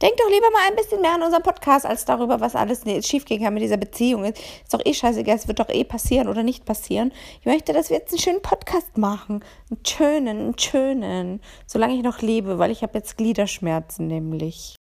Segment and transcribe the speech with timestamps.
[0.00, 3.42] Denk doch lieber mal ein bisschen mehr an unseren Podcast, als darüber, was alles schiefgehen
[3.42, 4.24] kann mit dieser Beziehung.
[4.24, 7.12] Ist doch eh scheißegal, es wird doch eh passieren oder nicht passieren.
[7.40, 9.44] Ich möchte, dass wir jetzt einen schönen Podcast machen.
[9.70, 11.42] Einen schönen, einen schönen.
[11.66, 14.76] Solange ich noch lebe, weil ich habe jetzt Gliederschmerzen nämlich.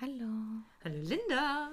[0.00, 0.62] Hallo.
[0.84, 1.70] Hallo Linda.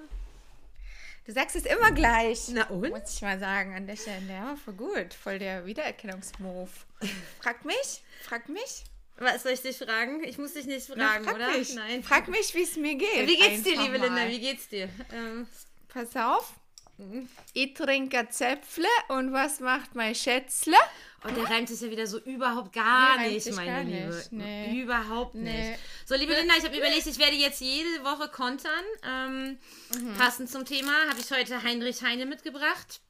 [1.24, 2.48] Du sagst es immer gleich.
[2.52, 2.90] Na und?
[2.90, 4.26] Muss ich mal sagen, an der Stelle.
[4.28, 5.14] Der war voll gut.
[5.14, 6.70] Voll der Wiedererkennungsmove.
[7.40, 8.02] Frag mich.
[8.22, 8.84] Frag mich.
[9.18, 10.22] Was soll ich dich fragen?
[10.24, 11.58] Ich muss dich nicht fragen, Na, frag oder?
[11.58, 11.74] Mich.
[11.74, 12.02] Nein.
[12.02, 13.26] Frag mich, wie es mir geht.
[13.26, 14.04] Wie geht's dir, liebe mal.
[14.06, 14.28] Linda?
[14.28, 14.88] Wie geht's dir?
[15.12, 15.46] Ähm,
[15.88, 16.52] Pass auf.
[17.52, 20.76] Ich trinke Zäpfle und was macht mein Schätzle?
[21.24, 24.14] oh, der reimt sich ja wieder so überhaupt gar reimt nicht, meine gar Liebe.
[24.16, 24.80] nicht, nee.
[24.80, 25.52] Überhaupt nicht.
[25.54, 25.78] Nee.
[26.06, 28.84] So, liebe Linda, ich habe überlegt, ich werde jetzt jede Woche kontern.
[29.06, 29.58] Ähm,
[29.98, 30.14] Mhm.
[30.14, 33.00] Passend zum Thema habe ich heute Heinrich Heine mitgebracht.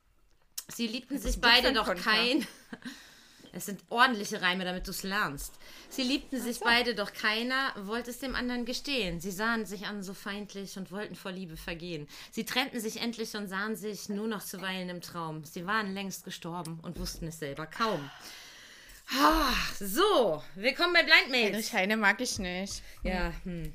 [0.68, 2.44] Sie liebten sich beide doch kein.
[3.56, 5.54] Es sind ordentliche Reime, damit du es lernst.
[5.88, 9.18] Sie liebten sich beide, doch keiner wollte es dem anderen gestehen.
[9.18, 12.06] Sie sahen sich an so feindlich und wollten vor Liebe vergehen.
[12.30, 15.42] Sie trennten sich endlich und sahen sich nur noch zuweilen im Traum.
[15.44, 18.10] Sie waren längst gestorben und wussten es selber kaum.
[19.18, 21.46] Ah, So, willkommen bei Blind Mates.
[21.46, 22.82] Heinrich Heine mag ich nicht.
[23.04, 23.72] Ja, hm.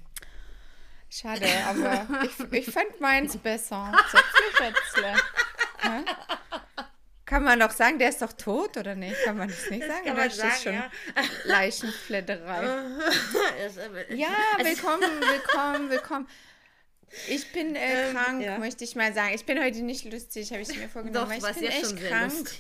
[1.09, 2.07] Schade, aber
[2.51, 3.91] ich, ich fand meins besser.
[4.11, 5.15] Zäpfle, Schätzle.
[5.79, 6.37] Hä?
[7.31, 9.15] Kann man doch sagen, der ist doch tot, oder nicht?
[9.23, 10.03] Kann man das nicht sagen?
[10.03, 10.91] kann man das sagen, schon ja.
[11.45, 12.61] Leichenfledderei?
[13.63, 13.77] Das,
[14.09, 16.27] Ja, willkommen, willkommen, willkommen.
[17.29, 18.57] Ich bin äh, Ähm, krank, ja.
[18.57, 19.33] möchte ich mal sagen.
[19.33, 21.39] Ich bin heute nicht lustig, habe ich mir vorgenommen.
[21.39, 22.33] Doch, ich bin echt krank.
[22.33, 22.59] lustig.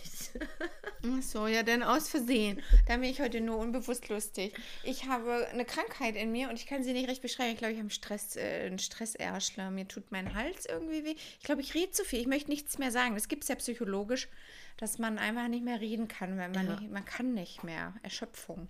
[1.03, 2.61] Ach so, ja, dann aus Versehen.
[2.87, 4.53] Da bin ich heute nur unbewusst lustig.
[4.83, 7.51] Ich habe eine Krankheit in mir und ich kann sie nicht recht beschreiben.
[7.53, 9.71] Ich glaube, ich habe einen Stress, äh, einen Stresserschler.
[9.71, 11.15] Mir tut mein Hals irgendwie weh.
[11.39, 12.19] Ich glaube, ich rede zu viel.
[12.19, 13.15] Ich möchte nichts mehr sagen.
[13.15, 14.27] Das gibt es ja psychologisch,
[14.77, 16.79] dass man einfach nicht mehr reden kann, weil man, Ja.
[16.79, 17.95] nicht, man kann nicht mehr.
[18.03, 18.67] Erschöpfung.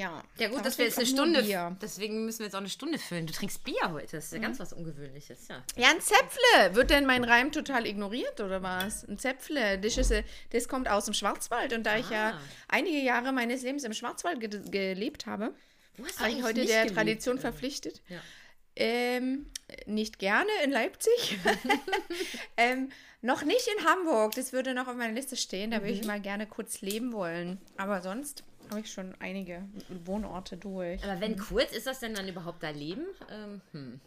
[0.00, 0.22] Ja.
[0.38, 1.76] Ja gut, dass wir jetzt eine Stunde, Bier.
[1.82, 3.26] deswegen müssen wir jetzt auch eine Stunde füllen.
[3.26, 5.62] Du trinkst Bier heute, das ist ja ganz was Ungewöhnliches, ja.
[5.76, 6.74] Ja, ein Zäpfle.
[6.74, 9.04] Wird denn mein Reim total ignoriert oder was?
[9.08, 9.78] Ein Zäpfle.
[9.78, 11.72] Das, ist, äh, das kommt aus dem Schwarzwald.
[11.72, 12.40] Und da ich ja Ah.
[12.68, 15.54] einige Jahre meines Lebens im Schwarzwald ge gelebt habe,
[15.96, 16.94] Wo hast du war ich eigentlich heute der gelebt?
[16.96, 18.02] Tradition Äh, verpflichtet.
[18.08, 18.20] Ja.
[18.76, 19.46] Ähm,
[19.86, 21.38] nicht gerne in Leipzig.
[22.56, 22.90] ähm,
[23.22, 24.34] noch nicht in Hamburg.
[24.34, 25.70] Das würde noch auf meiner Liste stehen.
[25.70, 26.00] Da würde Mhm.
[26.00, 27.60] ich mal gerne kurz leben wollen.
[27.76, 29.68] Aber sonst habe ich schon einige
[30.04, 31.02] Wohnorte durch.
[31.04, 33.04] Aber wenn kurz, ist das denn dann überhaupt da Leben?
[33.30, 34.00] Ähm, hm.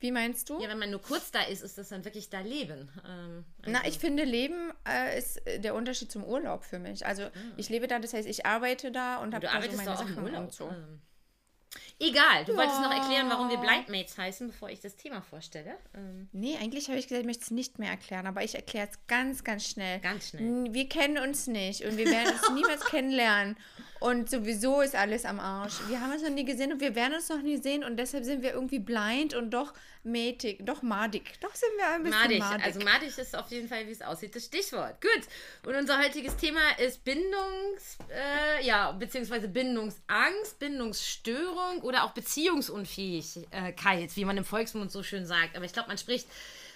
[0.00, 0.60] Wie meinst du?
[0.60, 2.88] Ja, wenn man nur kurz da ist, ist das dann wirklich da Leben.
[3.04, 7.04] Ähm, Na, ich finde, Leben äh, ist der Unterschied zum Urlaub für mich.
[7.04, 9.60] Also ich lebe da, das heißt, ich arbeite da und habe Ah.
[9.60, 10.40] da so meine Sachen Urlaub.
[10.44, 10.68] und so.
[10.68, 11.00] Ähm.
[12.00, 12.98] Egal, du wolltest noch Ja.
[12.98, 15.76] erklären, warum wir Blindmates heißen, bevor ich das Thema vorstelle.
[15.94, 18.88] Ähm, Nee, eigentlich habe ich gesagt, ich möchte es nicht mehr erklären, aber ich erkläre
[18.90, 19.98] es ganz, ganz schnell.
[20.00, 20.72] Ganz schnell.
[20.72, 23.56] Wir kennen uns nicht und wir werden uns niemals kennenlernen.
[24.00, 25.74] Und sowieso ist alles am Arsch.
[25.88, 28.24] Wir haben uns noch nie gesehen und wir werden uns noch nie sehen und deshalb
[28.24, 31.32] sind wir irgendwie blind und doch mätig, doch madig.
[31.40, 32.38] Doch sind wir ein bisschen Madig.
[32.38, 32.64] madig.
[32.64, 35.00] Also madig ist auf jeden Fall, wie es aussieht, das Stichwort.
[35.00, 35.22] Gut.
[35.66, 44.24] Und unser heutiges Thema ist Bindungs, äh, ja, beziehungsweise Bindungsangst, Bindungsstörung oder auch Beziehungsunfähigkeit, wie
[44.24, 45.56] man im Volksmund so schön sagt.
[45.56, 46.28] Aber ich glaube, man spricht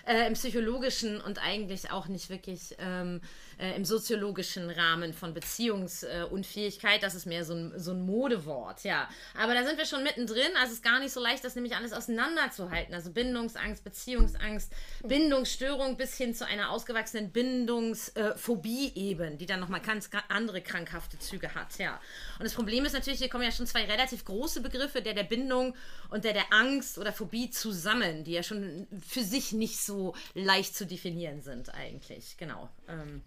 [0.06, 3.20] äh, im psychologischen und eigentlich auch nicht wirklich ähm,
[3.62, 7.00] äh, im soziologischen Rahmen von Beziehungsunfähigkeit.
[7.02, 9.08] Das ist mehr so ein, so ein Modewort, ja.
[9.38, 10.50] Aber da sind wir schon mittendrin.
[10.56, 12.92] Also es ist gar nicht so leicht, das nämlich alles auseinanderzuhalten.
[12.92, 14.72] Also Bindungsangst, Beziehungsangst,
[15.04, 21.54] Bindungsstörung bis hin zu einer ausgewachsenen Bindungsphobie eben, die dann nochmal ganz andere krankhafte Züge
[21.54, 22.00] hat, ja.
[22.38, 25.22] Und das Problem ist natürlich, hier kommen ja schon zwei relativ große Begriffe, der der
[25.22, 25.76] Bindung
[26.10, 30.74] und der der Angst oder Phobie zusammen, die ja schon für sich nicht so leicht
[30.74, 32.68] zu definieren sind eigentlich, genau.
[32.88, 33.22] Ähm,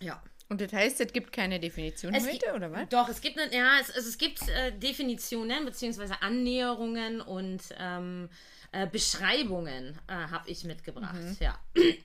[0.00, 0.22] ja.
[0.48, 2.88] und das heißt, es gibt keine Definition Es heute, oder was?
[2.88, 8.28] Doch, es gibt, ja, es, es, es gibt äh, Definitionen beziehungsweise Annäherungen und ähm,
[8.72, 11.14] äh, Beschreibungen äh, habe ich mitgebracht.
[11.40, 11.58] Ja.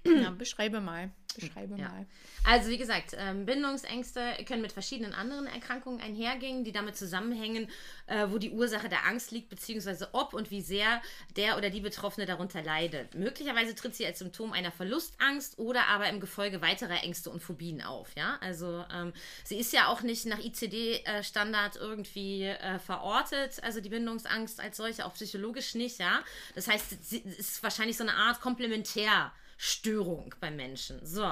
[0.05, 1.11] Ja, beschreibe mal.
[1.35, 1.89] Beschreibe Ja.
[1.89, 2.05] mal.
[2.43, 7.69] Also wie gesagt, ähm, Bindungsängste können mit verschiedenen anderen Erkrankungen einhergehen, die damit zusammenhängen,
[8.07, 11.01] äh, wo die Ursache der Angst liegt, beziehungsweise ob und wie sehr
[11.35, 13.13] der oder die Betroffene darunter leidet.
[13.15, 17.81] Möglicherweise tritt sie als Symptom einer Verlustangst oder aber im Gefolge weiterer Ängste und Phobien
[17.81, 18.09] auf.
[18.15, 23.89] Ja, also ähm, sie ist ja auch nicht nach ICD-Standard irgendwie äh, verortet, also die
[23.89, 25.99] Bindungsangst als solche, auch psychologisch nicht.
[25.99, 26.23] Ja,
[26.55, 29.31] das heißt, sie ist wahrscheinlich so eine Art Komplementär.
[29.61, 31.05] Störung beim Menschen.
[31.05, 31.29] So.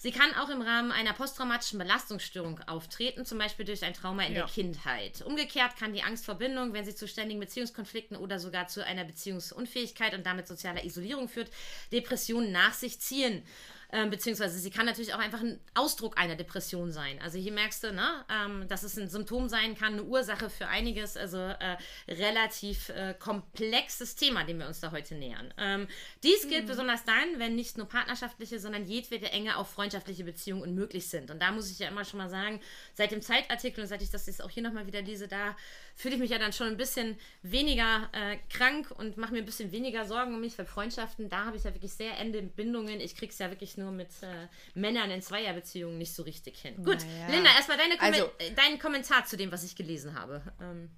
[0.00, 4.34] Sie kann auch im Rahmen einer posttraumatischen Belastungsstörung auftreten, zum Beispiel durch ein Trauma in
[4.34, 4.40] Ja.
[4.46, 5.22] der Kindheit.
[5.22, 9.04] Umgekehrt kann die Angst vor Bindung, wenn sie zu ständigen Beziehungskonflikten oder sogar zu einer
[9.04, 11.52] Beziehungsunfähigkeit und damit sozialer Isolierung führt,
[11.92, 13.44] Depressionen nach sich ziehen.
[13.90, 17.18] Ähm, beziehungsweise sie kann natürlich auch einfach ein Ausdruck einer Depression sein.
[17.22, 20.68] Also hier merkst du, ne, ähm, dass es ein Symptom sein kann, eine Ursache für
[20.68, 21.16] einiges.
[21.16, 25.54] Also äh, relativ äh, komplexes Thema, dem wir uns da heute nähern.
[25.56, 25.88] Ähm,
[26.22, 26.68] dies gilt mhm.
[26.68, 31.30] besonders dann, wenn nicht nur partnerschaftliche, sondern jedwede enge auch freundschaftliche Beziehungen unmöglich sind.
[31.30, 32.60] Und da muss ich ja immer schon mal sagen,
[32.92, 35.56] seit dem Zeitartikel und seit ich das jetzt auch hier nochmal wieder lese, da
[35.98, 39.44] fühle ich mich ja dann schon ein bisschen weniger äh, krank und mache mir ein
[39.44, 43.00] bisschen weniger Sorgen um mich, weil Freundschaften, da habe ich ja wirklich sehr ende Bindungen.
[43.00, 46.76] Ich kriege es ja wirklich nur mit äh, Männern in Zweierbeziehungen nicht so richtig hin.
[46.76, 47.28] Gut, naja.
[47.30, 50.40] Linda, erstmal deine Kom also, deinen Kommentar zu dem, was ich gelesen habe.
[50.60, 50.88] Ähm.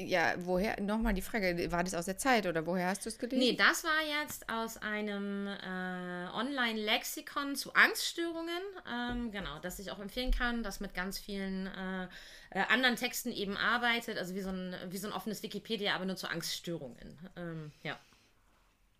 [0.00, 3.18] Ja, woher, nochmal die Frage, war das aus der Zeit oder woher hast du es
[3.18, 3.40] gelesen?
[3.40, 9.98] Nee, das war jetzt aus einem äh, Online-Lexikon zu Angststörungen, ähm, genau, das ich auch
[9.98, 12.04] empfehlen kann, das mit ganz vielen äh,
[12.50, 16.04] äh, anderen Texten eben arbeitet, also wie so, ein, wie so ein offenes Wikipedia, aber
[16.04, 17.18] nur zu Angststörungen.
[17.36, 17.98] Ähm, ja.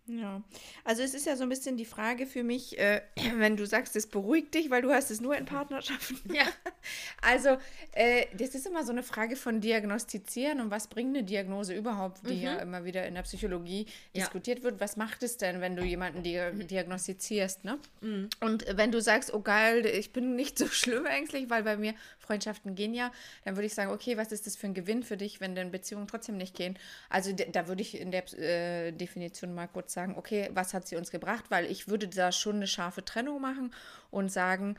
[0.09, 0.41] Ja,
[0.83, 3.01] also es ist ja so ein bisschen die Frage für mich, äh,
[3.35, 6.17] wenn du sagst, es beruhigt dich, weil du hast es nur in Partnerschaften.
[6.33, 6.45] Ja.
[7.21, 7.57] Also
[7.91, 12.27] äh, das ist immer so eine Frage von Diagnostizieren und was bringt eine Diagnose überhaupt,
[12.27, 12.41] die mhm.
[12.41, 14.21] ja immer wieder in der Psychologie ja.
[14.21, 14.79] diskutiert wird.
[14.79, 16.65] Was macht es denn, wenn du jemanden dia mhm.
[16.67, 17.77] diagnostizierst, ne?
[18.01, 18.29] Mhm.
[18.39, 21.93] Und wenn du sagst, oh geil, ich bin nicht so schlimm ängstlich, weil bei mir
[22.17, 23.11] Freundschaften gehen ja,
[23.43, 25.71] dann würde ich sagen, okay, was ist das für ein Gewinn für dich, wenn denn
[25.71, 26.79] Beziehungen trotzdem nicht gehen?
[27.09, 30.95] Also da würde ich in der äh, Definition mal kurz sagen, okay, was hat sie
[30.95, 31.45] uns gebracht?
[31.49, 33.73] Weil ich würde da schon eine scharfe Trennung machen
[34.11, 34.75] und sagen,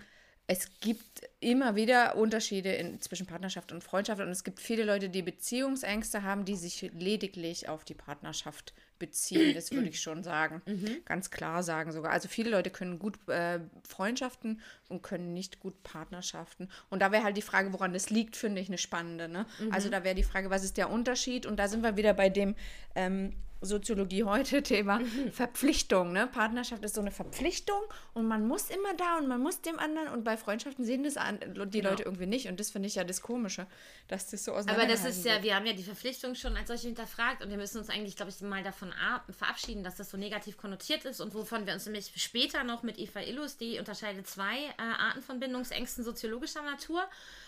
[0.53, 5.09] es gibt immer wieder Unterschiede in, zwischen Partnerschaft und Freundschaft und es gibt viele Leute,
[5.09, 9.55] die Beziehungsängste haben, die sich lediglich auf die Partnerschaft beziehen.
[9.55, 10.61] Das würde ich schon sagen.
[10.67, 11.05] Mhm.
[11.05, 12.11] Ganz klar sagen sogar.
[12.11, 16.69] Also viele Leute können gut äh, Freundschaften und können nicht gut Partnerschaften.
[16.89, 19.29] Und da wäre halt die Frage, woran das liegt, finde ich eine spannende.
[19.29, 19.47] Ne?
[19.61, 19.73] Mhm.
[19.73, 21.47] Also da wäre die Frage, was ist der Unterschied?
[21.47, 22.57] Und da sind wir wieder bei dem
[22.97, 25.33] ähm, Soziologie heute Thema mhm.
[25.33, 26.13] Verpflichtung.
[26.13, 26.27] Ne?
[26.27, 27.81] Partnerschaft ist so eine Verpflichtung
[28.15, 31.17] und man muss immer da und man muss dem anderen und bei Freundschaften sehen das
[31.17, 31.91] an, die genau.
[31.91, 33.67] Leute irgendwie nicht und das finde ich ja das Komische,
[34.09, 35.45] dass das so auseinander Aber das ist ja, wird.
[35.45, 38.31] wir haben ja die Verpflichtung schon als solche hinterfragt und wir müssen uns eigentlich, glaube
[38.31, 38.93] ich, mal davon
[39.31, 42.99] verabschieden, dass das so negativ konnotiert ist und wovon wir uns nämlich später noch mit
[42.99, 47.05] Eva Illus, die unterscheidet zwei äh, Arten von Bindungsängsten soziologischer Natur.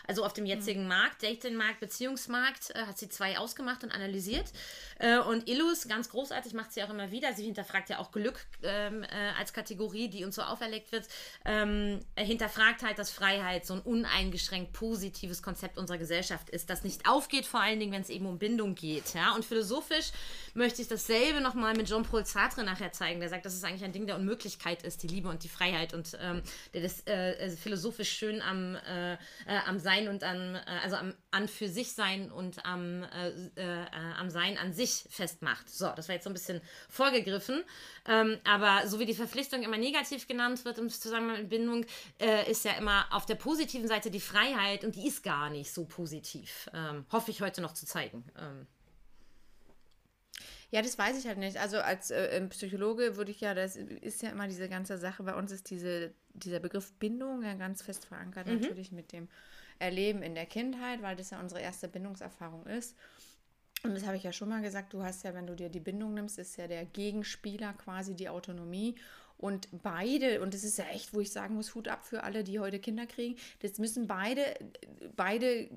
[0.06, 0.88] Also auf dem jetzigen mhm.
[0.88, 4.46] Markt, Dating-Markt, Beziehungsmarkt, äh, hat sie zwei ausgemacht und analysiert.
[4.98, 7.32] Äh, und Illus, ganz großartig, macht sie auch immer wieder.
[7.34, 9.06] Sie hinterfragt ja auch Glück ähm, äh,
[9.38, 11.06] als Kategorie, die uns so auferlegt wird.
[11.44, 17.08] Ähm, hinterfragt halt, dass Freiheit so ein uneingeschränkt positives Konzept unserer Gesellschaft ist, das nicht
[17.08, 19.14] aufgeht, vor allen Dingen, wenn es eben um Bindung geht.
[19.14, 19.34] Ja?
[19.34, 20.12] Und philosophisch
[20.54, 23.92] möchte ich dasselbe nochmal mit Jean-Paul Sartre nachher zeigen, der sagt, dass es eigentlich ein
[23.92, 26.42] Ding der Unmöglichkeit ist, die Liebe und die Freiheit und ähm,
[26.74, 29.18] der das äh, philosophisch schön am, äh, äh,
[29.66, 33.04] am Sein und an, äh, also am an für sich sein und am,
[33.54, 33.86] äh,
[34.18, 35.70] am Sein an sich festmacht.
[35.70, 36.60] So, das war jetzt so ein bisschen
[36.90, 37.62] vorgegriffen.
[38.06, 41.86] Ähm, aber so wie die Verpflichtung immer negativ genannt wird im Zusammenhang mit Bindung,
[42.50, 45.86] ist ja immer auf der positiven Seite die Freiheit und die ist gar nicht so
[45.86, 46.68] positiv.
[46.74, 48.24] Ähm, hoffe ich heute noch zu zeigen.
[48.38, 48.66] Ähm.
[50.72, 51.58] Ja, das weiß ich halt nicht.
[51.58, 55.34] Also als äh, Psychologe würde ich ja, das ist ja immer diese ganze Sache, bei
[55.34, 58.58] uns ist diese, dieser Begriff Bindung ja ganz fest verankert, mhm.
[58.58, 59.28] natürlich mit dem
[59.78, 62.96] erleben in der Kindheit, weil das ja unsere erste Bindungserfahrung ist.
[63.84, 65.80] Und das habe ich ja schon mal gesagt, du hast ja, wenn du dir die
[65.80, 68.94] Bindung nimmst, ist ja der Gegenspieler quasi die Autonomie.
[69.42, 72.44] Und beide, und das ist ja echt, wo ich sagen muss, Hut ab für alle,
[72.44, 74.42] die heute Kinder kriegen, das müssen beide,
[75.16, 75.68] beide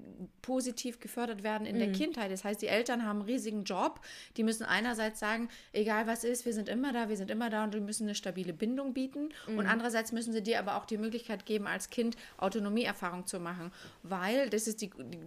[0.44, 1.80] positiv gefördert werden in mhm.
[1.80, 2.32] der Kindheit.
[2.32, 4.02] Das heißt, die Eltern haben einen riesigen Job.
[4.38, 7.64] Die müssen einerseits sagen, egal was ist, wir sind immer da, wir sind immer da
[7.64, 9.30] und die müssen eine stabile Bindung bieten.
[9.48, 9.58] Mhm.
[9.58, 13.72] Und andererseits müssen sie dir aber auch die Möglichkeit geben, als Kind Autonomieerfahrung zu machen.
[14.04, 15.20] Weil, das ist die, die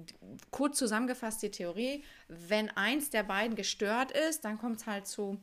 [0.52, 5.38] kurz zusammengefasst die Theorie, wenn eins der beiden gestört ist, dann kommt es halt zu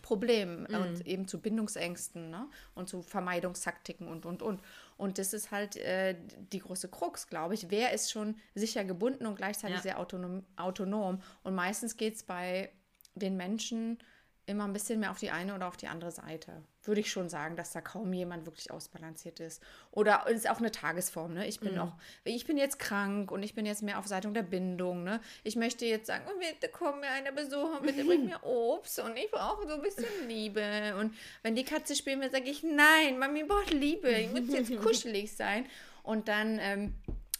[0.00, 0.74] Problemen mhm.
[0.74, 2.48] und eben zu Bindungsängsten ne?
[2.74, 4.62] und zu Vermeidungstaktiken und, und, und.
[4.96, 6.16] Und das ist halt äh,
[6.52, 7.70] die große Krux, glaube ich.
[7.70, 9.82] Wer ist schon sicher gebunden und gleichzeitig ja.
[9.82, 11.20] sehr autonom, autonom?
[11.42, 12.70] Und meistens geht es bei
[13.14, 13.98] den Menschen
[14.46, 16.62] immer ein bisschen mehr auf die eine oder auf die andere Seite.
[16.82, 19.62] Würde ich schon sagen, dass da kaum jemand wirklich ausbalanciert ist.
[19.92, 21.46] Oder ist auch eine Tagesform, ne?
[21.46, 21.80] Ich bin mhm.
[21.80, 21.92] auch,
[22.24, 25.20] ich bin jetzt krank und ich bin jetzt mehr auf Seite der Bindung, ne?
[25.44, 29.16] Ich möchte jetzt sagen, oh, bitte komm mir einer besuchen, bitte bring mir Obst und
[29.16, 30.96] ich brauche so ein bisschen Liebe.
[30.98, 34.76] Und wenn die Katze spielen will, sage ich, nein, Mami braucht Liebe, ich muss jetzt
[34.82, 35.66] kuschelig sein.
[36.02, 36.94] Und dann ähm,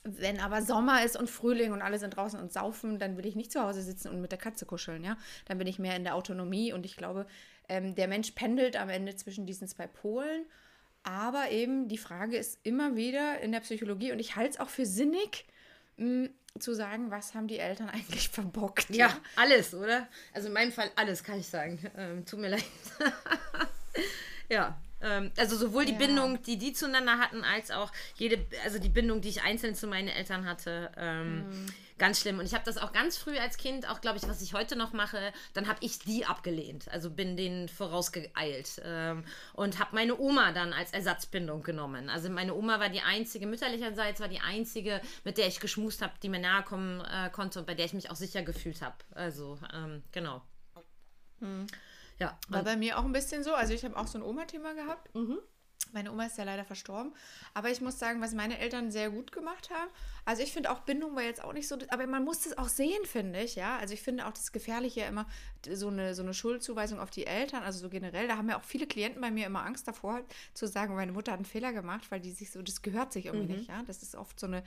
[0.04, 3.36] wenn aber Sommer ist und Frühling und alle sind draußen und saufen, dann will ich
[3.36, 5.16] nicht zu Hause sitzen und mit der Katze kuscheln, ja.
[5.46, 7.26] Dann bin ich mehr in der Autonomie und ich glaube,
[7.68, 10.44] ähm, der Mensch pendelt am Ende zwischen diesen zwei Polen.
[11.04, 14.68] Aber eben die Frage ist immer wieder in der Psychologie und ich halte es auch
[14.68, 15.46] für sinnig,
[15.96, 16.28] mh,
[16.58, 18.90] zu sagen, was haben die Eltern eigentlich verbockt.
[18.90, 20.08] Ja, ja, alles, oder?
[20.32, 21.78] Also in meinem Fall alles, kann ich sagen.
[21.96, 22.64] Ähm, tut mir leid.
[24.48, 25.98] ja, Ähm, also sowohl die Ja.
[25.98, 29.86] Bindung, die die zueinander hatten, als auch jede, also die Bindung, die ich einzeln zu
[29.86, 30.90] meinen Eltern hatte.
[30.96, 31.66] Ähm, Mhm.
[31.98, 32.40] Ganz schlimm.
[32.40, 34.74] Und ich habe das auch ganz früh als Kind, auch glaube ich, was ich heute
[34.74, 36.88] noch mache, dann habe ich die abgelehnt.
[36.90, 38.80] Also bin denen vorausgeeilt.
[38.84, 42.08] Ähm, und habe meine Oma dann als Ersatzbindung genommen.
[42.08, 46.14] Also meine Oma war die einzige, mütterlicherseits war die einzige, mit der ich geschmust habe,
[46.22, 48.96] die mir nahe kommen äh, konnte und bei der ich mich auch sicher gefühlt habe.
[49.14, 50.42] Also, ähm, genau.
[52.22, 53.52] Ja, War bei mir auch ein bisschen so.
[53.52, 55.12] Also ich habe auch so ein Oma-Thema gehabt.
[55.92, 57.12] Meine Oma ist ja leider verstorben.
[57.52, 59.90] Aber ich muss sagen, was meine Eltern sehr gut gemacht haben.
[60.24, 61.76] Also ich finde auch Bindung war jetzt auch nicht so.
[61.88, 63.56] Aber man muss das auch sehen, finde ich.
[63.56, 65.26] Ja, also ich finde auch das Gefährliche ja immer
[65.68, 67.64] so eine, so eine Schuldzuweisung auf die Eltern.
[67.64, 68.28] Also so generell.
[68.28, 70.20] Da haben ja auch viele Klienten bei mir immer Angst davor,
[70.54, 73.26] zu sagen, meine Mutter hat einen Fehler gemacht, weil die sich so, das gehört sich
[73.26, 73.68] irgendwie nicht.
[73.68, 74.62] Ja, das ist oft so eine,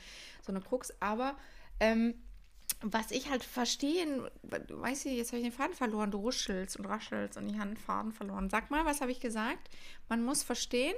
[0.46, 0.94] so eine Krux.
[1.00, 1.38] Aber
[1.80, 2.16] ähm,
[2.82, 6.86] was ich halt verstehen, weißt du, jetzt habe ich den Faden verloren, du ruschelst und
[6.86, 8.50] raschelst und ich habe den Faden verloren.
[8.50, 9.70] Sag mal, was habe ich gesagt?
[10.10, 10.96] Man muss verstehen,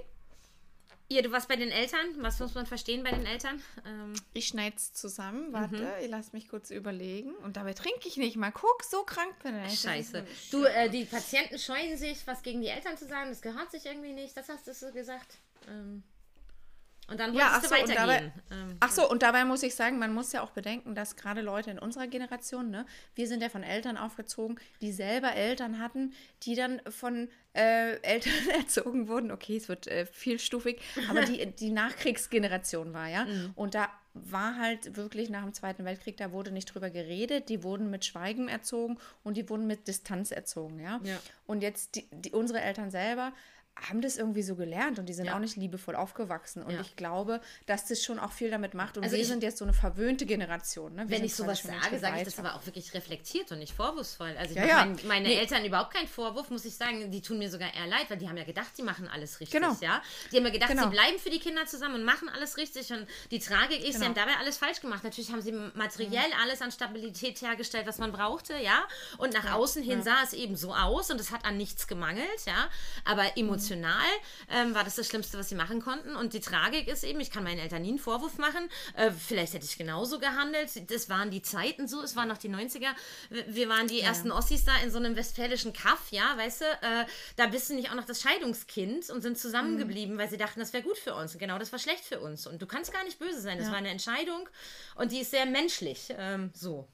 [1.09, 2.05] Ja, du warst bei den Eltern.
[2.17, 3.61] Was muss man verstehen bei den Eltern?
[3.85, 5.53] Ähm, ich schneide es zusammen.
[5.53, 7.33] Warte, ich lass mich kurz überlegen.
[7.35, 8.51] Und dabei trinke ich nicht mal.
[8.51, 9.79] Guck, so krank bin ich.
[9.79, 10.27] scheiße.
[10.51, 13.29] Du, äh, die Patienten scheuen sich, was gegen die Eltern zu sagen.
[13.29, 14.35] Das gehört sich irgendwie nicht.
[14.35, 15.37] Das hast du so gesagt.
[15.69, 16.03] Ähm,
[17.07, 18.31] und dann Ja, wolltest du so, und weitergehen.
[18.49, 21.15] dabei, ähm, ach so, und dabei muss ich sagen, man muss ja auch bedenken, dass
[21.15, 22.85] gerade Leute in unserer Generation, ne,
[23.15, 28.33] wir sind ja von Eltern aufgezogen, die selber Eltern hatten, die dann von äh, Eltern
[28.59, 29.31] erzogen wurden.
[29.31, 33.25] Okay, es wird äh, vielstufig, aber die, die Nachkriegsgeneration war, ja.
[33.55, 37.63] Und da war halt wirklich nach dem Zweiten Weltkrieg, da wurde nicht drüber geredet, die
[37.63, 40.99] wurden mit Schweigen erzogen und die wurden mit Distanz erzogen, ja.
[41.03, 41.19] Ja.
[41.45, 43.31] Und jetzt die, die, unsere Eltern selber
[43.89, 45.35] haben das irgendwie so gelernt und die sind Ja.
[45.35, 46.63] auch nicht liebevoll aufgewachsen.
[46.63, 46.81] Und Ja.
[46.81, 48.97] ich glaube, dass das schon auch viel damit macht.
[48.97, 50.95] Und Also wir ich- sind jetzt so eine verwöhnte Generation.
[50.95, 51.05] Ne?
[51.07, 54.35] Wenn ich sowas sage, sage ich das aber auch wirklich reflektiert und nicht vorwurfsvoll.
[54.37, 54.85] Also ich Ja, mache ja.
[54.85, 55.35] mein, meine Nee.
[55.37, 57.11] Eltern überhaupt keinen Vorwurf, muss ich sagen.
[57.11, 59.61] Die tun mir sogar eher leid, weil die haben ja gedacht, die machen alles richtig.
[59.61, 59.75] Genau.
[59.81, 60.01] Ja?
[60.31, 60.83] Die haben ja gedacht, Genau.
[60.85, 62.91] sie bleiben für die Kinder zusammen und machen alles richtig.
[62.91, 64.05] Und die Tragik ist, sie Genau.
[64.07, 65.03] haben dabei alles falsch gemacht.
[65.03, 68.83] Natürlich haben sie materiell alles an Stabilität hergestellt, was man brauchte, ja.
[69.17, 72.45] Und nach außen hin sah es eben so aus und es hat an nichts gemangelt,
[72.45, 72.67] ja.
[73.05, 73.66] Aber emotional
[74.49, 76.15] ähm, war das das Schlimmste, was sie machen konnten.
[76.15, 78.69] Und die Tragik ist eben, ich kann meinen Eltern nie einen Vorwurf machen.
[78.95, 80.69] Äh, vielleicht hätte ich genauso gehandelt.
[80.91, 82.89] Das waren die Zeiten so, es waren noch die 90er.
[83.47, 86.65] Wir- waren die ersten Ossis da in so einem westfälischen Kaff, ja, weißt du.
[86.65, 87.05] Äh,
[87.35, 90.71] da bist du nicht auch noch das Scheidungskind und sind zusammengeblieben, weil sie dachten, das
[90.73, 91.33] wäre gut für uns.
[91.33, 92.47] Und genau das war schlecht für uns.
[92.47, 93.57] Und du kannst gar nicht böse sein.
[93.57, 93.71] Das Ja.
[93.73, 94.47] war eine Entscheidung
[94.95, 96.13] und die ist sehr menschlich.
[96.17, 96.87] Ähm, so.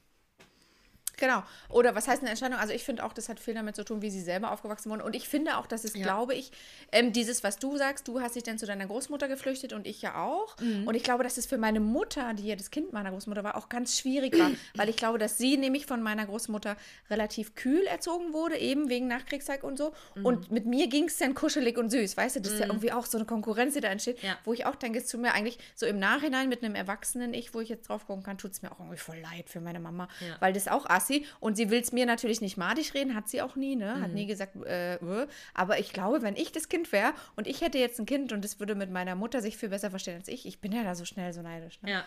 [1.16, 1.42] Genau.
[1.68, 2.58] Oder was heißt eine Entscheidung?
[2.58, 5.00] Also ich finde auch, das hat viel damit zu tun, wie sie selber aufgewachsen wurden.
[5.02, 6.52] Und ich finde auch, dass es, glaube ich,
[6.92, 10.02] ähm, dieses, was du sagst, du hast dich dann zu deiner Großmutter geflüchtet und ich
[10.02, 10.56] ja auch.
[10.60, 10.86] Mhm.
[10.86, 13.56] Und ich glaube, dass es für meine Mutter, die ja das Kind meiner Großmutter war,
[13.56, 14.50] auch ganz schwierig war.
[14.76, 16.76] weil ich glaube, dass sie nämlich von meiner Großmutter
[17.10, 19.92] relativ kühl erzogen wurde, eben wegen Nachkriegszeit und so.
[20.14, 20.26] Mhm.
[20.26, 22.16] Und mit mir ging es dann kuschelig und süß.
[22.16, 24.38] Weißt du, das ist ja irgendwie auch so eine Konkurrenz, die da entsteht, Ja.
[24.44, 27.54] wo ich auch denke, es tut mir eigentlich so im Nachhinein mit einem erwachsenen Ich,
[27.54, 29.80] wo ich jetzt drauf gucken kann, tut es mir auch irgendwie voll leid für meine
[29.80, 30.08] Mama.
[30.20, 30.36] Ja.
[30.40, 33.42] Weil das auch assi und sie will es mir natürlich nicht madig reden, hat sie
[33.42, 34.00] auch nie, ne?
[34.00, 34.14] Hat Mhm.
[34.14, 35.26] nie gesagt, äh, äh.
[35.54, 38.44] aber ich glaube, wenn ich das Kind wäre und ich hätte jetzt ein Kind und
[38.44, 40.94] das würde mit meiner Mutter sich viel besser verstehen als ich, ich bin ja da
[40.94, 41.80] so schnell so neidisch.
[41.82, 41.90] Ne?
[41.90, 42.04] Ja.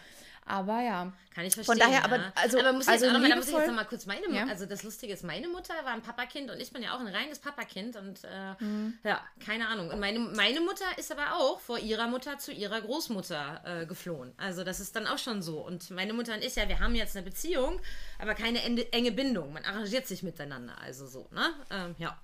[0.48, 1.12] Aber ja.
[1.36, 1.77] Kann ich verstehen.
[1.77, 2.04] daher, ja.
[2.06, 3.84] aber- also- aber muss ich also jetzt auch noch da muss ich jetzt noch mal
[3.86, 4.46] kurz meine Ja.
[4.48, 7.08] Also das Lustige ist, meine Mutter war ein Papakind und ich bin ja auch ein
[7.08, 8.98] reines Papakind und äh, Mhm.
[9.04, 9.89] ja, keine Ahnung.
[9.92, 14.34] Und meine, meine Mutter ist aber auch vor ihrer Mutter zu ihrer Großmutter äh, geflohen.
[14.38, 15.60] Also das ist dann auch schon so.
[15.60, 17.80] Und meine Mutter und ich, ja, wir haben jetzt eine Beziehung,
[18.20, 19.54] aber keine ende, enge Bindung.
[19.54, 20.75] Man arrangiert sich miteinander.
[20.82, 21.54] Also so, ne?
[21.70, 22.18] Ähm, ja.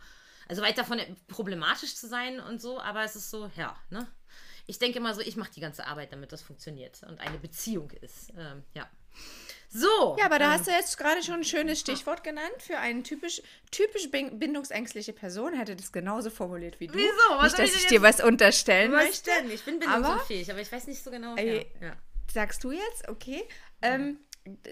[0.50, 1.00] Also weit davon
[1.30, 4.08] problematisch zu sein und so, aber es ist so, ja, ne?
[4.66, 7.92] Ich denke immer so, ich mache die ganze Arbeit, damit das funktioniert und eine Beziehung
[8.02, 8.30] ist.
[8.38, 8.90] Ähm, ja.
[9.70, 10.16] So.
[10.20, 13.02] Ja, aber da ähm, hast du jetzt gerade schon ein schönes Stichwort genannt für eine
[13.04, 13.42] typisch,
[13.72, 15.54] typisch bin- bindungsängstliche Person.
[15.54, 16.94] Hätte das genauso formuliert wie du.
[16.94, 17.10] Wieso?
[17.38, 19.32] Was Nicht, dass ich ich dir was unterstellen Was möchte.
[19.42, 19.52] denn?
[19.52, 21.36] Ich bin Aber- bindungsunfähig, aber ich weiß nicht so genau.
[21.36, 21.96] Ey, ja, ja.
[22.32, 23.08] Sagst du jetzt?
[23.10, 23.44] Okay.
[23.82, 24.20] Ähm,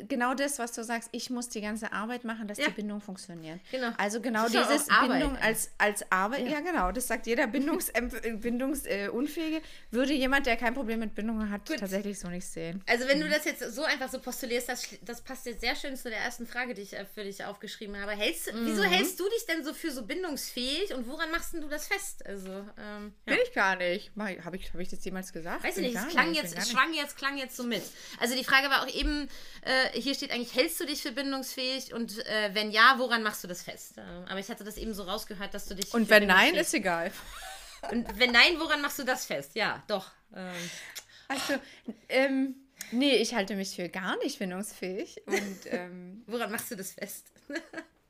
[0.07, 2.65] genau das, was du sagst, ich muss die ganze Arbeit machen, dass Ja.
[2.67, 3.59] die Bindung funktioniert.
[3.71, 3.91] Genau.
[3.97, 6.47] Also genau ja dieses Bindung als, als Arbeit.
[6.49, 6.59] Ja.
[6.59, 8.01] genau, das sagt jeder Bindungs, äh,
[8.35, 9.61] Bindungsunfähige.
[9.91, 11.79] würde jemand, der kein Problem mit Bindungen hat, Gut.
[11.79, 12.83] tatsächlich so nicht sehen.
[12.87, 15.95] Also wenn du das jetzt so einfach so postulierst, das, das passt jetzt sehr schön
[15.95, 18.11] zu der ersten Frage, die ich äh, für dich aufgeschrieben habe.
[18.11, 18.87] Hältst, du- Wieso Mhm.
[18.87, 22.25] hältst du dich denn so für so bindungsfähig und woran machst denn du das fest?
[22.25, 23.33] Also, ähm, ja.
[23.35, 24.11] Bin ich gar nicht.
[24.17, 25.63] Habe ich, hab ich das jemals gesagt?
[25.63, 27.81] Weiß ich nicht, es klang jetzt, schwang jetzt, klang jetzt so mit.
[28.19, 29.27] Also die Frage war auch eben,
[29.61, 33.43] äh, hier steht eigentlich, hältst du dich für bindungsfähig und äh, wenn ja, woran machst
[33.43, 33.97] du das fest?
[33.97, 36.73] Äh, aber ich hatte das eben so rausgehört, dass du dich Und wenn nein, ist
[36.73, 37.11] egal.
[37.91, 39.55] Und wenn nein, woran machst du das fest?
[39.55, 40.11] Ja, doch.
[40.35, 40.53] Ähm,
[41.27, 41.53] Also,
[42.09, 42.55] ähm,
[42.91, 45.21] nee, ich halte mich für gar nicht bindungsfähig.
[45.25, 47.27] Und ähm, woran machst du das fest?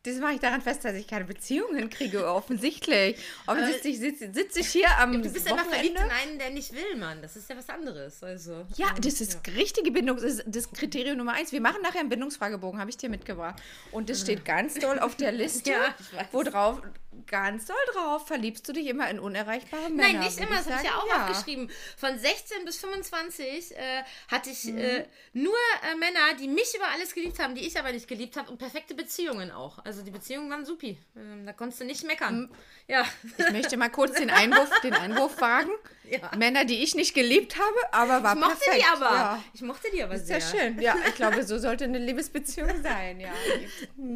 [0.04, 3.18] Das mache ich daran fest, dass ich keine Beziehungen kriege, offensichtlich.
[3.46, 5.76] Offensichtlich sitze sitz ich hier am Du bist immer Wochenende.
[5.76, 7.22] verliebt in einen, der nicht will, Mann.
[7.22, 8.24] Das ist ja was anderes.
[8.24, 11.52] Also, Ja, das ist richtige Bindung, das ist das Kriterium Nummer eins.
[11.52, 13.62] Wir machen nachher einen Bindungsfragebogen, habe ich dir mitgebracht.
[13.92, 15.96] Und das steht ganz doll auf der Liste, Ja,
[16.32, 16.82] wo drauf,
[17.28, 20.14] ganz doll drauf, verliebst du dich immer in unerreichbare Männer.
[20.14, 21.70] Nein, nicht immer, das habe ich ja auch aufgeschrieben.
[21.98, 24.78] Von 16 bis 25 äh, hatte ich Mhm.
[24.80, 25.54] äh, nur
[25.92, 28.58] äh, Männer, die mich über alles geliebt haben, die ich aber nicht geliebt habe und
[28.58, 29.78] perfekte Beziehungen auch.
[29.84, 30.98] Also die Beziehungen waren supi.
[31.18, 32.50] Ähm, da konntest du nicht meckern.
[32.88, 33.06] Ja.
[33.38, 35.72] Ich möchte mal kurz den Einwurf, den Einwurf wagen.
[36.10, 36.32] Ja.
[36.38, 38.86] Männer, die ich nicht geliebt habe, aber war Ich mochte perfekt.
[38.86, 39.16] die aber.
[39.16, 39.44] Ja.
[39.54, 40.40] Ich mochte die aber Ist sehr.
[40.40, 40.82] ja schön.
[40.82, 43.20] Ja, ich glaube, so sollte eine Liebesbeziehung sein.
[43.20, 43.34] Ja.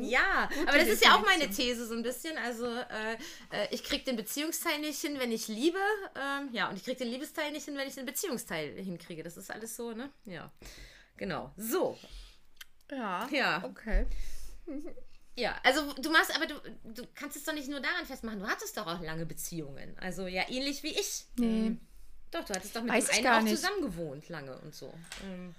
[0.02, 2.38] Ja, aber das ist ja auch meine These so ein bisschen.
[2.38, 3.14] Also äh,
[3.52, 5.78] äh, ich krieg den Beziehungsteil nicht hin, wenn ich liebe.
[6.16, 9.24] Ähm, ja, und ich krieg den Liebesteil nicht hin, wenn ich den Beziehungsteil hinkriege.
[9.24, 10.10] Das ist alles so, ne?
[10.26, 10.52] Ja.
[11.18, 11.52] Genau.
[11.58, 11.98] So.
[12.92, 13.28] Ja.
[13.32, 13.64] Ja.
[13.64, 14.06] Okay.
[15.38, 16.56] Ja, also du machst, aber du,
[16.94, 18.40] du kannst es doch nicht nur daran festmachen.
[18.40, 19.96] Du hattest doch auch lange Beziehungen.
[20.00, 21.26] Also ja, ähnlich wie ich.
[21.38, 21.68] Nee.
[21.68, 21.80] Ähm,
[22.32, 23.56] Doch, du hattest doch mit Weiß dem ich einen auch nicht.
[23.58, 24.94] zusammen gewohnt, lange und so.
[25.26, 25.54] Ähm,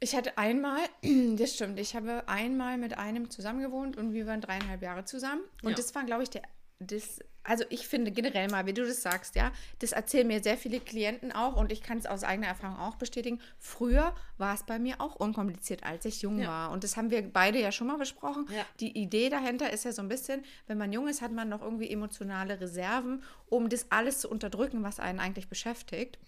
[0.00, 0.80] Ich hatte einmal,
[1.36, 5.42] das stimmt, ich habe einmal mit einem zusammen gewohnt und wir waren dreieinhalb Jahre zusammen.
[5.62, 5.76] Und Ja.
[5.76, 6.42] das war, glaube ich, der,
[6.78, 10.56] das, also ich finde generell mal, wie du das sagst, ja, das erzählen mir sehr
[10.56, 13.40] viele Klienten auch und ich kann es aus eigener Erfahrung auch bestätigen.
[13.58, 16.48] Früher war es bei mir auch unkompliziert, als ich jung Ja.
[16.48, 16.70] war.
[16.70, 18.46] Und das haben wir beide ja schon mal besprochen.
[18.50, 18.64] Ja.
[18.80, 21.62] Die Idee dahinter ist ja so ein bisschen, wenn man jung ist, hat man noch
[21.62, 26.18] irgendwie emotionale Reserven, um das alles zu unterdrücken, was einen eigentlich beschäftigt.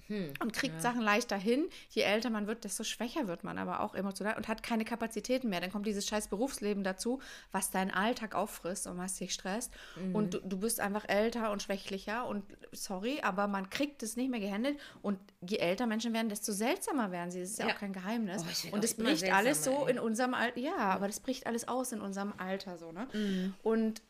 [0.41, 1.65] und kriegt Sachen leichter hin.
[1.91, 5.49] Je älter man wird, desto schwächer wird man aber auch emotional und hat keine Kapazitäten
[5.49, 5.61] mehr.
[5.61, 7.21] Dann kommt dieses scheiß Berufsleben dazu,
[7.51, 9.73] was deinen Alltag auffrisst und was dich stresst.
[10.13, 14.31] Und du, du bist einfach älter und schwächlicher und sorry, aber man kriegt es nicht
[14.31, 14.79] mehr gehandelt.
[15.03, 17.41] Und je älter Menschen werden, desto seltsamer werden sie.
[17.41, 17.75] Das ist ja, Ja.
[17.75, 18.45] auch kein Geheimnis.
[18.71, 19.93] Oh, und es bricht alles so ey.
[19.93, 20.61] in unserem Alter.
[20.61, 23.09] Ja, aber das bricht alles aus in unserem Alter so, ne?
[23.13, 23.55] Mhm.
[23.65, 24.03] Und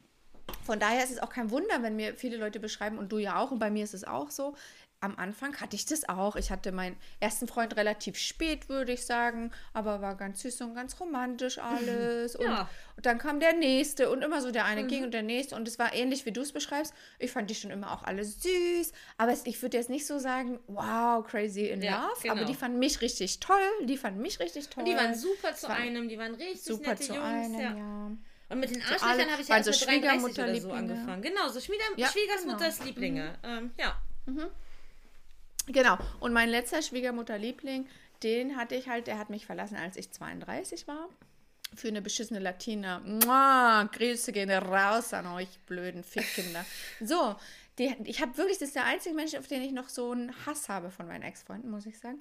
[0.65, 3.39] von daher ist es auch kein Wunder, wenn mir viele Leute beschreiben, und du ja
[3.39, 4.55] auch, und bei mir ist es auch so.
[5.01, 6.37] Am Anfang hatte ich das auch.
[6.37, 10.75] Ich hatte meinen ersten Freund relativ spät, würde ich sagen, aber war ganz süß und
[10.75, 12.35] ganz romantisch alles.
[12.35, 12.69] Und, Ja.
[12.97, 15.55] und dann kam der nächste und immer so der eine ging und der nächste.
[15.55, 16.95] Und es war ähnlich, wie du es beschreibst.
[17.19, 18.93] Ich fand die schon immer auch alle süß.
[19.19, 22.31] Aber ich würde jetzt nicht so sagen, wow, crazy in Ja, love.
[22.31, 22.47] Aber genau.
[22.49, 23.57] die fanden mich richtig toll.
[23.85, 24.83] Die fanden mich richtig toll.
[24.85, 27.23] und die waren super zu war einem, die waren richtig super nette zu Jungs.
[27.27, 27.77] einem, ja.
[27.77, 28.11] ja.
[28.49, 31.23] Und mit den Arschlöchern habe ich ja waren erst so mit 33 oder so angefangen.
[31.23, 32.87] Genau, so Schwieger Ja, Schwiegersmutters genau.
[32.87, 33.39] Lieblinge.
[33.43, 34.01] Ähm, ja.
[35.67, 35.99] Genau.
[36.21, 37.89] Und mein letzter Schwiegermutterliebling,
[38.23, 41.09] den hatte ich halt, der hat mich verlassen, als ich 32 war.
[41.75, 43.01] Für eine beschissene Latina.
[43.01, 46.65] Mua, Grüße gehen raus an euch blöden Fickkinder.
[47.01, 47.35] So,
[47.79, 50.33] die, ich habe wirklich, das ist der einzige Mensch, auf den ich noch so einen
[50.47, 52.21] Hass habe von meinen Ex-Freunden, muss ich sagen.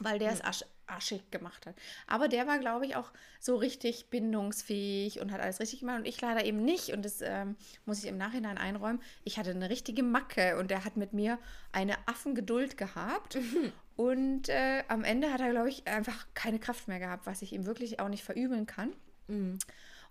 [0.00, 1.74] Weil der es arsch, arschig gemacht hat.
[2.06, 5.98] Aber der war, glaube ich, auch so richtig bindungsfähig und hat alles richtig gemacht.
[5.98, 6.90] Und ich leider eben nicht.
[6.90, 9.00] Und das ähm, muss ich im Nachhinein einräumen.
[9.24, 11.38] Ich hatte eine richtige Macke und der hat mit mir
[11.72, 13.38] eine Affengeduld gehabt.
[13.96, 17.52] Und äh, am Ende hat er, glaube ich, einfach keine Kraft mehr gehabt, was ich
[17.52, 18.92] ihm wirklich auch nicht verübeln kann.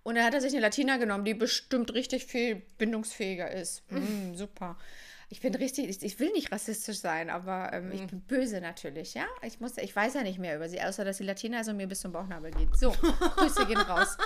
[0.02, 3.82] Und dann hat er sich eine Latina genommen, die bestimmt richtig viel bindungsfähiger ist.
[3.90, 4.76] Mm, super.
[5.30, 9.12] Ich bin richtig, ich, ich will nicht rassistisch sein, aber ähm, ich bin böse natürlich,
[9.12, 9.26] ja.
[9.42, 11.76] Ich muss, ich weiß ja nicht mehr über sie, außer dass sie Latina ist und
[11.76, 12.74] mir bis zum Bauchnabel geht.
[12.78, 12.92] So,
[13.36, 14.16] Grüße gehen raus.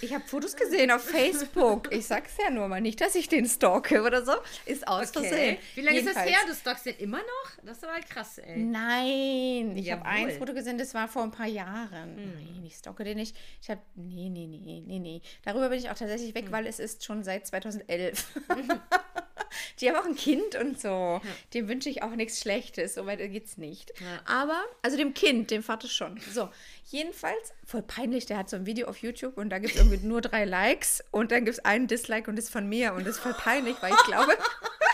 [0.00, 1.92] Ich habe Fotos gesehen auf Facebook.
[1.92, 4.32] Ich sag's ja nur mal nicht, dass ich den stalke oder so.
[4.64, 5.58] Ist aus Versehen.
[5.74, 6.30] Wie lange ist das Jedenfalls.
[6.30, 6.48] her?
[6.48, 7.64] Du stalkst den immer noch?
[7.64, 8.56] Das ist aber krass, ey.
[8.58, 10.28] Nein, ich habe ein.
[10.30, 10.38] Hm.
[10.38, 12.14] Foto gesehen, das war vor ein paar Jahren.
[12.16, 13.36] Nein, ich stocke den nicht.
[13.60, 15.22] Ich habe, nee, nee, nee, nee, nee.
[15.44, 16.34] Darüber bin ich auch tatsächlich Hm.
[16.34, 18.26] weg, weil es ist schon seit 2011.
[19.80, 21.20] Die haben auch ein Kind und so.
[21.54, 22.94] Dem wünsche ich auch nichts Schlechtes.
[22.94, 23.92] So weit geht's nicht.
[24.00, 24.20] Ja.
[24.24, 26.20] Aber, also dem Kind, dem Vater schon.
[26.32, 26.48] So,
[26.90, 30.06] jedenfalls, voll peinlich, der hat so ein Video auf YouTube und da gibt es irgendwie
[30.06, 33.06] nur drei Likes und dann gibt es einen Dislike und das ist von mir und
[33.06, 34.32] das ist voll peinlich, weil ich glaube,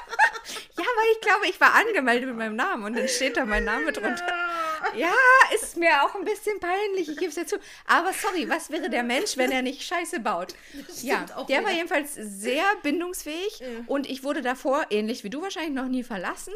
[0.78, 3.64] ja, weil ich glaube, ich war angemeldet mit meinem Namen und dann steht da mein
[3.64, 4.41] Name drunter.
[4.96, 5.12] Ja,
[5.54, 7.56] ist mir auch ein bisschen peinlich, ich gebe es ja zu.
[7.86, 10.54] Aber sorry, was wäre der Mensch, wenn er nicht Scheiße baut?
[11.02, 11.76] Ja, auch der war wieder.
[11.76, 16.54] jedenfalls sehr bindungsfähig und ich wurde davor, ähnlich wie du wahrscheinlich, noch nie verlassen.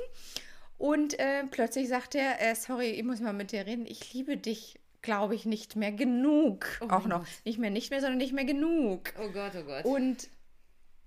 [0.78, 4.36] Und äh, plötzlich sagt er, äh, sorry, ich muss mal mit dir reden, ich liebe
[4.36, 6.66] dich, glaube ich, nicht mehr genug.
[6.82, 7.18] auch mein noch.
[7.20, 7.28] Gott.
[7.44, 9.14] Nicht mehr, nicht mehr, sondern nicht mehr genug.
[9.18, 9.84] Oh Gott, oh Gott.
[9.84, 10.28] Und,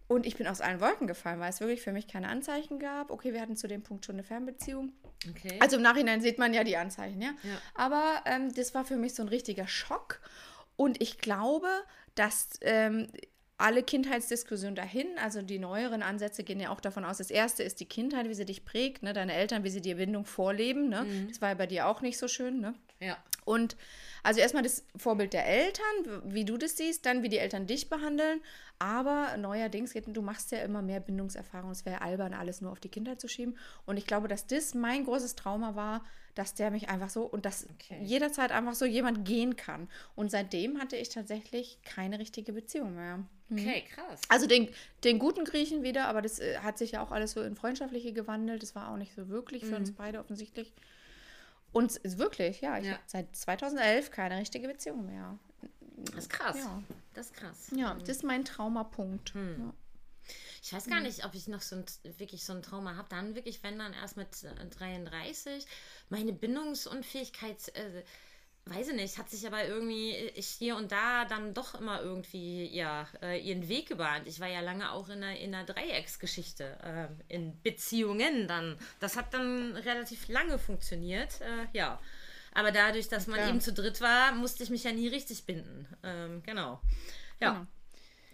[0.08, 3.12] und ich bin aus allen Wolken gefallen, weil es wirklich für mich keine Anzeichen gab.
[3.12, 4.92] Okay, wir hatten zu dem Punkt schon eine Fernbeziehung.
[5.28, 5.58] Okay.
[5.60, 7.32] Also im Nachhinein sieht man ja die Anzeichen, ja.
[7.44, 7.58] Ja.
[7.76, 10.22] Aber ähm, das war für mich so ein richtiger Schock.
[10.76, 11.68] Und ich glaube,
[12.16, 13.08] dass ähm,
[13.58, 17.82] alle Kindheitsdiskussionen dahin, also die neueren Ansätze gehen ja auch davon aus, das erste ist
[17.82, 19.12] die Kindheit, wie sie dich prägt, ne?
[19.12, 20.88] deine Eltern, wie sie dir Bindung vorleben.
[20.88, 21.06] Ne?
[21.28, 22.62] Das war ja bei dir auch nicht so schön.
[22.62, 22.74] Ne?
[23.02, 23.18] Ja.
[23.44, 23.76] Und
[24.24, 27.90] also erstmal das Vorbild der Eltern, wie du das siehst, dann wie die Eltern dich
[27.90, 28.42] behandeln.
[28.80, 31.72] Aber neuerdings, geht- du machst ja immer mehr Bindungserfahrung.
[31.72, 33.58] Es wäre albern, alles nur auf die Kindheit zu schieben.
[33.86, 36.04] Und ich glaube, dass das mein großes Trauma war,
[36.36, 38.00] dass der mich einfach so und dass Okay.
[38.02, 39.90] jederzeit einfach so jemand gehen kann.
[40.16, 43.20] Und seitdem hatte ich tatsächlich keine richtige Beziehung mehr.
[43.52, 44.22] Okay, krass.
[44.30, 44.70] Also den,
[45.04, 48.14] den guten Griechen wieder, aber das äh, hat sich ja auch alles so in freundschaftliche
[48.14, 48.62] gewandelt.
[48.64, 50.72] Das war auch nicht so wirklich für uns beide offensichtlich.
[51.72, 52.94] Und es ist wirklich, ja, ich Ja.
[52.94, 55.38] habe seit 2011 keine richtige Beziehung mehr.
[55.98, 56.58] Das ist krass.
[56.58, 56.82] Ja.
[57.14, 57.68] Das ist krass.
[57.76, 59.34] Ja, das ist mein Traumapunkt.
[59.36, 59.74] Ja.
[60.62, 61.86] Ich weiß gar nicht, ob ich noch so ein,
[62.18, 63.08] wirklich so ein Trauma habe.
[63.10, 65.66] Dann wirklich, wenn dann erst mit äh, 33.
[66.10, 68.04] Meine Bindungsunfähigkeit, äh,
[68.66, 72.68] weiß ich nicht, hat sich aber irgendwie ich hier und da dann doch immer irgendwie
[72.68, 74.28] ja, äh, ihren Weg gebahnt.
[74.28, 78.78] Ich war ja lange auch in einer, in einer Dreiecksgeschichte, äh, in Beziehungen dann.
[79.00, 82.00] Das hat dann relativ lange funktioniert, äh, ja.
[82.54, 83.50] Aber dadurch, dass man Klar.
[83.50, 85.88] eben zu dritt war, musste ich mich ja nie richtig binden.
[86.04, 86.82] Ähm, genau.
[87.40, 87.52] Ja.
[87.52, 87.68] Genau.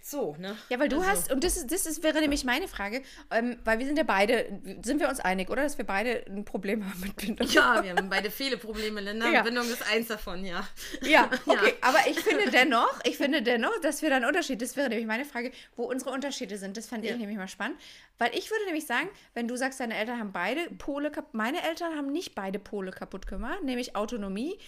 [0.08, 0.56] So, ne?
[0.70, 3.58] Ja, weil du Also- hast, und das, ist, das ist, wäre nämlich meine Frage, ähm,
[3.64, 4.46] weil wir sind ja beide,
[4.84, 5.64] sind wir uns einig, oder?
[5.64, 7.48] Dass wir beide ein Problem haben mit Bindung.
[7.48, 9.28] Ja, wir haben beide viele Probleme, Linda.
[9.32, 9.42] Ja.
[9.42, 10.68] Bindung ist eins davon, ja.
[11.02, 14.76] Ja, okay, aber ich finde dennoch, ich finde dennoch, dass wir da einen Unterschied, das
[14.78, 16.78] wäre nämlich meine Frage, wo unsere Unterschiede sind.
[16.78, 17.14] Das fand Ja.
[17.14, 17.80] ich nämlich mal spannend,
[18.20, 21.64] weil ich würde nämlich sagen, wenn du sagst, deine Eltern haben beide Pole kaputt, meine
[21.64, 24.60] Eltern haben nicht beide Pole kaputt gemacht, nämlich Autonomie.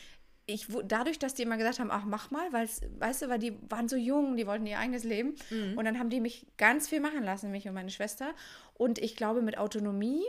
[0.49, 3.53] Ich, dadurch, dass die immer gesagt haben, ach, mach mal, weil weißt du, weil die
[3.69, 5.35] waren so jung, die wollten ihr eigenes Leben.
[5.77, 8.33] Und dann haben die mich ganz viel machen lassen, mich und meine Schwester.
[8.73, 10.23] Und ich glaube, mit Autonomie,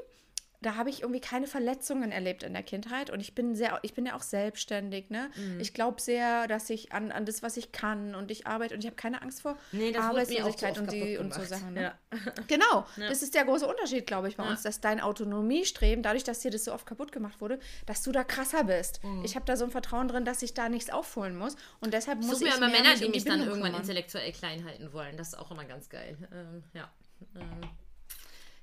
[0.60, 3.94] da habe ich irgendwie keine Verletzungen erlebt in der Kindheit und ich bin sehr, ich
[3.94, 5.30] bin ja auch selbstständig, ne?
[5.36, 5.60] Mhm.
[5.60, 8.80] Ich glaube sehr, dass ich an, an das, was ich kann und ich arbeite und
[8.80, 11.44] ich habe keine Angst vor Nee, Arbeitslosigkeit oft und, die, und so.
[11.44, 11.74] Sachen.
[11.74, 11.82] Ne?
[11.82, 11.94] Ja.
[12.48, 14.50] Genau, das ist der große Unterschied, glaube ich, bei Ja.
[14.50, 18.10] uns, dass dein Autonomiestreben, dadurch, dass dir das so oft kaputt gemacht wurde, dass du
[18.10, 19.02] da krasser bist.
[19.04, 19.24] Mhm.
[19.24, 22.18] Ich habe da so ein Vertrauen drin, dass ich da nichts aufholen muss und deshalb
[22.18, 23.80] muss Such ich mir immer Männer, die mich dann irgendwann kümmern.
[23.82, 25.16] intellektuell klein halten wollen.
[25.16, 26.16] Das ist auch immer ganz geil.
[26.32, 26.90] Ähm, ja.
[27.36, 27.42] Ähm,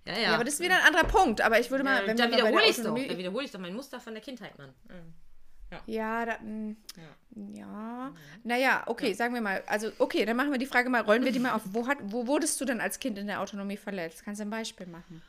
[0.06, 0.20] ja, ja.
[0.22, 1.42] Ja, aber das ist wieder ein anderer Punkt.
[1.42, 2.84] Aber ich würde mal, ja, wenn da wir mal bei der wiederhole ich doch.
[2.84, 4.74] Autonomie- Da wiederhole ich doch mein Muster von der Kindheit, Mann.
[4.90, 5.14] Ähm,
[5.88, 7.60] Ja, da, mh, ja.
[7.60, 8.14] ja.
[8.44, 9.64] Naja, okay, sagen wir mal.
[9.68, 11.64] Also, okay, dann machen wir die Frage mal, rollen wir die mal auf.
[11.66, 14.24] Wo, hat, wo wurdest du denn als Kind in der Autonomie verletzt?
[14.24, 15.22] Kannst du ein Beispiel machen?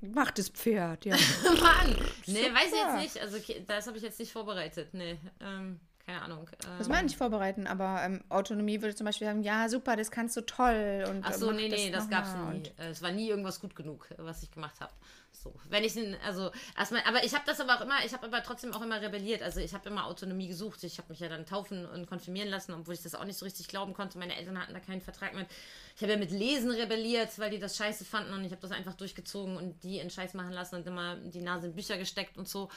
[0.00, 1.14] Mach das Pferd, ja.
[1.62, 1.96] Mann!
[2.26, 3.20] Nee, weiß ich jetzt nicht.
[3.20, 4.88] Also, das habe ich jetzt nicht vorbereitet.
[4.92, 6.48] Nee, ähm, keine Ahnung.
[6.64, 10.10] Ähm, Das meine ich vorbereiten, aber ähm, Autonomie würde zum Beispiel sagen, ja, super, das
[10.10, 11.04] kannst du toll.
[11.08, 12.68] Und, Ach äh, so, nee, nee, das noch gab's mal nie.
[12.78, 14.92] Äh, Es war nie irgendwas gut genug, was ich gemacht habe.
[15.42, 18.44] So, wenn ich also erstmal, aber ich habe das aber auch immer, ich habe aber
[18.44, 19.42] trotzdem auch immer rebelliert.
[19.42, 20.84] Also ich habe immer Autonomie gesucht.
[20.84, 23.44] Ich habe mich ja dann taufen und konfirmieren lassen, obwohl ich das auch nicht so
[23.44, 24.18] richtig glauben konnte.
[24.18, 25.48] Meine Eltern hatten da keinen Vertrag mit.
[25.96, 28.70] Ich habe ja mit Lesen rebelliert, weil die das scheiße fanden und ich habe das
[28.70, 32.38] einfach durchgezogen und die in Scheiß machen lassen und immer die Nase in Bücher gesteckt
[32.38, 32.70] und so.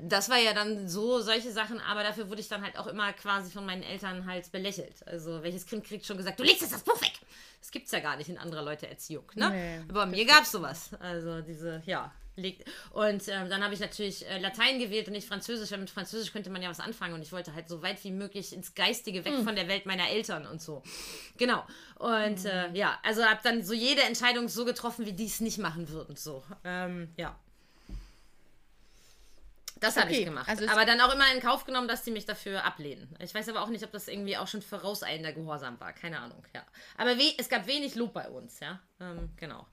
[0.00, 3.12] Das war ja dann so solche Sachen, aber dafür wurde ich dann halt auch immer
[3.12, 5.06] quasi von meinen Eltern halt belächelt.
[5.06, 7.17] Also welches Kind kriegt schon gesagt, du legst jetzt das Buch weg.
[7.60, 9.50] Das gibt's ja gar nicht in anderer Leute Erziehung, ne?
[9.50, 10.90] Nee, aber bei mir gab's sowas.
[11.00, 12.12] Also diese, ja.
[12.92, 16.32] Und ähm, dann habe ich natürlich äh, Latein gewählt und nicht Französisch, weil mit Französisch
[16.32, 19.24] könnte man ja was anfangen und ich wollte halt so weit wie möglich ins Geistige
[19.24, 20.82] weg von der Welt meiner Eltern und so.
[21.36, 21.64] Genau.
[21.96, 25.58] Und äh, ja, also habe dann so jede Entscheidung so getroffen, wie die es nicht
[25.58, 26.14] machen würden.
[26.14, 26.44] So.
[26.62, 27.36] Ähm, ja.
[29.80, 30.48] Das habe ich gemacht.
[30.48, 33.14] also aber dann auch immer in Kauf genommen, dass die mich dafür ablehnen.
[33.20, 35.92] Ich weiß aber auch nicht, ob das irgendwie auch schon vorauseilender Gehorsam war.
[35.92, 36.62] Keine Ahnung, ja.
[36.96, 38.80] Aber es gab wenig Lob bei uns, ja.
[39.00, 39.66] Ähm, genau.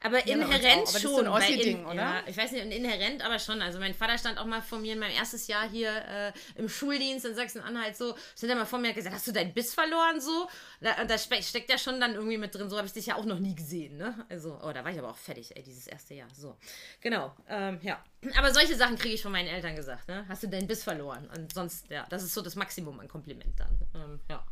[0.00, 0.64] Aber bei uns inhärent.
[0.64, 1.28] Aber das ist so schon.
[1.28, 1.94] ein in, oder?
[1.94, 3.60] Ja, ich weiß nicht, inhärent aber schon.
[3.60, 6.68] Also mein Vater stand auch mal vor mir in meinem erstes Jahr hier äh, im
[6.68, 9.52] Schuldienst in Sachsen-Anhalt so, stand er mal vor mir und hat gesagt, hast du deinen
[9.52, 10.48] Biss verloren so?
[10.80, 13.24] Da, da steckt ja schon dann irgendwie mit drin, so habe ich dich ja auch
[13.24, 14.24] noch nie gesehen, ne?
[14.28, 16.28] Also, oh, da war ich aber auch fertig, ey, dieses erste Jahr.
[16.32, 16.56] So,
[17.00, 18.02] genau, ähm, ja.
[18.36, 20.24] Aber solche Sachen kriege ich von meinen Eltern gesagt, ne?
[20.28, 21.28] Hast du deinen Biss verloren?
[21.36, 23.78] Und sonst, ja, das ist so das Maximum an Kompliment dann.
[23.94, 24.44] Ähm, ja.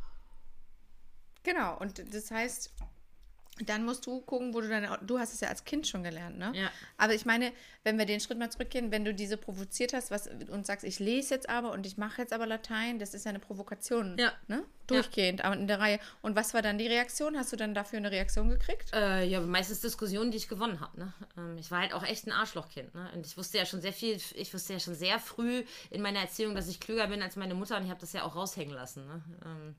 [1.45, 2.73] Genau, und das heißt,
[3.65, 4.99] dann musst du gucken, wo du deine.
[5.03, 6.53] Du hast es ja als Kind schon gelernt, ne?
[6.55, 6.71] Ja.
[6.99, 7.53] Aber ich meine,
[7.85, 10.99] wenn wir den Schritt mal zurückgehen, wenn du diese provoziert hast was, und sagst, ich
[10.99, 14.17] lese jetzt aber und ich mache jetzt aber Latein, das ist ja eine Provokation.
[14.19, 14.33] Ja.
[14.49, 14.65] Ne?
[14.87, 15.99] Durchgehend, aber in der Reihe.
[16.23, 17.37] Und was war dann die Reaktion?
[17.37, 18.93] Hast du dann dafür eine Reaktion gekriegt?
[18.93, 20.99] Äh, ja, meistens Diskussionen, die ich gewonnen habe.
[20.99, 21.13] Ne?
[21.37, 22.95] Ähm, ich war halt auch echt ein Arschlochkind.
[22.95, 23.11] Ne?
[23.15, 26.21] Und ich wusste ja schon sehr viel, ich wusste ja schon sehr früh in meiner
[26.21, 28.75] Erziehung, dass ich klüger bin als meine Mutter und ich habe das ja auch raushängen
[28.75, 29.07] lassen.
[29.07, 29.23] Ne?
[29.45, 29.77] Ähm,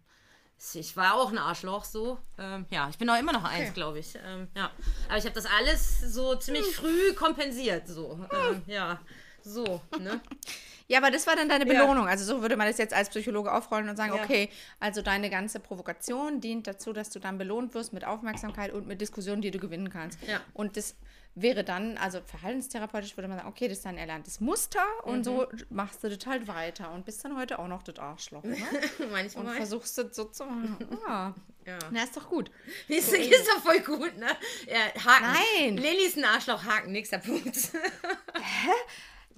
[0.74, 2.18] ich war auch ein Arschloch so.
[2.38, 3.74] Ähm, ja, ich bin auch immer noch eins, Okay.
[3.74, 4.16] glaube ich.
[4.26, 4.72] Ähm, ja.
[5.08, 7.88] Aber ich habe das alles so ziemlich früh kompensiert.
[7.88, 8.20] So.
[8.32, 9.00] Ähm, ja,
[9.44, 9.82] so.
[10.00, 10.20] Ne?
[10.90, 11.82] Ja, aber das war dann deine Ja.
[11.82, 12.08] Belohnung.
[12.08, 14.24] Also so würde man das jetzt als Psychologe aufrollen und sagen, Ja.
[14.24, 18.88] okay, also deine ganze Provokation dient dazu, dass du dann belohnt wirst mit Aufmerksamkeit und
[18.88, 20.18] mit Diskussionen, die du gewinnen kannst.
[20.28, 20.40] Ja.
[20.54, 20.96] Und das
[21.36, 25.46] wäre dann, also verhaltenstherapeutisch würde man sagen, okay, das ist ein erlerntes Muster und so
[25.70, 28.44] machst du das halt weiter und bist dann heute auch noch das Arschloch.
[28.44, 28.58] Ne?
[29.12, 29.46] Manchmal.
[29.46, 30.78] Und versuchst das so zu machen.
[31.08, 31.36] Ja.
[31.66, 31.80] Ja.
[31.92, 32.50] Na, ist doch gut.
[32.88, 34.28] Ist, ist doch voll gut, ne?
[34.68, 35.36] Ja, Haken.
[35.60, 35.78] Nein.
[35.78, 37.56] Lilly ist ein Arschloch, Haken, nächster Punkt.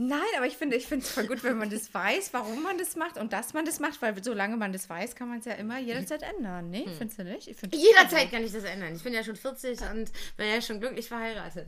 [0.02, 2.78] Nein, aber ich finde ich finde es voll gut, wenn man das weiß, warum man
[2.78, 5.46] das macht und dass man das macht, weil solange man das weiß, kann man es
[5.46, 6.70] ja immer jederzeit ändern.
[6.70, 7.50] Nee, findest du nicht?
[7.50, 8.96] Ich find Jederzeit kann ich das ändern.
[8.96, 11.68] Ich bin ja schon 40 und bin ja schon glücklich verheiratet.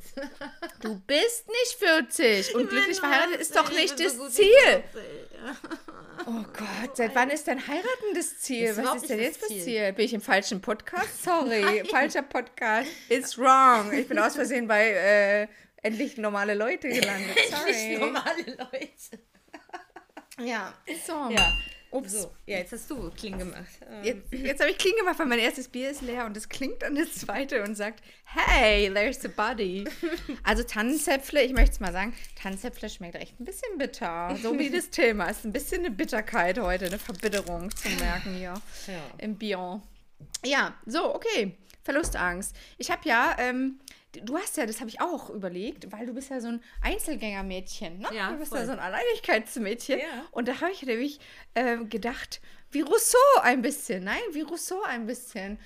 [0.81, 4.45] Du bist nicht 40 und glücklich verheiratet ist doch Ich nicht das so Ziel.
[4.45, 4.83] 40,
[5.33, 5.55] ja.
[6.25, 8.69] Oh Gott, seit wann ist denn heiraten das Ziel?
[8.69, 9.91] Ist Was ist denn jetzt das Ziel.
[9.91, 11.23] Bin ich im falschen Podcast?
[11.23, 12.87] Sorry, falscher Podcast.
[13.09, 13.91] It's wrong.
[13.91, 15.47] Ich bin aus Versehen bei äh,
[15.81, 17.37] endlich normale Leute gelandet.
[17.49, 17.97] Sorry.
[17.97, 19.19] normale Leute.
[20.39, 20.73] Ja,
[21.05, 21.29] so.
[21.29, 21.53] Ja.
[21.91, 22.13] Ups.
[22.13, 23.67] So, ja, jetzt hast du Kling gemacht.
[23.87, 26.47] Ähm, Jetzt, jetzt habe ich Kling gemacht, weil mein erstes Bier ist leer und es
[26.47, 29.83] klingt an das zweite und sagt, hey, there's a buddy.
[30.43, 34.35] Also Tannenzäpfle, ich möchte es mal sagen, Tannenzäpfle schmeckt echt ein bisschen bitter.
[34.41, 35.43] So wie das Thema ist.
[35.43, 38.53] Ein bisschen eine Bitterkeit heute, eine Verbitterung zu merken hier
[38.87, 39.01] Ja.
[39.17, 39.81] im Bier.
[40.45, 41.57] Ja, so, okay.
[41.83, 42.55] Verlustangst.
[42.77, 43.79] Ich habe ja, ähm,
[44.13, 47.99] du hast ja, das habe ich auch überlegt, weil du bist ja so ein Einzelgängermädchen,
[47.99, 48.09] ne?
[48.13, 48.59] Ja, du bist voll.
[48.59, 49.99] ja so ein Alleinigkeitsmädchen.
[49.99, 50.25] Ja.
[50.31, 51.19] Und da habe ich nämlich
[51.55, 55.59] ähm, gedacht, wie Rousseau ein bisschen, nein, wie Rousseau ein bisschen.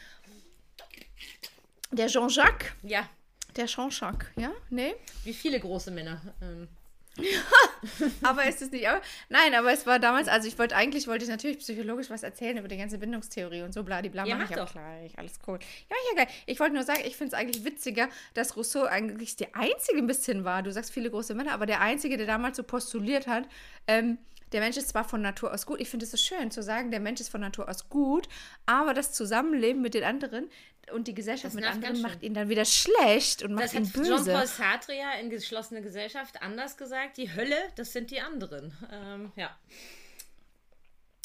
[1.92, 3.08] Der Jean-Jacques, ja,
[3.56, 4.52] der Jean-Jacques, ja?
[4.70, 4.96] Nee?
[5.24, 6.22] wie viele große Männer.
[6.42, 6.68] Ähm,
[8.22, 8.88] Aber ist es nicht.
[8.88, 12.24] Aber, nein, aber es war damals, also ich wollte eigentlich, wollte ich natürlich psychologisch was
[12.24, 14.72] erzählen über die ganze Bindungstheorie und so, bladibla, Ja, mach ich doch.
[14.72, 15.18] gleich.
[15.18, 15.60] Alles cool.
[15.90, 16.34] Ja, ja, geil.
[16.46, 20.08] Ich wollte nur sagen, ich finde es eigentlich witziger, dass Rousseau eigentlich der Einzige ein
[20.08, 20.64] bisschen war.
[20.64, 23.48] Du sagst viele große Männer, aber der Einzige, der damals so postuliert hat,
[23.88, 24.18] ähm,
[24.52, 26.92] der Mensch ist zwar von Natur aus gut, ich finde es so schön zu sagen,
[26.92, 28.30] der Mensch ist von Natur aus gut,
[28.66, 30.50] aber das Zusammenleben mit den anderen
[30.94, 33.86] und die Gesellschaft Das mit anderen macht ihn dann wieder schlecht und macht Das ihn
[33.86, 34.26] hat böse.
[34.26, 37.18] Jean-Paul Sartre ja in Geschlossene Gesellschaft anders gesagt.
[37.18, 38.76] Die Hölle, das sind die anderen.
[38.92, 39.56] Ähm, ja.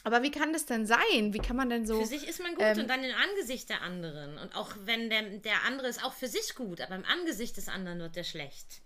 [0.03, 1.35] Aber wie kann das denn sein?
[1.35, 2.01] Wie kann man denn so.
[2.01, 4.39] Für sich ist man gut ähm, und dann im Angesicht der anderen.
[4.39, 7.69] Und auch wenn der, der andere ist auch für sich gut, aber im Angesicht des
[7.69, 8.81] anderen wird der schlecht.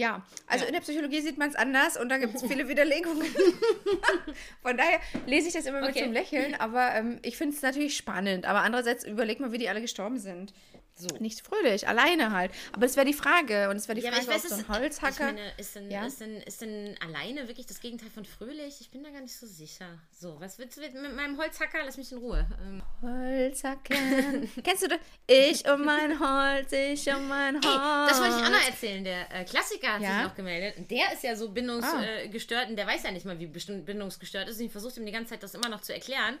[0.00, 0.68] Ja, also Ja.
[0.68, 3.26] in der Psychologie sieht man es anders und da gibt es viele Widerlegungen.
[4.62, 5.98] Von daher lese ich das immer mit Okay.
[5.98, 8.46] so einem Lächeln, aber ähm, ich finde es natürlich spannend.
[8.46, 10.54] Aber andererseits überleg mal, wie die alle gestorben sind.
[11.00, 11.08] So.
[11.18, 12.52] Nicht fröhlich, alleine halt.
[12.72, 14.68] Aber es wäre die Frage und es wäre die Ja, Frage, weiß, ob so ein
[14.68, 15.10] Holzhacker.
[15.30, 16.06] Ich meine, ist denn, Ja?
[16.06, 18.80] ist, denn, ist denn alleine wirklich das Gegenteil von fröhlich?
[18.80, 19.86] Ich bin da gar nicht so sicher.
[20.12, 21.78] So, was willst du mit meinem Holzhacker?
[21.84, 22.46] Lass mich in Ruhe.
[22.62, 24.50] Ähm, Holzhacken.
[24.64, 24.98] Kennst du das?
[25.26, 27.64] Ich um mein Holz, ich um mein Holz.
[27.64, 29.04] Ey, das wollte ich auch noch erzählen.
[29.04, 30.14] Der äh, Klassiker hat Ja?
[30.18, 30.76] sich noch gemeldet.
[30.78, 31.50] Und Der ist ja so Ah.
[31.52, 34.58] bindungsgestört äh, gestört und der weiß ja nicht mal, wie bindungsgestört ist.
[34.60, 36.38] Und ich versuche ihm die ganze Zeit das immer noch zu erklären.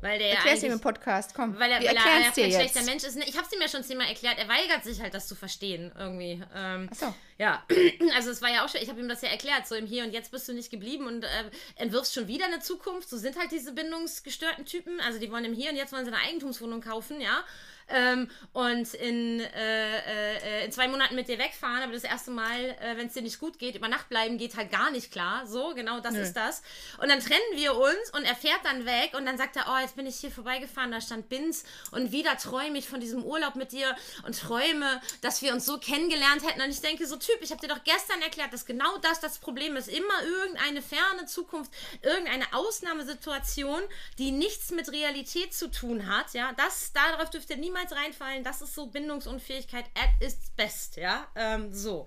[0.00, 1.58] Weil der ja Erklär's ihm eigentlich- im Podcast, komm.
[1.58, 2.34] weil er, weil er ja kein jetzt.
[2.56, 3.16] schlechter Mensch ist.
[3.16, 4.38] Ich habe es ihm ja schon zehnmal erklärt.
[4.38, 6.42] Er weigert sich halt, das zu verstehen irgendwie.
[6.54, 7.14] Ähm, Ach so.
[7.38, 7.64] Ja,
[8.16, 10.04] also es war ja auch schon, ich habe ihm das ja erklärt, so im Hier
[10.04, 11.28] und Jetzt bist du nicht geblieben und äh,
[11.76, 13.08] entwirfst schon wieder eine Zukunft.
[13.08, 15.00] So sind halt diese bindungsgestörten Typen.
[15.00, 17.44] Also die wollen im Hier und Jetzt wollen sie eine Eigentumswohnung kaufen, ja.
[17.88, 22.76] Ähm, und in, äh, äh, in zwei Monaten mit dir wegfahren, aber das erste Mal,
[22.80, 25.46] äh, wenn es dir nicht gut geht, über Nacht bleiben geht halt gar nicht klar.
[25.46, 26.62] So, genau, das ist das.
[27.00, 29.78] Und dann trennen wir uns und er fährt dann weg und dann sagt er, oh,
[29.80, 33.54] jetzt bin ich hier vorbeigefahren, da stand Binz und wieder träume ich von diesem Urlaub
[33.54, 33.94] mit dir
[34.24, 36.62] und träume, dass wir uns so kennengelernt hätten.
[36.62, 39.38] Und ich denke, so Typ, ich habe dir doch gestern erklärt, dass genau das das
[39.38, 39.88] Problem ist.
[39.88, 41.70] Immer irgendeine ferne Zukunft,
[42.02, 43.80] irgendeine Ausnahmesituation,
[44.18, 46.32] die nichts mit Realität zu tun hat.
[46.34, 48.44] Ja, das, darauf dürft ihr niemals reinfallen.
[48.44, 50.96] Das ist so Bindungsunfähigkeit at its best.
[50.96, 52.06] Ja, ähm, so.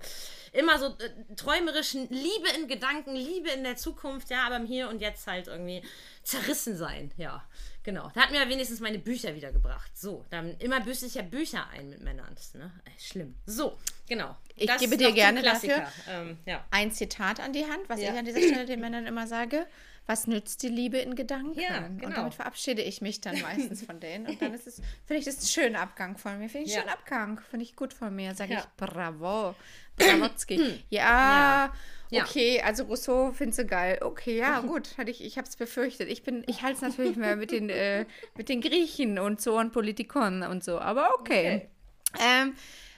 [0.52, 4.88] Immer so äh, träumerischen Liebe in Gedanken, Liebe in der Zukunft, ja, aber im Hier
[4.88, 5.82] und Jetzt halt irgendwie
[6.22, 7.44] zerrissen sein, ja.
[7.84, 8.10] Genau.
[8.14, 9.96] Da hat mir wenigstens meine Bücher wiedergebracht.
[9.96, 12.34] So, dann immer büße ich ja Bücher ein mit Männern.
[12.34, 12.70] Das, ne?
[12.84, 13.34] Ey, schlimm.
[13.46, 14.36] So, genau.
[14.56, 15.90] Ich Das gebe dir gerne Klassiker.
[16.06, 16.62] Ähm, ja.
[16.70, 18.12] ein Zitat an die Hand, was Ja.
[18.12, 19.66] ich an dieser Stelle den Männern immer sage.
[20.10, 21.60] Was nützt die Liebe in Gedanken?
[21.60, 22.16] Ja, Und genau.
[22.16, 24.26] damit verabschiede ich mich dann meistens von denen.
[24.26, 26.48] Und dann ist es, finde ich das ein schöner Abgang von mir.
[26.48, 26.80] Finde ich Ja.
[26.80, 27.40] einen schönen Abgang.
[27.50, 28.34] Finde ich gut von mir.
[28.34, 28.60] Sage Ja.
[28.60, 29.54] ich bravo.
[29.98, 30.56] Bravotzki.
[30.90, 31.00] ja,
[31.70, 31.72] Ja.
[32.10, 32.24] Ja.
[32.24, 33.98] okay, also Rousseau findest du geil.
[34.00, 34.96] Okay, ja, gut.
[34.96, 36.08] Hatte ich ich habe es befürchtet.
[36.08, 39.58] Ich bin, ich halte es natürlich mehr mit den, äh, mit den Griechen und so
[39.58, 40.78] und Politikon und so.
[40.78, 41.68] Aber okay.
[42.18, 42.54] Ähm,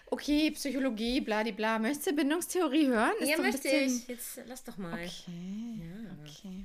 [0.06, 1.80] okay, Psychologie, bladibla.
[1.80, 3.10] Möchtest du Bindungstheorie hören?
[3.18, 4.06] Ist Ja, möchte bisschen- ich.
[4.06, 4.92] Jetzt lass doch mal.
[4.92, 5.82] Okay.
[6.22, 6.64] okay.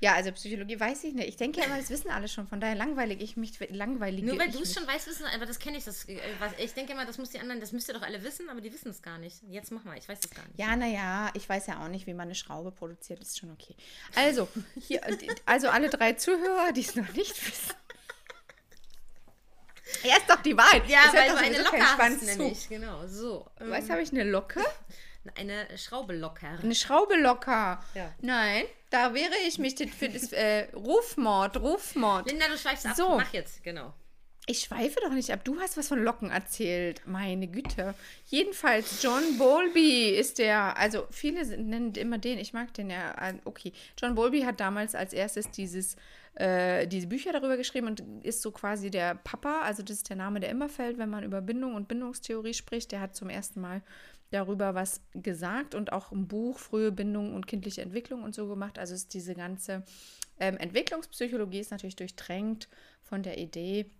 [0.00, 1.28] Ja, also Psychologie weiß ich nicht.
[1.28, 2.46] Ich denke ja immer, das wissen alle schon.
[2.46, 5.58] Von daher langweilig ich mich, langweilige Nur weil du es schon weißt, wissen, aber das
[5.58, 5.84] kenne ich.
[5.84, 6.20] Das, äh,
[6.58, 8.72] ich denke immer, das muss die anderen, das müsst ihr doch alle wissen, aber die
[8.72, 9.42] wissen es gar nicht.
[9.48, 10.56] Jetzt mach mal, ich weiß es gar nicht.
[10.58, 13.18] Ja, naja, ich weiß ja auch nicht, wie man eine Schraube produziert.
[13.20, 13.74] Ist schon okay.
[14.14, 14.46] Also,
[14.80, 17.74] hier, die- also alle drei Zuhörer, die es noch nicht wissen.
[20.04, 20.86] Ja, ist doch die Wahrheit.
[20.88, 22.68] Ja, Es weil du eine Locke hast nämlich.
[22.68, 23.50] Genau, so.
[23.58, 23.70] Zu.
[23.70, 24.60] Was habe ich, eine Locke?
[25.34, 26.58] Eine Schraube locker.
[26.62, 27.84] Eine Schraube locker.
[27.94, 28.14] Ja.
[28.22, 32.30] Nein, da wehre ich mich für das äh, Rufmord, Rufmord.
[32.30, 32.96] Linda, du schweifst ab.
[32.96, 33.16] So.
[33.16, 33.92] Mach jetzt, genau.
[34.50, 35.44] Ich schweife doch nicht ab.
[35.44, 37.02] Du hast was von Locken erzählt.
[37.04, 37.94] Meine Güte.
[38.28, 43.14] Jedenfalls, John Bowlby ist der, also viele sind, nennen immer den, ich mag den ja.
[43.20, 45.96] äh, Okay, John Bowlby hat damals als erstes dieses,
[46.32, 50.16] äh, diese Bücher darüber geschrieben und ist so quasi der Papa, also das ist der
[50.16, 52.90] Name, der immer fällt, wenn man über Bindung und Bindungstheorie spricht.
[52.90, 53.82] Der hat zum ersten Mal
[54.30, 58.78] darüber was gesagt und auch ein Buch, frühe Bindung und kindliche Entwicklung und so gemacht.
[58.78, 59.84] Also ist diese ganze
[60.38, 62.68] ähm, Entwicklungspsychologie ist natürlich durchtränkt
[63.02, 63.90] von der Idee,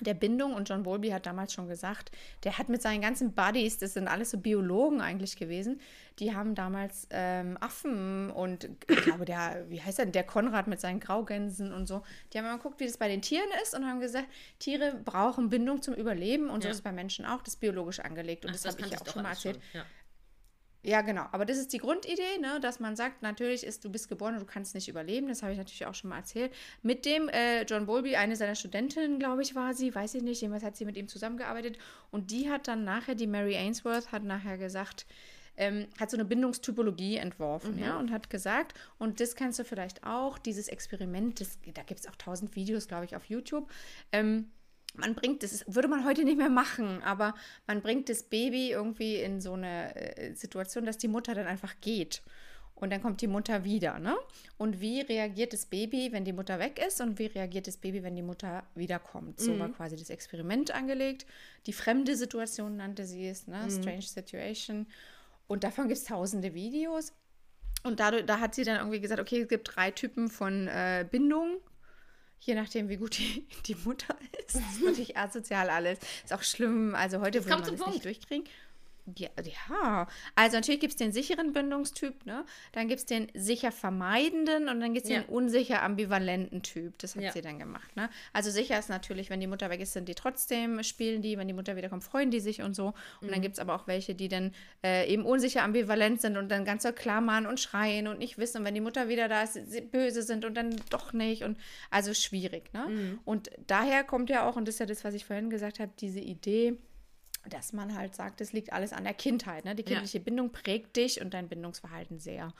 [0.00, 2.10] der Bindung und John Bowlby hat damals schon gesagt,
[2.44, 5.80] der hat mit seinen ganzen Buddies, das sind alles so Biologen eigentlich gewesen,
[6.18, 10.80] die haben damals ähm, Affen und ich glaube, der, wie heißt er, der Konrad mit
[10.80, 13.86] seinen Graugänsen und so, die haben mal geguckt, wie das bei den Tieren ist und
[13.86, 14.26] haben gesagt,
[14.58, 16.72] Tiere brauchen Bindung zum Überleben und so Ja.
[16.72, 19.00] ist es bei Menschen auch, das ist biologisch angelegt und Ach, das, habe ich ja
[19.00, 19.60] auch schon mal erzählt.
[19.72, 19.84] Ja.
[20.82, 21.26] Ja, genau.
[21.32, 22.60] Aber das ist die Grundidee, ne?
[22.60, 25.28] dass man sagt, natürlich ist, du bist geboren und du kannst nicht überleben.
[25.28, 26.52] Das habe ich natürlich auch schon mal erzählt.
[26.82, 30.40] Mit dem äh, John Bowlby, eine seiner Studentinnen, glaube ich, war sie, weiß ich nicht,
[30.40, 31.76] jedenfalls hat sie mit ihm zusammengearbeitet.
[32.10, 35.06] Und die hat dann nachher, die Mary Ainsworth, hat nachher gesagt,
[35.56, 40.04] ähm, hat so eine Bindungstypologie entworfen, ja, und hat gesagt, und das kannst du vielleicht
[40.04, 43.70] auch, dieses Experiment, das, da gibt es auch tausend Videos, glaube ich, auf YouTube.
[44.12, 44.50] Ähm,
[44.98, 47.34] man bringt das, würde man heute nicht mehr machen, aber
[47.66, 51.74] man bringt das Baby irgendwie in so eine äh, Situation, dass die Mutter dann einfach
[51.80, 52.22] geht.
[52.74, 54.14] Und dann kommt die Mutter wieder, ne?
[54.58, 57.00] Und wie reagiert das Baby, wenn die Mutter weg ist?
[57.00, 59.40] Und wie reagiert das Baby, wenn die Mutter wiederkommt?
[59.40, 61.24] So war quasi das Experiment angelegt.
[61.64, 63.66] Die fremde Situation nannte sie es, ne?
[63.70, 64.86] Strange Situation.
[65.46, 67.14] Und davon gibt es tausende Videos.
[67.82, 71.06] Und dadurch, da hat sie dann irgendwie gesagt, okay, es gibt drei Typen von äh,
[71.10, 71.60] Bindung.
[72.40, 74.54] Je nachdem, wie gut die, die Mutter ist.
[74.54, 75.98] Das ist natürlich asozial alles.
[76.24, 76.94] Ist auch schlimm.
[76.94, 78.46] Also heute würde man das zum nicht durchkriegen.
[79.16, 79.28] Ja,
[79.70, 80.08] ja.
[80.34, 82.44] Also natürlich gibt es den sicheren Bindungstyp, ne?
[82.72, 85.20] Dann gibt es den sicher vermeidenden und dann gibt es Ja.
[85.20, 86.98] den unsicher ambivalenten Typ.
[86.98, 87.32] Das hat Ja.
[87.32, 88.10] sie dann gemacht, ne?
[88.32, 91.46] Also sicher ist natürlich, wenn die Mutter weg ist, sind die trotzdem, spielen die, wenn
[91.46, 92.94] die Mutter wiederkommt, freuen die sich und so.
[93.20, 93.32] Und Mhm.
[93.32, 96.64] dann gibt es aber auch welche, die dann äh, eben unsicher ambivalent sind und dann
[96.64, 98.58] ganz so klammern und schreien und nicht wissen.
[98.58, 101.42] Und wenn die Mutter wieder da ist, sie böse sind und dann doch nicht.
[101.44, 101.58] Und
[101.90, 102.86] also schwierig, ne?
[102.88, 103.18] Mhm.
[103.24, 105.92] Und daher kommt ja auch, und das ist ja das, was ich vorhin gesagt habe,
[106.00, 106.76] diese Idee,
[107.48, 109.64] dass man halt sagt, es liegt alles an der Kindheit.
[109.64, 109.74] Ne?
[109.74, 109.88] Die Ja.
[109.88, 112.52] kindliche Bindung prägt dich und dein Bindungsverhalten sehr.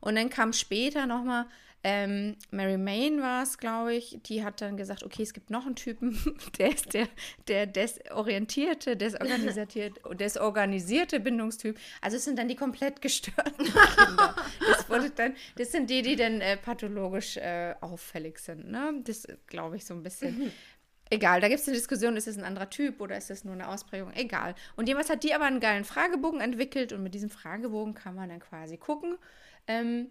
[0.00, 1.46] Und dann kam später nochmal,
[1.84, 5.64] ähm, Mary Main war es, glaube ich, die hat dann gesagt, okay, es gibt noch
[5.64, 6.18] einen Typen,
[6.58, 7.08] der ist der,
[7.46, 11.78] der desorientierte, desorganisierte, desorganisierte Bindungstyp.
[12.00, 13.64] Also es sind dann die komplett gestörten
[13.96, 14.34] Kinder.
[14.66, 18.70] Das, wurde dann, das sind die, die dann äh, pathologisch äh, auffällig sind.
[18.70, 18.94] Ne?
[19.04, 20.52] Das glaube ich so ein bisschen.
[21.10, 23.54] Egal, da gibt es eine Diskussion, ist es ein anderer Typ oder ist es nur
[23.54, 24.12] eine Ausprägung?
[24.14, 24.54] Egal.
[24.76, 28.28] Und jemals hat die aber einen geilen Fragebogen entwickelt und mit diesem Fragebogen kann man
[28.28, 29.16] dann quasi gucken,
[29.66, 30.08] ähm,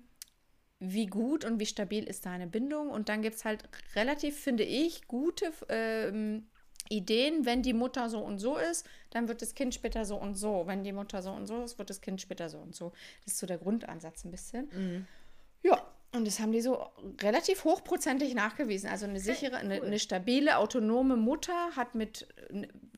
[0.79, 2.89] wie gut und wie stabil ist deine Bindung.
[2.89, 3.63] Und dann gibt es halt
[3.95, 6.47] relativ, finde ich, gute ähm,
[6.89, 7.45] Ideen.
[7.45, 10.63] Wenn die Mutter so und so ist, dann wird das Kind später so und so.
[10.67, 12.91] Wenn die Mutter so und so ist, wird das Kind später so und so.
[13.23, 14.69] Das ist so der Grundansatz ein bisschen.
[15.63, 16.85] Ja, und das haben die so
[17.21, 18.89] relativ hochprozentig nachgewiesen.
[18.89, 22.27] Also eine sichere, eine, eine stabile, autonome Mutter hat mit,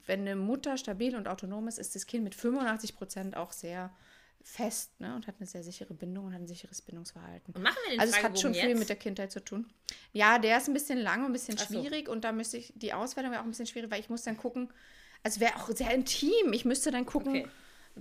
[0.06, 3.92] wenn eine Mutter stabil und autonom ist, ist das Kind mit 85 Prozent auch sehr
[4.42, 5.16] fest ne?
[5.16, 7.54] und hat eine sehr sichere Bindung und hat ein sicheres Bindungsverhalten.
[7.56, 8.80] Und machen wir den Also es hat schon viel jetzt?
[8.80, 9.70] mit der Kindheit zu tun.
[10.14, 11.82] Ja, der ist ein bisschen lang und ein bisschen Ach so.
[11.82, 14.24] schwierig und da müsste ich, die Auswertung wäre auch ein bisschen schwierig, weil ich muss
[14.24, 14.72] dann gucken,
[15.24, 16.54] also wäre auch sehr intim.
[16.54, 17.48] Ich müsste dann gucken, Okay.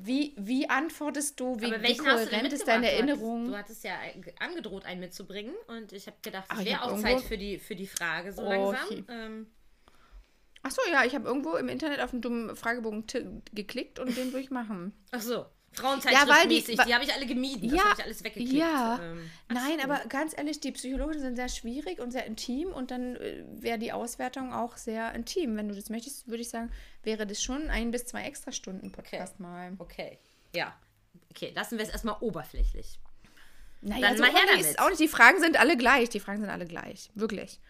[0.04, 3.44] Wie, wie antwortest du, wie, wie kohärent ist deine Du hattest- Erinnerung.
[3.46, 3.94] Du hattest ja
[4.38, 7.58] angedroht, einen mitzubringen und ich habe gedacht, Ach, es wäre auch irgendwo- Zeit für die,
[7.58, 8.84] für die Frage so Oh, langsam.
[8.90, 9.04] okay.
[9.08, 9.46] Ähm,
[10.62, 13.06] Ach so, ja, ich habe irgendwo im Internet auf einen dummen Fragebogen
[13.52, 14.92] geklickt und den würde ich machen.
[15.12, 17.68] ach so, Ja, weil die- Frauenzeitschriftmäßig, die, habe ich alle gemieden.
[17.68, 18.52] Das Ja, habe ich alles weggeklickt.
[18.52, 18.98] ja.
[19.02, 19.84] Ähm, Nein, so.
[19.84, 23.78] aber ganz ehrlich, die Psychologen sind sehr schwierig und sehr intim und dann äh, wäre
[23.78, 25.56] die Auswertung auch sehr intim.
[25.56, 26.72] Wenn du das möchtest, würde ich sagen,
[27.04, 29.74] wäre das schon ein bis zwei extra Stunden Podcast mal.
[29.78, 30.18] Okay,
[30.54, 30.74] ja.
[31.30, 32.98] Okay, lassen wir es erstmal oberflächlich.
[33.80, 34.66] Naja, Dann so mal her ist damit.
[34.66, 35.00] es auch nicht.
[35.00, 36.08] Die Fragen sind alle gleich.
[36.08, 37.10] Die Fragen sind alle gleich.
[37.14, 37.60] Wirklich.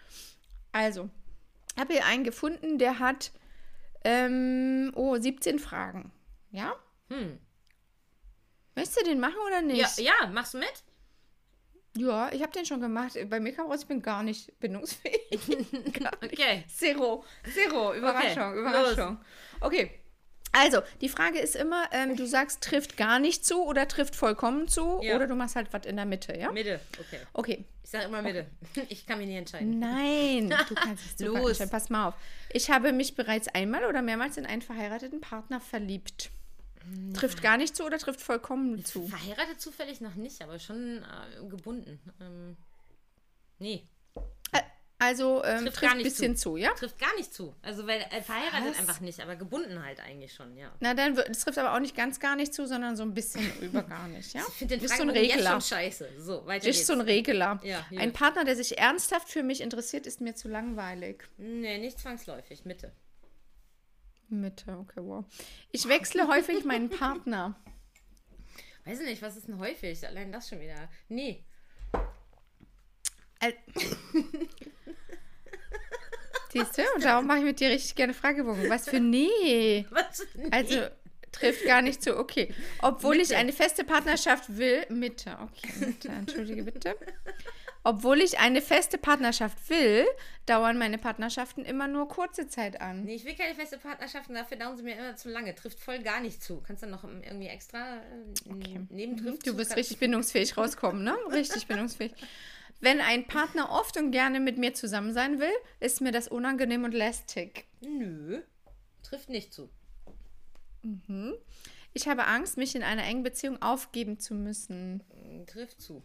[0.72, 1.10] Also,
[1.74, 3.32] ich habe hier einen gefunden, der hat
[4.04, 6.10] ähm, oh, 17 Fragen.
[6.50, 6.74] Ja?
[7.10, 7.38] Hm.
[8.78, 9.98] Möchtest du den machen oder nicht?
[9.98, 10.72] Ja, ja, machst du mit?
[11.96, 13.16] Ja, ich habe den schon gemacht.
[13.28, 15.40] Bei mir kam raus, ich bin gar nicht bindungsfähig.
[16.00, 16.32] gar nicht.
[16.34, 16.64] Okay.
[16.68, 17.24] Zero.
[17.52, 17.94] Zero.
[17.94, 18.50] Überraschung.
[18.52, 19.18] Okay, Überraschung.
[19.60, 19.90] Okay.
[20.52, 24.66] Also, die Frage ist immer, ähm, du sagst, trifft gar nicht zu oder trifft vollkommen
[24.68, 25.16] zu Ja.
[25.16, 26.50] oder du machst halt was in der Mitte, ja?
[26.52, 27.18] Mitte, okay.
[27.34, 27.64] Okay.
[27.84, 28.46] Ich sage immer Mitte.
[28.88, 29.78] Ich kann mich nie entscheiden.
[29.78, 31.36] Nein, du kannst es Los.
[31.50, 31.70] entscheiden.
[31.70, 32.14] Pass mal auf.
[32.52, 36.30] Ich habe mich bereits einmal oder mehrmals in einen verheirateten Partner verliebt.
[37.14, 39.06] Trifft gar nicht zu oder trifft vollkommen zu?
[39.06, 41.98] Verheiratet zufällig noch nicht, aber schon äh, gebunden.
[42.20, 42.56] Ähm,
[43.58, 43.86] nee,
[45.00, 46.56] Also ähm, Trifft trifft, gar ein bisschen zu.
[46.56, 46.72] ja?
[46.74, 47.54] trifft gar nicht zu.
[47.62, 48.78] Also, weil äh, verheiratet Was?
[48.80, 50.72] einfach nicht, aber gebunden halt eigentlich schon, ja.
[50.80, 53.48] Na, dann das trifft aber auch nicht ganz gar nicht zu, sondern so ein bisschen
[53.60, 54.42] über gar nicht, ja?
[54.48, 55.50] Ich finde den Bist so ein Fragebogen jetzt Regler.
[55.52, 56.08] schon scheiße.
[56.18, 56.86] So, weiter Bist geht's.
[56.88, 57.60] so ein Regler.
[57.62, 57.86] Ja.
[57.96, 61.22] Ein Partner, der sich ernsthaft für mich interessiert, ist mir zu langweilig.
[61.36, 62.64] nee, nicht zwangsläufig.
[62.64, 62.90] Mitte.
[64.28, 65.24] Mitte, okay, wow.
[65.72, 67.58] Ich wechsle häufig meinen Partner.
[68.84, 70.06] Weiß nicht, was ist denn häufig?
[70.06, 70.88] Allein das schon wieder.
[71.08, 71.44] Nee.
[73.40, 73.54] Al-
[76.52, 76.82] Siehst du?
[76.94, 78.68] Und darum mache ich mit dir richtig gerne Fragebogen.
[78.70, 79.86] Was für nee.
[79.90, 80.26] Was?
[80.34, 80.48] Nee.
[80.50, 80.86] Also
[81.30, 82.16] trifft gar nicht zu.
[82.18, 82.54] Okay.
[82.80, 83.36] Obwohl ich Mitte.
[83.36, 84.86] eine feste Partnerschaft will.
[84.88, 85.36] Mitte.
[85.42, 86.08] Okay, Mitte.
[86.08, 86.96] Entschuldige bitte.
[87.84, 90.04] Obwohl ich eine feste Partnerschaft will,
[90.46, 93.04] dauern meine Partnerschaften immer nur kurze Zeit an.
[93.04, 95.54] Nee, ich will keine feste Partnerschaften, dafür dauern sie mir immer zu lange.
[95.54, 96.60] Trifft voll gar nicht zu.
[96.60, 101.16] Kannst du noch irgendwie extra äh, neben trifft Du wirst richtig bindungsfähig rauskommen, ne?
[101.30, 102.12] Richtig bindungsfähig.
[102.80, 106.84] Wenn ein Partner oft und gerne mit mir zusammen sein will, ist mir das unangenehm
[106.84, 107.66] und lästig.
[107.80, 108.42] Nö.
[109.02, 109.68] Trifft nicht zu.
[111.92, 115.02] Ich habe Angst, mich in einer engen Beziehung aufgeben zu müssen.
[115.46, 116.02] Trifft zu.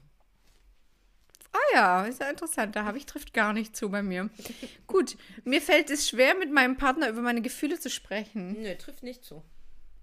[1.54, 2.76] Ah ja, ist ja interessant.
[2.76, 4.30] Da habe ich trifft gar nicht zu bei mir.
[4.88, 8.62] Gut, mir fällt es schwer, mit meinem Partner über meine Gefühle zu sprechen.
[8.62, 9.44] Nö, trifft nicht zu.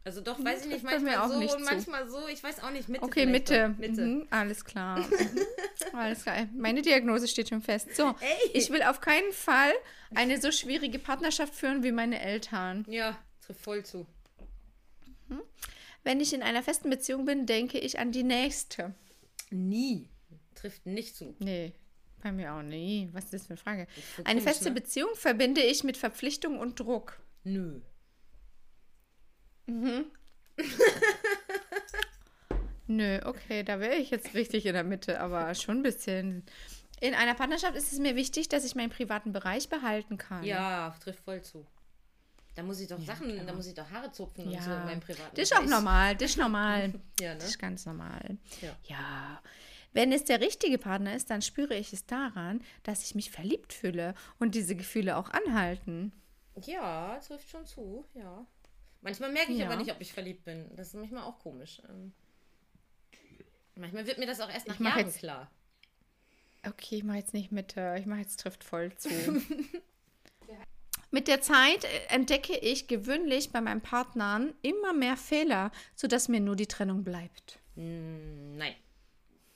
[0.03, 1.71] Also doch, weiß ich nicht, manchmal auch so nicht und zu.
[1.71, 2.27] manchmal so.
[2.29, 3.69] Ich weiß auch nicht, Mitte Okay, Mitte.
[3.69, 3.79] doch.
[3.79, 4.01] Mitte.
[4.01, 4.99] Mhm, alles klar.
[5.01, 5.41] Mhm.
[5.93, 6.47] Alles klar.
[6.57, 7.97] Meine Diagnose steht schon fest.
[7.97, 8.51] So, Ey.
[8.53, 9.73] ich will auf keinen Fall
[10.15, 12.85] eine so schwierige Partnerschaft führen wie meine Eltern.
[12.89, 14.07] Ja, trifft voll zu.
[16.05, 18.95] Wenn ich in einer festen Beziehung bin, denke ich an die nächste.
[19.51, 20.09] Nie.
[20.61, 21.35] Trifft nicht zu.
[21.39, 21.73] Nee,
[22.23, 23.09] bei mir auch nie.
[23.13, 23.87] Was ist das für eine Frage?
[24.15, 24.75] voll Eine komisch, feste ne?
[24.81, 27.19] Beziehung verbinde ich mit Verpflichtung und Druck.
[27.45, 27.81] Nö.
[32.87, 36.45] Nö, okay, da wäre ich jetzt richtig in der Mitte, aber schon ein bisschen.
[37.01, 40.43] In einer Partnerschaft ist es mir wichtig, dass ich meinen privaten Bereich behalten kann.
[40.45, 41.65] Ja, trifft voll zu.
[42.57, 44.61] Da muss ich doch Sachen, da muss ich doch Haare zupfen und Ja.
[44.61, 46.93] so in meinem privaten Das ist auch normal, das ist normal.
[47.21, 47.39] Ja, ne?
[47.39, 48.37] Das ist ganz normal.
[48.61, 48.77] Ja.
[48.85, 49.43] ja.
[49.93, 53.73] Wenn es der richtige Partner ist, dann spüre ich es daran, dass ich mich verliebt
[53.73, 56.13] fühle und diese Gefühle auch anhalten.
[56.65, 58.47] Ja, trifft schon zu, ja.
[59.03, 59.67] Manchmal merke ich Ja.
[59.67, 60.69] aber nicht, ob ich verliebt bin.
[60.77, 61.81] Das ist manchmal auch komisch.
[61.89, 62.13] Ähm,
[63.75, 65.51] manchmal wird mir das auch erst nach Jahren jetzt- klar.
[66.67, 69.09] Okay, ich mache jetzt nicht Mitte, ich mache jetzt trifft voll zu.
[71.13, 76.39] Mit der Zeit äh, entdecke ich gewöhnlich bei meinen Partnern immer mehr Fehler, sodass mir
[76.41, 77.59] nur die Trennung bleibt.
[77.75, 78.75] Hm, nein.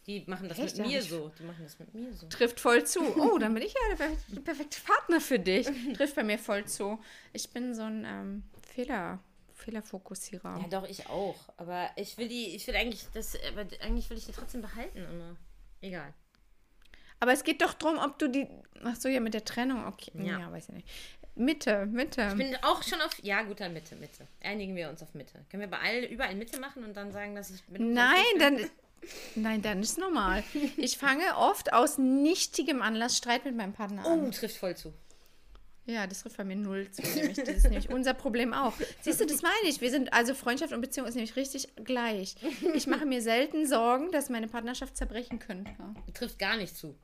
[0.07, 0.77] Die machen das Echt?
[0.77, 1.31] mit mir so.
[1.39, 2.27] Die machen das mit mir so.
[2.29, 3.01] Trifft voll zu.
[3.17, 5.67] Oh, dann bin ich ja der per- perfekte Partner für dich.
[5.95, 6.99] Trifft bei mir voll zu.
[7.33, 8.43] Ich bin so ein ähm,
[8.75, 9.19] Fehler,
[9.55, 10.59] Fehlerfokussierer.
[10.61, 11.37] Ja, doch, ich auch.
[11.57, 14.99] Aber ich will die, ich will eigentlich das, aber eigentlich will ich die trotzdem behalten
[14.99, 15.37] immer.
[15.81, 16.13] Egal.
[17.21, 18.47] Aber es geht doch darum, ob du die.
[18.83, 19.87] Ach so, ja, mit der Trennung.
[19.87, 20.11] Okay.
[20.15, 20.53] Ja, Ja.
[20.53, 20.89] weiß ich nicht.
[21.37, 22.29] Mitte, Mitte.
[22.31, 24.27] Ich bin auch schon auf, ja gut, dann Mitte, Mitte.
[24.43, 25.45] Einigen wir uns auf Mitte.
[25.51, 28.59] Können wir bei all, überall Mitte machen und dann sagen, dass ich mit Nein, dann.
[29.35, 30.45] Nein, dann ist normal.
[30.77, 34.27] Ich fange oft aus nichtigem Anlass Streit mit meinem Partner an.
[34.27, 34.93] Oh, trifft voll zu.
[35.87, 37.03] Ja, das trifft bei mir null zu.
[37.03, 37.37] Nämlich.
[37.37, 38.73] Das ist nämlich unser Problem auch.
[39.03, 39.83] Siehst du, das meine ich.
[39.83, 42.37] Wir sind, also Freundschaft und Beziehung ist nämlich richtig gleich.
[42.75, 45.71] Ich mache mir selten Sorgen, dass meine Partnerschaft zerbrechen könnte.
[46.15, 46.99] Trifft gar nicht zu.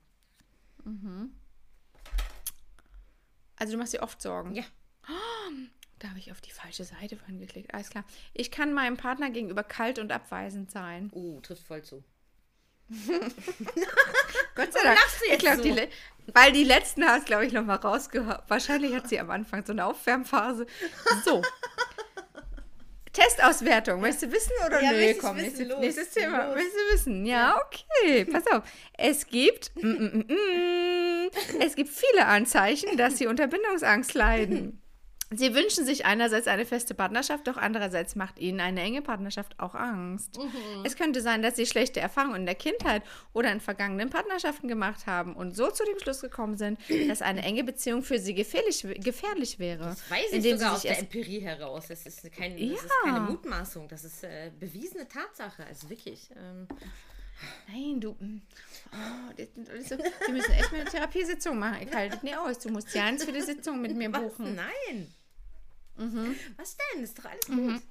[3.57, 4.55] Also du machst dir oft Sorgen.
[4.55, 4.65] Ja.
[6.01, 7.75] Da habe ich auf die falsche Seite vorhin geklickt.
[7.75, 8.05] Alles klar.
[8.33, 11.11] Ich kann meinem Partner gegenüber kalt und abweisend sein.
[11.13, 12.03] Oh, trifft voll zu.
[14.57, 14.99] Gott sei Dank.
[14.99, 15.63] lachst du jetzt glaub, so?
[15.63, 15.89] die,
[16.33, 18.45] weil die letzten hast, glaube ich, noch mal rausgehört.
[18.49, 20.67] Wahrscheinlich hat sie am Anfang so eine Aufwärmphase.
[21.25, 21.43] So.
[23.13, 24.01] Testauswertung.
[24.01, 25.15] Möchtest du wissen oder Ja, nee?
[25.15, 25.69] Komm, wissen.
[25.69, 26.47] nächstes, nächstes Thema.
[26.47, 26.55] los.
[26.55, 27.27] Möchtest du wissen?
[27.27, 28.25] Ja, okay.
[28.25, 28.63] Pass auf.
[28.97, 31.31] Es gibt, mm, mm, mm, mm,
[31.61, 34.80] es gibt viele Anzeichen, dass sie unter Bindungsangst leiden.
[35.33, 39.77] Sie wünschen sich einerseits eine feste Partnerschaft, doch andererseits macht ihnen eine enge Partnerschaft auch
[39.77, 40.37] Angst.
[40.39, 40.85] Mhm.
[40.85, 45.07] Es könnte sein, dass sie schlechte Erfahrungen in der Kindheit oder in vergangenen Partnerschaften gemacht
[45.07, 48.85] haben und so zu dem Schluss gekommen sind, dass eine enge Beziehung für sie gefährlich,
[49.05, 49.85] gefährlich wäre.
[49.85, 51.85] Das weiß ich sogar aus der Empirie heraus.
[51.89, 52.75] Das ist, kein, das Ja.
[52.75, 53.87] ist keine Mutmaßung.
[53.87, 55.65] Das ist äh, bewiesene Tatsache.
[55.65, 56.29] Also wirklich.
[56.37, 56.67] Ähm,
[57.69, 58.13] Nein, du.
[58.19, 58.43] mm,
[58.93, 61.87] Oh, das sind alles so, wir müssen echt mal eine Therapiesitzung machen.
[61.89, 62.59] Ich halte nicht aus.
[62.59, 64.21] Du musst ja eins für die Sitzung mit mir was?
[64.37, 64.57] buchen.
[66.01, 66.37] Nein.
[66.57, 67.05] Was denn?
[67.05, 67.83] Ist doch alles gut.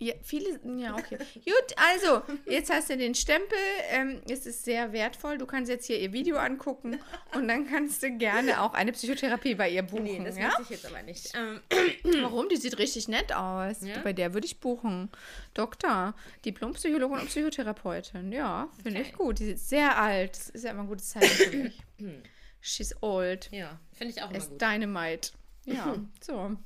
[0.00, 1.18] Ja, viele, ja, okay.
[1.44, 3.58] Gut, also, jetzt hast du den Stempel.
[3.90, 5.38] Ähm, es ist sehr wertvoll.
[5.38, 7.00] Du kannst jetzt hier ihr Video angucken
[7.34, 10.04] und dann kannst du gerne auch eine Psychotherapie bei ihr buchen.
[10.04, 10.52] Nee, das ja?
[10.62, 11.32] ich jetzt aber nicht.
[11.34, 11.60] Ähm,
[12.22, 12.48] Warum?
[12.48, 13.78] Die sieht richtig nett aus.
[13.80, 13.98] Ja?
[14.04, 15.10] Bei der würde ich buchen.
[15.54, 16.14] Doktor,
[16.44, 18.30] Diplompsychologin und Psychotherapeutin.
[18.30, 19.16] Ja, finde ich Okay.
[19.16, 19.40] gut.
[19.40, 20.30] Die ist sehr alt.
[20.36, 21.82] Das ist ja immer ein gutes Zeichen für mich.
[22.60, 23.48] She's old.
[23.50, 24.62] ja, finde ich auch immer As gut.
[24.62, 25.30] Dynamite.
[25.64, 26.56] Ja, so.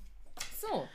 [0.61, 0.89] So,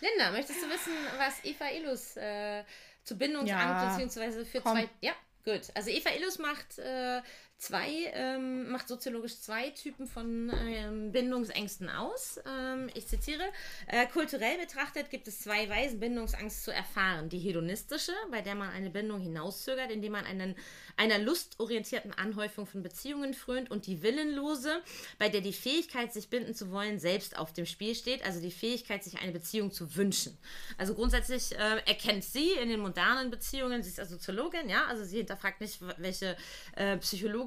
[0.00, 2.64] Linda, möchtest du wissen, was Eva Illus äh,
[3.04, 3.50] zu Bindungsangst
[3.82, 4.72] Ja, beziehungsweise für komm.
[4.72, 4.88] zwei.
[5.00, 5.12] Ja,
[5.44, 5.62] gut.
[5.74, 7.20] Also Eva Illus macht äh,
[7.62, 12.40] zwei, ähm, macht soziologisch zwei Typen von ähm, Bindungsängsten aus.
[12.44, 13.44] Ähm, ich zitiere:
[13.86, 17.28] äh, Kulturell betrachtet gibt es zwei Weisen, Bindungsangst zu erfahren.
[17.28, 20.56] Die hedonistische, bei der man eine Bindung hinauszögert, indem man einen,
[20.96, 24.82] einer lustorientierten Anhäufung von Beziehungen frönt, und die willenlose,
[25.18, 28.50] bei der die Fähigkeit, sich binden zu wollen, selbst auf dem Spiel steht, also die
[28.50, 30.36] Fähigkeit, sich eine Beziehung zu wünschen.
[30.78, 35.04] Also grundsätzlich äh, erkennt sie in den modernen Beziehungen, sie ist also Soziologin, ja, also
[35.04, 36.36] sie hinterfragt nicht, welche
[36.74, 36.98] äh,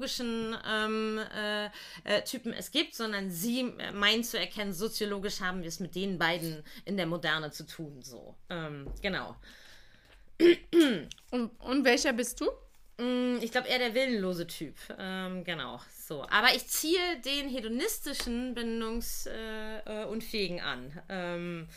[0.06, 1.66] psychologischen ähm, äh,
[2.04, 5.94] äh, Typen es gibt, sondern sie äh, meint zu erkennen, soziologisch haben wir es mit
[5.94, 8.34] den beiden in der Moderne zu tun, so.
[8.50, 9.36] Ähm, genau.
[11.30, 12.46] Und, und welcher bist du?
[13.02, 14.76] Mm, Ich glaube eher der willenlose Typ.
[14.98, 15.80] Ähm, genau.
[16.06, 16.24] So.
[16.28, 21.02] Aber ich ziehe den hedonistischen Bindungsunfähigen äh, äh, an.
[21.08, 21.68] Ähm,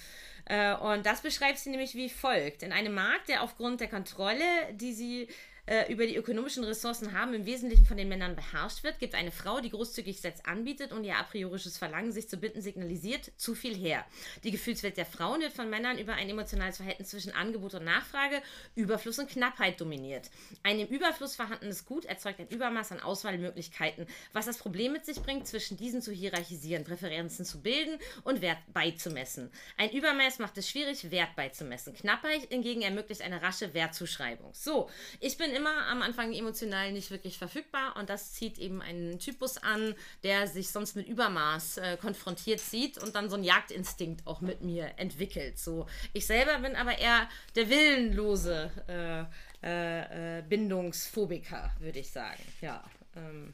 [0.45, 2.63] äh, und das beschreibt sie nämlich wie folgt.
[2.63, 5.27] In einem Markt, der aufgrund der Kontrolle, die sie
[5.69, 9.31] äh, über die ökonomischen Ressourcen haben, im Wesentlichen von den Männern beherrscht wird, gibt eine
[9.31, 13.53] Frau, die großzügig Sex anbietet und ihr a priorisches Verlangen, sich zu binden, signalisiert, zu
[13.53, 14.03] viel her.
[14.43, 18.41] Die Gefühlswelt der Frauen wird von Männern über ein emotionales Verhältnis zwischen Angebot und Nachfrage,
[18.73, 20.31] Überfluss und Knappheit dominiert.
[20.63, 25.21] Ein im Überfluss vorhandenes Gut erzeugt ein Übermaß an Auswahlmöglichkeiten, was das Problem mit sich
[25.21, 29.51] bringt, zwischen diesen zu hierarchisieren, Präferenzen zu bilden und Wert beizumessen.
[29.77, 31.93] Ein Übermaß macht es schwierig, Wert beizumessen.
[31.93, 34.51] Knappheit hingegen ermöglicht eine rasche Wertzuschreibung.
[34.55, 34.89] So,
[35.19, 39.57] ich bin immer am Anfang emotional nicht wirklich verfügbar und das zieht eben einen Typus
[39.57, 44.41] an, der sich sonst mit Übermaß äh, konfrontiert sieht und dann so einen Jagdinstinkt auch
[44.41, 45.59] mit mir entwickelt.
[45.59, 49.25] So, ich selber bin aber eher der willenlose äh,
[49.61, 52.41] äh, äh, Bindungsphobiker, würde ich sagen.
[52.61, 52.83] Ja.
[53.15, 53.53] Ähm.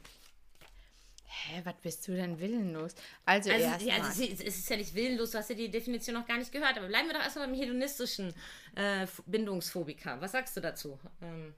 [1.28, 2.94] Hä, was bist du denn willenlos?
[3.24, 6.14] Also, Also, erst ja, also es ist ja nicht willenlos, du hast ja die Definition
[6.14, 6.78] noch gar nicht gehört.
[6.78, 8.32] Aber bleiben wir doch erstmal beim hedonistischen
[8.76, 10.20] äh, Bindungsphobiker.
[10.20, 10.98] Was sagst du dazu?
[11.20, 11.54] Ähm,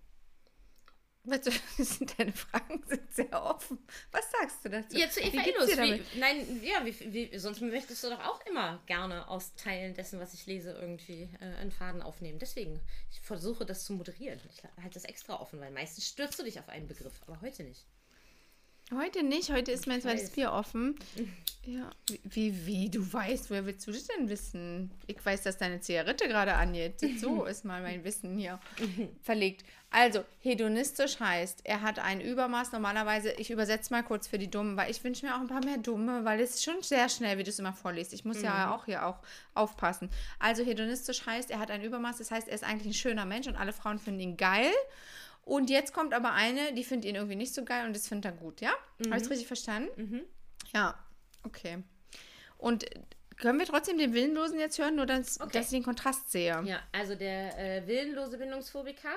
[2.18, 3.78] deine Fragen sind sehr offen.
[4.10, 4.96] Was sagst du dazu?
[4.96, 5.76] ja, zu Eva Illus.
[6.16, 10.34] nein, ja, wie, wie, sonst möchtest du doch auch immer gerne aus Teilen dessen, was
[10.34, 12.38] ich lese, irgendwie äh, einen Faden aufnehmen.
[12.38, 14.40] Deswegen, ich versuche das zu moderieren.
[14.52, 17.64] Ich halte das extra offen, weil meistens stürzt du dich auf einen Begriff, aber heute
[17.64, 17.84] nicht.
[18.94, 20.30] Heute nicht, heute ist mein zweites.
[20.30, 20.96] Bier offen.
[21.66, 21.90] Ja,
[22.24, 24.90] wie, wie, du weißt, woher willst du das denn wissen?
[25.06, 26.94] Ich weiß, dass deine Zigarette gerade angeht.
[27.20, 28.58] So ist mal mein Wissen hier
[29.20, 29.66] verlegt.
[29.90, 32.72] Also, hedonistisch heißt, er hat ein Übermaß.
[32.72, 35.62] Normalerweise, ich übersetze mal kurz für die Dummen, weil ich wünsche mir auch ein paar
[35.62, 38.14] mehr Dumme, weil es ist schon sehr schnell, wie du es immer vorliest.
[38.14, 39.18] Ich muss ja auch hier auch
[39.52, 40.08] aufpassen.
[40.38, 42.16] Also, hedonistisch heißt, er hat ein Übermaß.
[42.16, 44.72] Das heißt, er ist eigentlich ein schöner Mensch und alle Frauen finden ihn geil.
[45.48, 48.32] Und jetzt kommt aber eine, die findet ihn irgendwie nicht so geil und das findet
[48.32, 48.70] er gut, ja?
[49.06, 50.20] Habe ich es richtig verstanden?
[50.74, 50.98] Ja,
[51.42, 51.82] okay.
[52.58, 53.00] Und äh,
[53.38, 55.50] können wir trotzdem den Willenlosen jetzt hören, nur dass, Okay.
[55.54, 56.60] dass ich den Kontrast sehe?
[56.66, 59.08] Ja, also der äh, willenlose Bindungsphobiker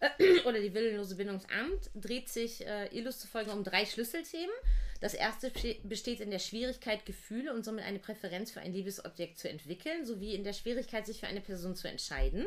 [0.00, 4.54] äh, oder die willenlose Bindungsamt dreht sich äh, Illus zufolge um drei Schlüsselthemen.
[5.00, 9.38] Das erste beste- besteht in der Schwierigkeit, Gefühle und somit eine Präferenz für ein Liebesobjekt
[9.38, 12.44] zu entwickeln, sowie in der Schwierigkeit, sich für eine Person zu entscheiden.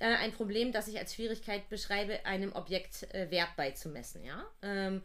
[0.00, 4.24] Äh, ein Problem, das ich als Schwierigkeit beschreibe, einem Objekt äh, Wert beizumessen.
[4.24, 4.46] Ja?
[4.62, 5.02] Ähm,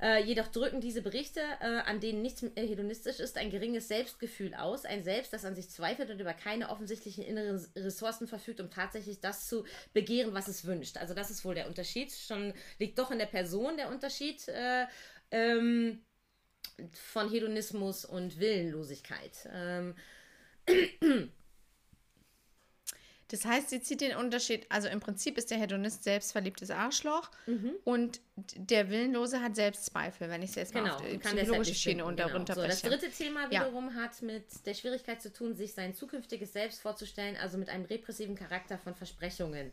[0.00, 4.84] äh, jedoch drücken diese Berichte, äh, an denen nichts hedonistisch ist, ein geringes Selbstgefühl aus.
[4.84, 9.20] Ein Selbst, das an sich zweifelt und über keine offensichtlichen inneren Ressourcen verfügt, um tatsächlich
[9.20, 9.64] das zu
[9.94, 10.98] begehren, was es wünscht.
[10.98, 12.12] Also das ist wohl der Unterschied.
[12.12, 14.84] Schon liegt doch in der Person der Unterschied äh,
[15.30, 16.04] ähm,
[16.92, 19.48] von Hedonismus und Willenlosigkeit.
[19.50, 19.94] Ähm,
[23.28, 27.72] Das heißt, sie zieht den Unterschied, also im Prinzip ist der Hedonist selbstverliebtes Arschloch Mhm.
[27.84, 28.20] und
[28.54, 32.28] der Willenlose hat Selbstzweifel, wenn ich es jetzt mal Genau, auf die psychologische Schiene unter,
[32.28, 32.44] genau.
[32.54, 33.66] So, das dritte Thema Ja.
[33.66, 37.84] wiederum hat mit der Schwierigkeit zu tun, sich sein zukünftiges Selbst vorzustellen, also mit einem
[37.86, 39.72] repressiven Charakter von Versprechungen.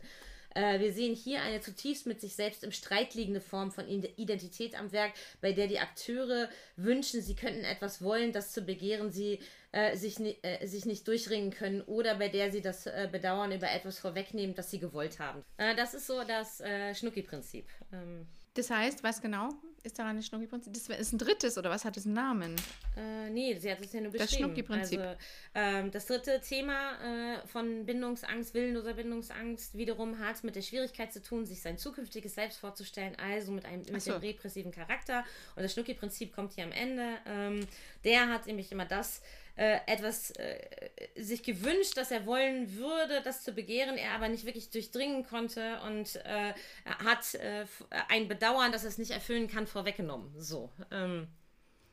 [0.56, 4.12] Äh, wir sehen hier eine zutiefst mit sich selbst im Streit liegende Form von Ide-
[4.16, 9.10] Identität am Werk, bei der die Akteure wünschen, sie könnten etwas wollen, das zu begehren
[9.10, 9.40] sie
[9.74, 13.50] äh, sich, ni äh, sich nicht durchringen können oder bei der sie das äh, Bedauern
[13.52, 15.44] über etwas vorwegnehmen, das sie gewollt haben.
[15.56, 17.66] Äh, das ist so das äh, Schnucki-Prinzip.
[17.92, 19.48] Ähm, Das heißt, was genau
[19.82, 20.72] ist daran das Schnucki-Prinzip?
[20.72, 22.56] Das ist ein drittes oder was hat es einen Namen?
[22.96, 24.44] Äh, nee, sie hat es ja nur Das beschrieben.
[24.44, 25.00] Schnucki-Prinzip.
[25.00, 25.18] Also,
[25.56, 31.20] ähm, das dritte Thema äh, von Bindungsangst, willenloser Bindungsangst, wiederum hat mit der Schwierigkeit zu
[31.20, 34.12] tun, sich sein zukünftiges Selbst vorzustellen, also mit einem mit so.
[34.12, 35.24] dem repressiven Charakter.
[35.56, 37.06] Und das Schnucki-Prinzip kommt hier am Ende.
[37.26, 37.66] Ähm,
[38.04, 39.20] der hat nämlich immer das
[39.56, 40.58] äh, etwas äh,
[41.16, 45.80] sich gewünscht, dass er wollen würde, das zu begehren, er aber nicht wirklich durchdringen konnte
[45.86, 46.52] und äh,
[46.84, 50.32] hat äh, f- ein Bedauern, dass er es nicht erfüllen kann, vorweggenommen.
[50.38, 50.70] So.
[50.90, 51.28] Ähm,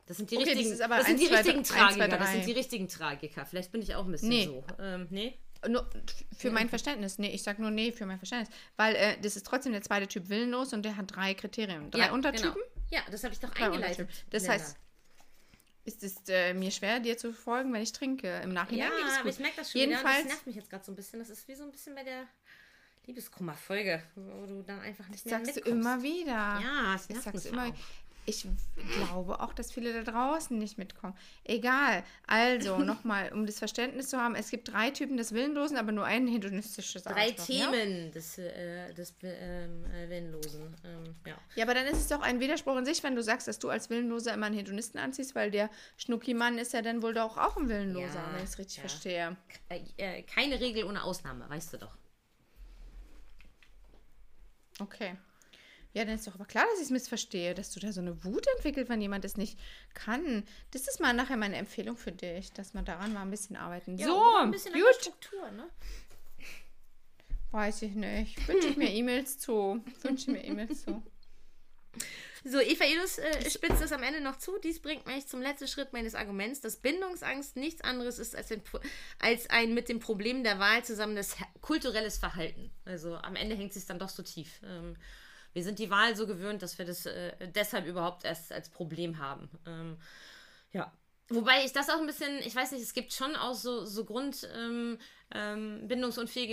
[0.06, 1.78] das sind die Okay, das richtigen, aber das sind eins, die zwei, richtigen eins, zwei,
[1.78, 2.18] Tragiker.
[2.18, 3.46] Das sind die richtigen Tragiker.
[3.46, 4.44] Vielleicht bin ich auch ein bisschen Nee.
[4.46, 4.64] so.
[4.80, 5.38] Ähm, nee?
[5.68, 5.88] Nur
[6.36, 7.20] für mein Verständnis.
[7.20, 8.52] Nee, ich sag nur nee für mein Verständnis.
[8.76, 11.88] Weil äh, das ist trotzdem der zweite Typ willenlos und der hat drei Kriterien.
[11.92, 12.54] Drei ja, Untertypen?
[12.54, 12.66] Genau.
[12.90, 14.08] Ja, das habe ich doch Drei eingeleitet.
[14.30, 14.76] Das heißt,
[15.84, 18.40] ist es äh, mir schwer, dir zu folgen, wenn ich trinke.
[18.44, 19.32] Im Nachhinein Ja, geht es aber gut.
[19.32, 20.22] ich merke das schon Jedenfalls, wieder.
[20.22, 21.18] Das nervt mich jetzt gerade so ein bisschen.
[21.18, 22.26] Das ist wie so ein bisschen bei der
[23.06, 25.80] Liebeskummer-Folge, wo du dann einfach nicht mehr sagst du mitkommst.
[25.80, 26.60] immer wieder.
[26.62, 27.66] Ja, das ich nervt sag's mich immer.
[27.66, 27.74] auch.
[28.24, 28.46] Ich
[28.96, 31.16] glaube auch, dass viele da draußen nicht mitkommen.
[31.44, 32.04] Egal.
[32.26, 36.04] Also, nochmal, um das Verständnis zu haben, es gibt drei Typen des Willenlosen, aber nur
[36.04, 37.44] ein hedonistisches Drei Ja?
[37.44, 40.76] Themen des, äh, des ähm, äh, Willenlosen.
[40.84, 41.34] Ähm, ja.
[41.56, 43.70] ja, aber dann ist es doch ein Widerspruch in sich, wenn du sagst, dass du
[43.70, 47.56] als Willenloser immer einen Hedonisten anziehst, weil der Schnucki-Mann ist ja dann wohl doch auch
[47.56, 48.80] ein Willenloser, Ja, wenn ich es richtig ja.
[48.82, 49.36] verstehe.
[49.68, 51.96] Äh, äh, keine Regel ohne Ausnahme, weißt du doch.
[54.78, 55.16] Okay.
[55.94, 58.24] Ja, dann ist doch aber klar, dass ich es missverstehe, dass du da so eine
[58.24, 59.58] Wut entwickelt, wenn jemand es nicht
[59.92, 60.44] kann.
[60.70, 63.98] Das ist mal nachher meine Empfehlung für dich, dass man daran mal ein bisschen arbeiten.
[63.98, 65.00] so, oder ein bisschen an der gut.
[65.02, 65.68] Struktur, ne?
[67.50, 68.48] Weiß ich nicht.
[68.48, 69.84] Wünsche ich mir E-Mails zu.
[70.02, 71.02] Wünsche ich mir E-Mails zu.
[72.44, 74.58] So, Eva Edus äh, spitzt es am Ende noch zu.
[74.58, 78.62] Dies bringt mich zum letzten Schritt meines Arguments, dass Bindungsangst nichts anderes ist als ein,
[79.20, 82.72] als ein mit dem Problem der Wahl zusammenes he- kulturelles Verhalten.
[82.84, 84.60] Also am Ende hängt es sich dann doch so tief.
[84.64, 84.96] Ähm,
[85.52, 89.18] wir sind die Wahl so gewöhnt, dass wir das äh, deshalb überhaupt erst als Problem
[89.18, 89.50] haben.
[89.66, 89.98] Ähm,
[90.72, 90.92] ja.
[91.34, 94.04] Wobei ich das auch ein bisschen, ich weiß nicht, es gibt schon auch so, so
[94.04, 94.98] Grund ähm,
[95.34, 95.86] ähm,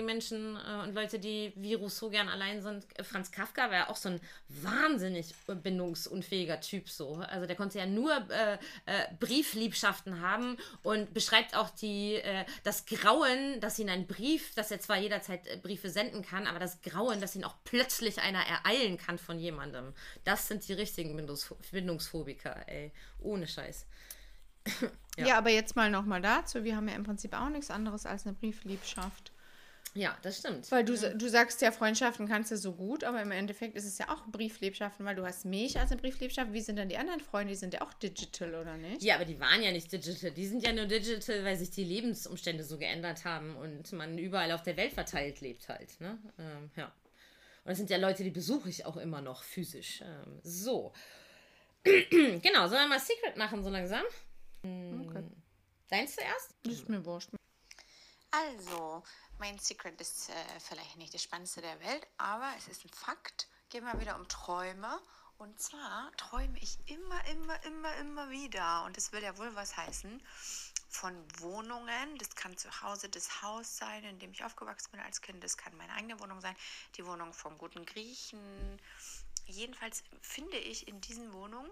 [0.05, 2.85] Menschen äh, und Leute, die wie Rousseau gern allein sind.
[3.01, 7.15] Franz Kafka war ja auch so ein wahnsinnig äh, bindungsunfähiger Typ so.
[7.15, 12.85] Also der konnte ja nur äh, äh, Briefliebschaften haben und beschreibt auch die, äh, das
[12.85, 16.81] Grauen, dass ihn ein Brief, dass er zwar jederzeit äh, Briefe senden kann, aber das
[16.81, 19.93] Grauen, dass ihn auch plötzlich einer ereilen kann von jemandem.
[20.23, 22.91] Das sind die richtigen Bindungs Bindungsphobiker, ey.
[23.21, 23.85] Ohne Scheiß.
[25.17, 25.37] Ja.
[25.37, 26.63] aber jetzt mal nochmal dazu.
[26.63, 29.33] Wir haben ja im Prinzip auch nichts anderes als eine Briefliebschaft.
[29.95, 30.71] Ja, das stimmt.
[30.71, 33.97] Weil du, du sagst ja, Freundschaften kannst du so gut, aber im Endeffekt ist es
[33.97, 36.53] ja auch Briefliebschaften, weil du hast mich als eine Briefliebschaft.
[36.53, 37.53] Wie sind dann die anderen Freunde?
[37.53, 39.01] Die sind ja auch digital, oder nicht?
[39.01, 40.31] Ja, aber die waren ja nicht digital.
[40.31, 44.51] Die sind ja nur digital, weil sich die Lebensumstände so geändert haben und man überall
[44.51, 45.99] auf der Welt verteilt lebt halt.
[45.99, 46.19] Ne?
[46.37, 46.85] Ähm, ja.
[46.85, 50.01] Und das sind ja Leute, die besuche ich auch immer noch physisch.
[50.01, 50.93] Ähm, so.
[51.83, 54.03] genau, sollen wir mal Secret machen so langsam?
[54.63, 55.23] Okay.
[55.89, 56.55] Deins zuerst?
[56.63, 57.29] Das ist mir wurscht.
[58.31, 59.03] Also,
[59.39, 63.47] mein Secret ist äh, vielleicht nicht das Spannendste der Welt, aber es ist ein Fakt.
[63.69, 64.99] Geht mal wieder um Träume.
[65.37, 68.83] Und zwar träume ich immer, immer, immer, immer wieder.
[68.85, 70.21] Und das will ja wohl was heißen.
[70.89, 72.17] Von Wohnungen.
[72.17, 75.43] Das kann zu Hause das Haus sein, in dem ich aufgewachsen bin als Kind.
[75.43, 76.55] Das kann meine eigene Wohnung sein.
[76.97, 78.81] Die Wohnung vom guten Griechen.
[79.45, 81.71] Jedenfalls finde ich in diesen Wohnungen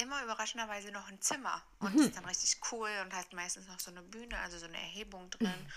[0.00, 1.62] immer überraschenderweise noch ein Zimmer.
[1.78, 4.66] Und das ist dann richtig cool und hat meistens noch so eine Bühne, also so
[4.66, 5.72] eine Erhebung drin.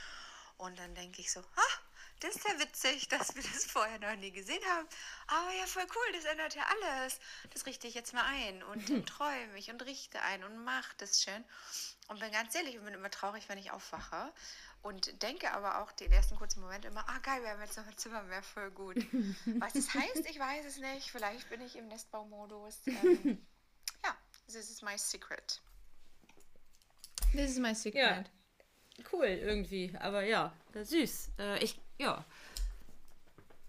[0.57, 1.79] Und dann denke ich so, ah,
[2.23, 4.87] das ist ja witzig, dass wir das vorher noch nie gesehen haben.
[5.27, 7.19] Aber ja, voll cool, das ändert ja alles.
[7.51, 10.93] Das richte ich jetzt mal ein und dann träume ich und richte ein und mache
[10.97, 11.43] das schön.
[12.07, 14.31] Und bin ganz ehrlich und bin immer traurig, wenn ich aufwache.
[14.81, 17.87] Und denke aber auch den ersten kurzen Moment immer, ah geil, wir haben jetzt noch
[17.87, 18.97] ein Zimmer, wäre voll gut.
[19.59, 21.09] Was das heißt, ich weiß es nicht.
[21.09, 22.81] Vielleicht bin ich im Nestbaumodus.
[22.87, 23.45] Ähm,
[24.47, 25.59] this is my secret.
[27.35, 27.95] Das ist mein Secret.
[28.01, 28.23] Ja.
[29.11, 31.31] Cool irgendwie, aber ja, süß.
[31.39, 32.23] Äh, ich, ja.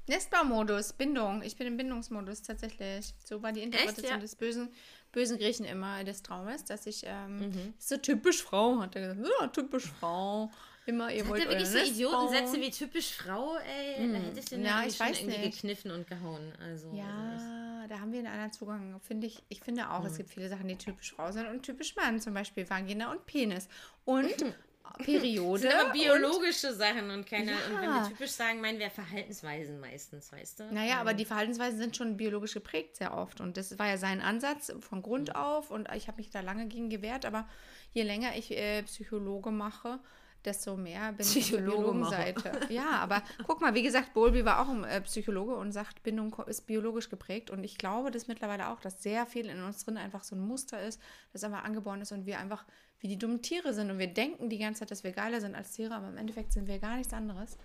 [0.07, 1.41] Nestbaumodus, Bindung.
[1.43, 3.15] Ich bin im Bindungsmodus tatsächlich.
[3.25, 4.19] So war die Interpretation ja?
[4.19, 4.69] des bösen,
[5.13, 7.75] bösen Griechen immer des Traumes, dass ich ähm, Mhm.
[7.79, 9.31] so typisch Frau, hat er gesagt.
[9.41, 10.51] Ja, typisch Frau.
[10.87, 14.13] Immer, ihr Hat wollt wirklich so Idiotensätze wie typisch Frau, ey?
[14.13, 15.55] Da hätte ich den Ja, ja, ich schon irgendwie nicht.
[15.63, 16.53] gekniffen und gehauen.
[16.61, 19.43] Also, also Ja, da haben wir einen anderen Zugang, finde ich.
[19.49, 20.07] Ich finde auch, Mhm.
[20.07, 23.25] es gibt viele Sachen, die typisch Frau sind und typisch Mann, zum Beispiel Vagina und
[23.25, 23.69] Penis.
[24.05, 24.29] Und
[24.99, 25.63] Periode.
[25.63, 27.53] Das sind aber und, biologische Sachen und keine.
[27.53, 28.03] Und wenn Ja.
[28.03, 30.65] wir typisch sagen, meinen wir Verhaltensweisen meistens, weißt du?
[30.75, 33.41] naja, aber die Verhaltensweisen sind schon biologisch geprägt sehr oft.
[33.41, 35.71] Und das war ja sein Ansatz von Grund auf.
[35.71, 37.25] Und ich habe mich da lange gegen gewehrt.
[37.25, 37.49] Aber
[37.93, 39.99] je länger ich äh, Psychologe mache,
[40.45, 42.53] desto mehr bin ich Psychologe Biologenseite.
[42.69, 46.35] Ja, aber guck mal, wie gesagt, Bowlby war auch ein äh, Psychologe und sagt, Bindung
[46.47, 47.51] ist biologisch geprägt.
[47.51, 50.41] Und ich glaube das mittlerweile auch, dass sehr viel in uns drin einfach so ein
[50.41, 51.01] Muster ist,
[51.33, 52.65] das einfach angeboren ist und wir einfach
[53.01, 53.91] wie die dummen Tiere sind.
[53.91, 56.53] Und wir denken die ganze Zeit, dass wir geiler sind als Tiere, aber im Endeffekt
[56.53, 57.59] sind wir gar nichts anderes.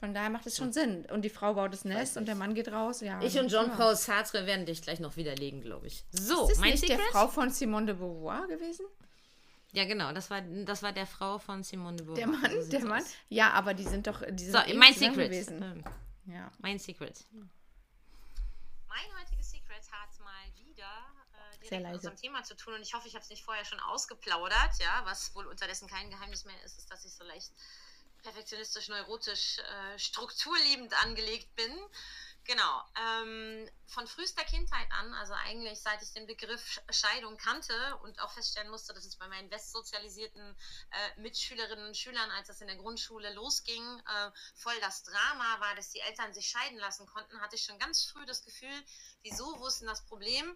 [0.00, 1.06] Von daher macht es schon Sinn.
[1.12, 3.00] Und die Frau baut das Nest und der Mann geht raus.
[3.00, 6.04] Ja, Ich und Jean-Paul Sartre werden dich gleich noch widerlegen, glaube ich.
[6.10, 6.98] So, Ist das mein nicht Secret?
[6.98, 8.84] der Frau von Simone de Beauvoir gewesen?
[9.74, 12.16] Ja, genau, das war, das war der Frau von Simone de Beauvoir.
[12.16, 13.02] Der Mann, So der Mann.
[13.02, 13.10] aus.
[13.28, 15.14] Ja, aber die sind doch, die sind So, eng mein Secret.
[15.30, 15.62] gewesen.
[15.62, 15.84] Ähm,
[16.26, 16.50] Ja.
[16.58, 17.24] Mein Secret.
[18.88, 20.84] Mein heutiges Secret hat mal wieder
[21.32, 21.96] äh, direkt Sehr mit leise.
[21.96, 25.02] unserem Thema zu tun und ich hoffe, ich habe es nicht vorher schon ausgeplaudert, ja,
[25.04, 27.50] was wohl unterdessen kein Geheimnis mehr ist, ist, dass ich so leicht
[28.22, 31.72] perfektionistisch, neurotisch, äh, strukturliebend angelegt bin.
[32.46, 32.82] Genau.
[32.94, 38.32] Ähm, von frühester Kindheit an, also eigentlich seit ich den Begriff Scheidung kannte und auch
[38.32, 40.54] feststellen musste, dass es bei meinen westsozialisierten
[40.90, 45.74] äh, Mitschülerinnen und Schülern, als das in der Grundschule losging, äh, voll das Drama war,
[45.74, 48.84] dass die Eltern sich scheiden lassen konnten, hatte ich schon ganz früh das Gefühl,
[49.22, 50.54] wieso, wo ist denn das Problem?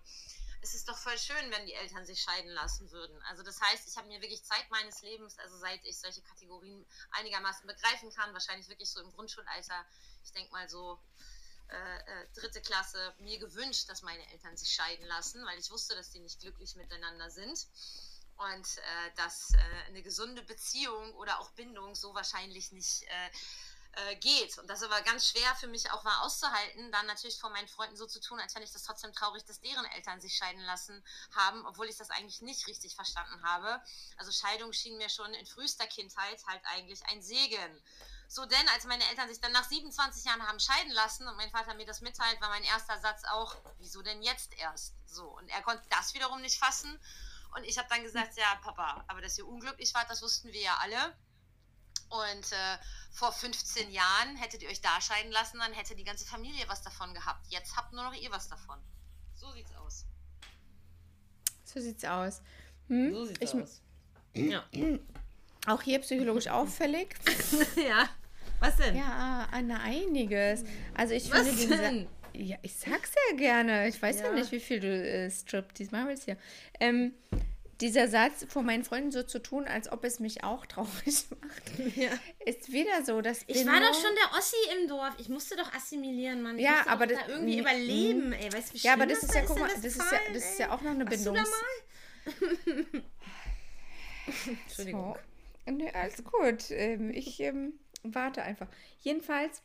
[0.61, 3.22] Es ist doch voll schön, wenn die Eltern sich scheiden lassen würden.
[3.22, 6.84] Also das heißt, ich habe mir wirklich Zeit meines Lebens, also seit ich solche Kategorien
[7.12, 9.86] einigermaßen begreifen kann, wahrscheinlich wirklich so im Grundschulalter,
[10.24, 11.01] ich denke mal so
[11.69, 15.95] äh, äh, dritte Klasse, mir gewünscht, dass meine Eltern sich scheiden lassen, weil ich wusste,
[15.95, 17.66] dass die nicht glücklich miteinander sind
[18.37, 19.59] und äh, dass äh,
[19.89, 23.31] eine gesunde Beziehung oder auch Bindung so wahrscheinlich nicht äh,
[23.93, 24.59] äh, geht.
[24.59, 27.97] Und das aber ganz schwer für mich auch war auszuhalten, dann natürlich vor meinen Freunden
[27.97, 31.05] so zu tun, als fände ich das trotzdem traurig, dass deren Eltern sich scheiden lassen
[31.33, 33.83] haben, obwohl ich das eigentlich nicht richtig verstanden habe.
[34.16, 37.83] Also Scheidung schien mir schon in frühester Kindheit halt eigentlich ein Segen.
[38.31, 41.51] So denn, als meine Eltern sich dann nach 27 Jahren haben scheiden lassen und mein
[41.51, 44.95] Vater mir das mitteilt, war mein erster Satz auch, wieso denn jetzt erst?
[45.07, 47.01] So, und er konnte das wiederum nicht fassen.
[47.57, 50.61] Und ich habe dann gesagt, ja, Papa, aber dass ihr unglücklich wart, das wussten wir
[50.61, 51.16] ja alle.
[52.11, 52.79] Und äh,
[53.12, 56.83] vor 15 Jahren hättet ihr euch da scheiden lassen, dann hätte die ganze Familie was
[56.83, 57.47] davon gehabt.
[57.49, 58.79] Jetzt habt nur noch ihr was davon.
[59.35, 60.05] So sieht's aus.
[61.64, 62.43] So sieht's aus.
[62.89, 63.14] Hm?
[63.14, 63.81] So sieht's ich, aus.
[64.35, 64.64] Ja.
[65.66, 67.14] Auch hier psychologisch auffällig.
[67.76, 68.09] ja.
[68.61, 68.96] Was denn?
[68.96, 70.64] Ja, na, einiges.
[70.94, 72.06] Also ich Was finde den Sa- denn?
[72.34, 73.88] Ja, ich sag's ja gerne.
[73.88, 74.32] Ich weiß ja, Ja.
[74.32, 76.36] nicht, wie viel du äh, Striptease machst hier.
[76.78, 77.12] Ähm,
[77.80, 81.96] dieser Satz, vor meinen Freunden so zu tun, als ob es mich auch traurig macht,
[81.96, 82.11] Ja.
[82.44, 85.14] ist wieder so, dass Ich war doch schon der Ossi im Dorf.
[85.18, 86.59] Ich musste doch assimilieren, Mann.
[86.59, 88.52] Ich Ja, aber das- da irgendwie überleben, ey.
[88.52, 90.72] Weißt wie Ja, aber das ist ja, guck mal, das ist ja, das ist ja
[90.72, 91.44] auch noch eine mal?
[94.66, 95.14] Entschuldigung.
[95.66, 95.72] So.
[95.72, 96.70] Nee, alles gut.
[96.70, 98.68] Ähm, ich ähm, warte einfach.
[99.01, 99.62] Jedenfalls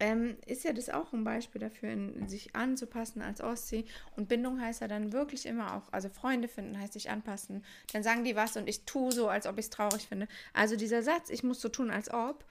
[0.00, 3.84] ähm, ist ja das auch ein Beispiel dafür, in, sich anzupassen als Ostsee.
[4.16, 7.64] Und Bindung heißt ja dann wirklich immer auch, also Freunde finden heißt sich anpassen.
[7.92, 10.28] Dann sagen die was und ich tue so, als ob ich es traurig finde.
[10.52, 12.44] Also dieser Satz, ich muss so tun, als ob.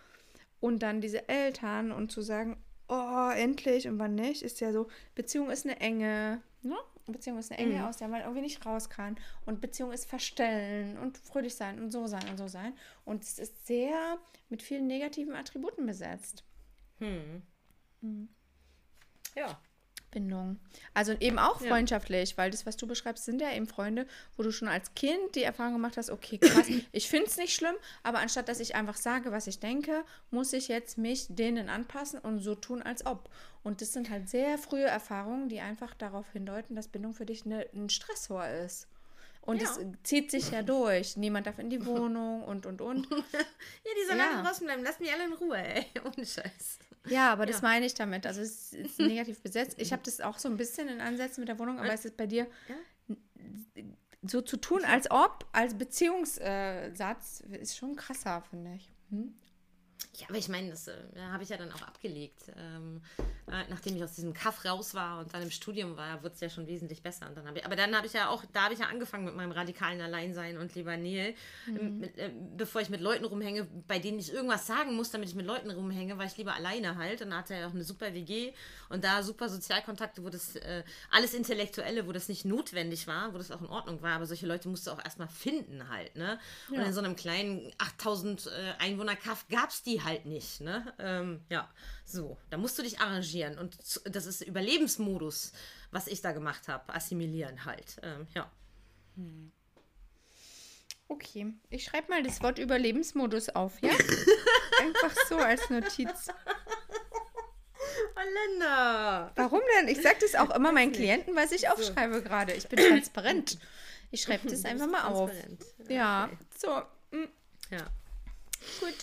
[0.59, 2.57] Und dann diese Eltern und zu sagen,
[2.89, 6.75] oh, endlich und wann nicht, ist ja so, Beziehung ist eine Enge, ne?
[7.13, 9.17] Beziehung ist eine Enge, aus der man irgendwie nicht raus kann.
[9.45, 12.73] Und Beziehung ist verstellen und fröhlich sein und so sein und so sein.
[13.05, 14.17] Und es ist sehr
[14.49, 16.43] mit vielen negativen Attributen besetzt.
[19.35, 19.59] Ja.
[20.11, 20.59] Bindung.
[20.93, 24.51] Also eben auch freundschaftlich, weil das, was du beschreibst, sind ja eben Freunde, wo du
[24.51, 28.19] schon als Kind die Erfahrung gemacht hast, okay, krass, ich finde es nicht schlimm, aber
[28.19, 32.39] anstatt dass ich einfach sage, was ich denke, muss ich jetzt mich denen anpassen und
[32.39, 33.29] so tun, als ob.
[33.63, 37.45] Und das sind halt sehr frühe Erfahrungen, die einfach darauf hindeuten, dass Bindung für dich
[37.45, 38.87] eine, ein Stressor ist.
[39.41, 41.15] Und es zieht sich ja durch.
[41.15, 43.07] Niemand darf in die Wohnung und, und, und.
[43.11, 44.31] Ja, die sollen Ja.
[44.35, 44.83] alle draußen bleiben.
[44.83, 45.85] Lass mich alle in Ruhe, ey.
[46.03, 46.79] Ohne Scheiß.
[47.09, 48.25] Ja, aber das meine ich damit.
[48.25, 49.75] Also es ist negativ besetzt.
[49.79, 52.17] Ich habe das auch so ein bisschen in Ansätzen mit der Wohnung, aber es ist
[52.17, 52.47] bei dir
[54.23, 58.91] so zu tun, als ob, als Beziehungssatz, ist schon krasser, finde ich.
[59.09, 59.33] Hm?
[60.17, 60.95] Ja, aber ich meine, das äh,
[61.31, 62.51] habe ich ja dann auch abgelegt.
[62.57, 63.01] Ähm,
[63.49, 66.41] äh, nachdem ich aus diesem Kaff raus war und dann im Studium war, wurde es
[66.41, 67.27] ja schon wesentlich besser.
[67.27, 69.35] Und dann ich, aber dann habe ich ja auch, da habe ich ja angefangen mit
[69.35, 71.35] meinem radikalen Alleinsein und lieber Nähe.
[71.67, 75.29] Ähm, mit, äh, bevor ich mit Leuten rumhänge, bei denen ich irgendwas sagen muss, damit
[75.29, 77.21] ich mit Leuten rumhänge, war ich lieber alleine halt.
[77.21, 78.53] Und da hatte er ja auch eine super WG
[78.89, 83.37] und da super Sozialkontakte, wo das äh, alles Intellektuelle, wo das nicht notwendig war, wo
[83.37, 84.15] das auch in Ordnung war.
[84.15, 86.39] Aber solche Leute musst du auch erstmal finden halt, ne?
[86.69, 90.93] Und in so einem kleinen 8000 äh, Einwohner Kaff gab es die halt nicht, ne?
[90.99, 91.69] Ähm, ja,
[92.05, 92.37] so.
[92.49, 93.57] Da musst du dich arrangieren.
[93.57, 95.53] Und das ist Überlebensmodus,
[95.91, 96.93] was ich da gemacht habe.
[96.93, 97.97] Assimilieren halt.
[98.03, 98.51] Ähm, ja.
[101.07, 103.89] Okay, ich schreibe mal das Wort Überlebensmodus auf, ja?
[104.81, 106.27] Einfach so als Notiz.
[108.49, 109.31] Länder!
[109.35, 109.87] Warum denn?
[109.87, 112.53] Ich sage das auch immer meinen Klienten, was ich aufschreibe gerade.
[112.53, 113.57] Ich bin transparent.
[114.11, 115.31] Ich schreibe das einfach mal auf.
[115.89, 116.81] Ja, so.
[117.11, 117.27] mm.
[117.71, 117.85] Ja.
[118.79, 118.95] Gut.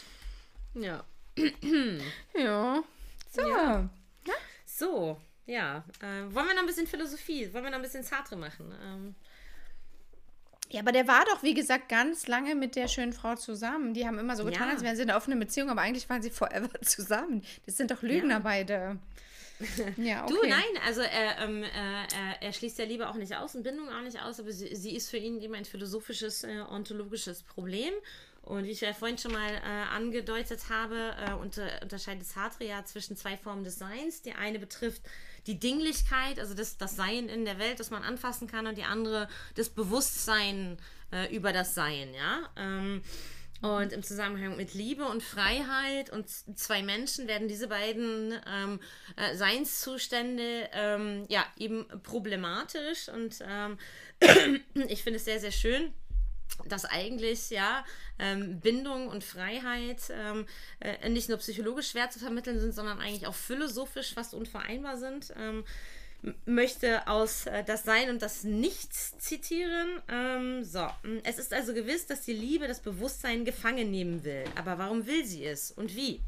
[0.75, 1.05] Ja.
[2.37, 2.83] Ja.
[3.33, 3.43] So.
[3.49, 3.89] Ja.
[4.66, 5.85] So, ja.
[6.01, 7.53] Äh, wollen wir noch ein bisschen Philosophie?
[7.53, 8.72] Wollen wir noch ein bisschen Sartre machen?
[8.83, 9.14] Ähm,
[10.70, 13.95] Ja, aber der war doch, wie gesagt, ganz lange mit der schönen Frau zusammen.
[13.95, 14.75] Die haben immer so getan, Ja.
[14.75, 17.45] als wären sie in einer offenen Beziehung, aber eigentlich waren sie forever zusammen.
[17.66, 18.39] Das sind doch Lügner Ja.
[18.41, 18.99] beide.
[19.97, 20.35] Ja, okay.
[20.43, 23.62] Du, nein, also er, ähm, äh, er, er schließt ja Liebe auch nicht aus und
[23.62, 27.45] Bindung auch nicht aus, aber sie, sie ist für ihn eben ein philosophisches, äh, ontologisches
[27.45, 27.93] Problem.
[28.45, 32.85] Und wie ich ja vorhin schon mal äh, angedeutet habe, äh, unter, unterscheidet Sartre ja
[32.85, 34.21] zwischen zwei Formen des Seins.
[34.21, 35.03] Die eine betrifft
[35.47, 38.85] die Dinglichkeit, also das, das Sein in der Welt, das man anfassen kann, und die
[38.85, 40.77] andere das Bewusstsein
[41.11, 42.51] äh, über das Sein, ja.
[42.57, 43.03] Ähm,
[43.63, 48.79] und im Zusammenhang mit Liebe und Freiheit und zwei Menschen werden diese beiden ähm,
[49.17, 53.09] äh, Seinszustände ähm, ja eben problematisch.
[53.09, 53.79] Und ähm,
[54.89, 55.95] ich finde es sehr, sehr schön,
[56.69, 57.85] dass eigentlich ja
[58.19, 60.47] ähm, Bindung und Freiheit ähm,
[60.81, 65.33] äh, nicht nur psychologisch schwer zu vermitteln sind, sondern eigentlich auch philosophisch fast unvereinbar sind.
[65.37, 65.65] Ähm,
[66.47, 70.01] möchte aus äh, das Sein und das Nichts zitieren.
[70.09, 70.87] Ähm, so,
[71.25, 74.45] es ist also gewiss, dass die Liebe das Bewusstsein gefangen nehmen will.
[74.57, 76.21] Aber warum will sie es und wie?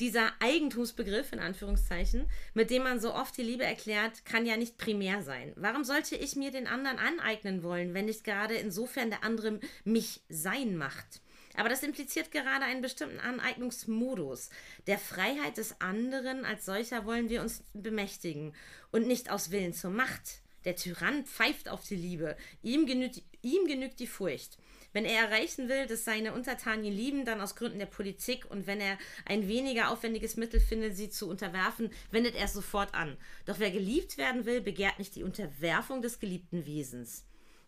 [0.00, 4.78] Dieser Eigentumsbegriff, in Anführungszeichen, mit dem man so oft die Liebe erklärt, kann ja nicht
[4.78, 5.52] primär sein.
[5.56, 10.20] Warum sollte ich mir den anderen aneignen wollen, wenn nicht gerade insofern der andere mich
[10.28, 11.20] sein macht?
[11.56, 14.50] Aber das impliziert gerade einen bestimmten Aneignungsmodus.
[14.86, 18.54] Der Freiheit des anderen als solcher wollen wir uns bemächtigen
[18.92, 20.42] und nicht aus Willen zur Macht.
[20.64, 22.36] Der Tyrann pfeift auf die Liebe.
[22.62, 24.58] Ihm genügt, ihm genügt die Furcht.
[24.98, 28.66] Wenn er erreichen will, dass seine Untertanen ihn lieben, dann aus Gründen der Politik und
[28.66, 33.16] wenn er ein weniger aufwendiges Mittel findet, sie zu unterwerfen, wendet er es sofort an.
[33.46, 37.24] Doch wer geliebt werden will, begehrt nicht die Unterwerfung des geliebten Wesens.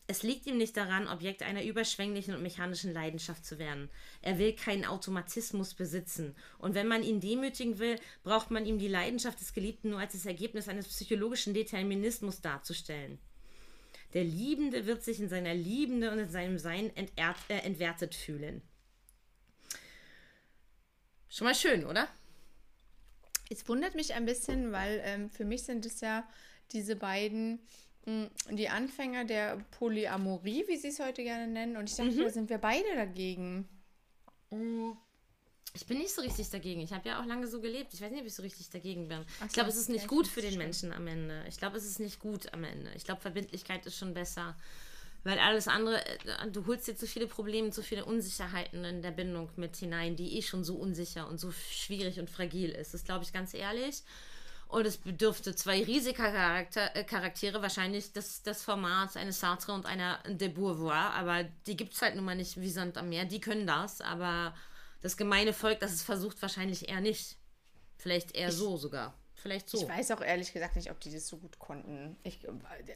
[0.09, 3.91] Es liegt ihm nicht daran, Objekt einer überschwänglichen und mechanischen Leidenschaft zu werden.
[4.22, 6.35] Er will keinen Automatismus besitzen.
[6.59, 10.14] Und wenn man ihn demütigen will, braucht man ihm die Leidenschaft des Geliebten nur als
[10.14, 13.20] das Ergebnis eines psychologischen Determinismus darzustellen.
[14.13, 18.63] Der Liebende wird sich in seiner Liebende und in seinem Sein entehrt, äh, entwertet fühlen.
[21.29, 22.09] Schon mal schön, oder?
[23.51, 26.29] Es wundert mich ein bisschen, weil ähm, für mich sind es ja
[26.73, 27.61] diese beiden,
[28.07, 31.77] mh, die Anfänger der Polyamorie, wie sie es heute gerne nennen.
[31.77, 33.69] Und ich dachte, da sind wir beide dagegen.
[35.73, 36.81] Ich bin nicht so richtig dagegen.
[36.81, 37.95] Ich habe ja auch lange so gelebt.
[37.95, 39.25] Ich weiß nicht, ob ich so richtig dagegen bin.
[39.41, 40.59] Ach ich glaube, es ist nicht gut für den.
[40.59, 41.45] Menschen am Ende.
[41.49, 42.91] Ich glaube, es ist nicht gut am Ende.
[42.97, 44.57] Ich glaube, Verbindlichkeit ist schon besser.
[45.23, 49.11] Weil alles andere, äh, du holst dir zu viele Probleme, zu viele Unsicherheiten in der
[49.11, 52.95] Bindung mit hinein, die eh schon so unsicher und so schwierig und fragil ist.
[52.95, 54.03] Das glaube ich ganz ehrlich.
[54.71, 59.85] Und es bedürfte zwei riesige Charakter, äh, Charaktere, wahrscheinlich das, das Format eines Sartre und
[59.85, 63.25] einer de Beauvoir, aber die gibt es halt nun mal nicht wie Sand am Meer.
[63.25, 64.55] Die können das, aber
[65.01, 67.36] das gemeine Volk, das es versucht, wahrscheinlich eher nicht.
[67.96, 69.20] Vielleicht eher so sogar.
[69.43, 69.80] Vielleicht so.
[69.80, 72.16] Ich weiß auch ehrlich gesagt nicht, ob die das so gut konnten.
[72.24, 72.41] Ich,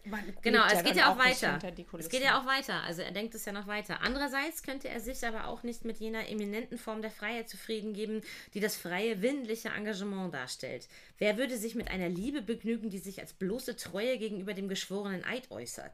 [0.04, 1.58] man Genau, es geht ja auch weiter.
[1.98, 2.82] Es geht ja auch weiter.
[2.82, 4.02] Also er denkt es ja noch weiter.
[4.02, 8.20] Andererseits könnte er sich aber auch nicht mit jener eminenten Form der Freiheit zufrieden geben,
[8.52, 10.86] die das freie, willentliche Engagement darstellt.
[11.16, 15.24] Wer würde sich mit einer Liebe begnügen, die sich als bloße Treue gegenüber dem geschworenen
[15.24, 15.92] Eid äußert?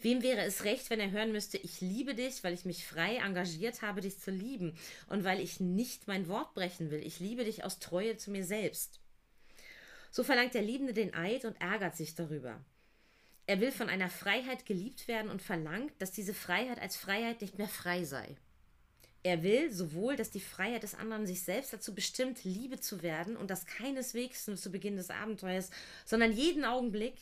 [0.00, 3.16] Wem wäre es recht, wenn er hören müsste, ich liebe dich, weil ich mich frei
[3.16, 4.78] engagiert habe, dich zu lieben
[5.08, 7.04] und weil ich nicht mein Wort brechen will.
[7.04, 9.00] Ich liebe dich aus Treue zu mir selbst.
[10.10, 12.64] So verlangt der Liebende den Eid und ärgert sich darüber.
[13.46, 17.56] Er will von einer Freiheit geliebt werden und verlangt, dass diese Freiheit als Freiheit nicht
[17.56, 18.36] mehr frei sei.
[19.22, 23.36] Er will sowohl, dass die Freiheit des anderen sich selbst dazu bestimmt, Liebe zu werden
[23.36, 25.70] und das keineswegs nur zu Beginn des Abenteuers,
[26.04, 27.14] sondern jeden Augenblick,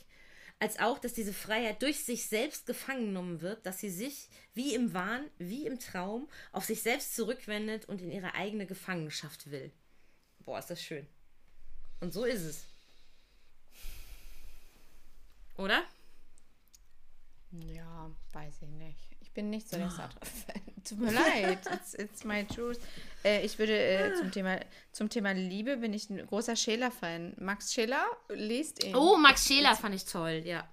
[0.58, 4.74] als auch, dass diese Freiheit durch sich selbst gefangen genommen wird, dass sie sich wie
[4.74, 9.70] im Wahn, wie im Traum auf sich selbst zurückwendet und in ihre eigene Gefangenschaft will.
[10.40, 11.06] Boah, ist das schön.
[12.00, 12.64] Und so ist es.
[15.56, 15.82] Oder?
[17.50, 19.16] Ja, weiß ich nicht.
[19.20, 20.62] Ich bin nicht so der Sartre-Fan.
[20.84, 21.58] Tut mir leid.
[21.72, 22.78] It's, it's my truth.
[23.24, 24.60] Äh, ich würde äh, zum, Thema,
[24.92, 27.34] zum Thema Liebe bin ich ein großer Scheler-Fan.
[27.38, 28.94] Max Scheler liest ihn.
[28.94, 30.68] Oh, Max Scheler fand ich toll, ja.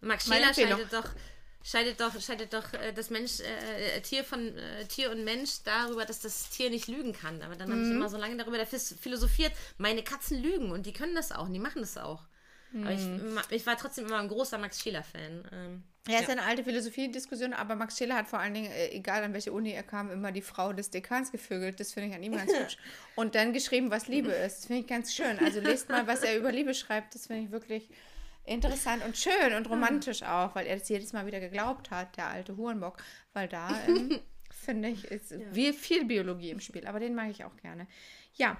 [0.00, 0.78] Max Meine Scheler Empfehlung.
[0.78, 1.10] scheidet doch,
[1.62, 6.04] scheidet doch, scheidet doch äh, das Mensch, äh, Tier von äh, Tier und Mensch darüber,
[6.04, 7.42] dass das Tier nicht lügen kann.
[7.42, 11.14] Aber dann habe ich immer so lange darüber philosophiert, meine Katzen lügen und die können
[11.14, 12.22] das auch und die machen das auch.
[12.74, 15.48] Aber ich, ma- ich war trotzdem immer ein großer Max Scheler-Fan.
[15.52, 19.22] Ähm, Ja, ist eine alte Philosophiediskussion, aber Max Scheler hat vor allen Dingen, äh, egal
[19.24, 21.80] an welche Uni er kam, immer die Frau des Dekans gevögelt.
[21.80, 22.76] Das finde ich an ihm ganz hübsch.
[23.14, 24.58] Und dann geschrieben, was Liebe ist.
[24.58, 25.38] Das finde ich ganz schön.
[25.38, 27.14] Also lest mal, was er über Liebe schreibt.
[27.14, 27.88] Das finde ich wirklich
[28.44, 32.28] interessant und schön und romantisch auch, weil er das jedes Mal wieder geglaubt hat, der
[32.28, 32.98] alte Hurenbock.
[33.32, 37.44] Weil da, ähm, finde ich, ist wie viel Biologie im Spiel, aber den mag ich
[37.44, 37.86] auch gerne.
[38.34, 38.56] Ja,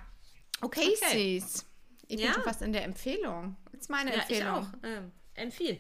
[0.63, 1.39] okay, Okay.
[1.41, 1.67] Sis.
[2.09, 2.35] Ich bin Ja.
[2.35, 3.57] schon fast in der Empfehlung.
[3.77, 4.55] Jetzt meine Ja, ich Empfehlung.
[4.55, 4.67] auch.
[4.83, 5.79] Ähm, empfiehl.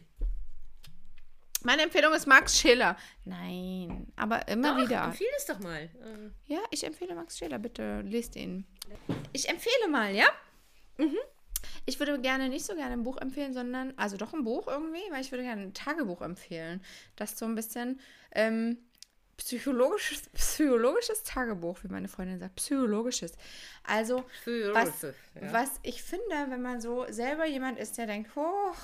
[1.64, 2.94] Meine Empfehlung ist Max Schiller.
[3.24, 5.04] Nein, aber immer Doch, wieder.
[5.04, 5.88] empfiehl es doch mal.
[6.04, 8.66] Ähm, Ja, ich empfehle Max Schiller, bitte lest ihn.
[9.32, 10.26] Ich empfehle mal, ja?
[10.98, 11.16] Mhm.
[11.86, 15.00] Ich würde gerne nicht so gerne ein Buch empfehlen, sondern, also doch ein Buch irgendwie,
[15.10, 16.82] weil ich würde gerne ein Tagebuch empfehlen.
[17.16, 17.98] Das so ein bisschen
[18.32, 18.76] ähm,
[19.36, 23.32] psychologisches, psychologisches Tagebuch, wie meine Freundin sagt, psychologisches.
[23.84, 25.52] Also, Für was, ja.
[25.52, 28.76] was ich finde, wenn man so selber jemand ist, der denkt, hoch,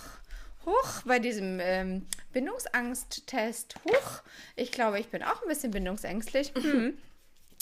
[0.64, 4.22] hoch, bei diesem ähm, Bindungsangsttest, hoch,
[4.56, 6.52] ich glaube, ich bin auch ein bisschen bindungsängstlich.
[6.62, 6.96] Hm.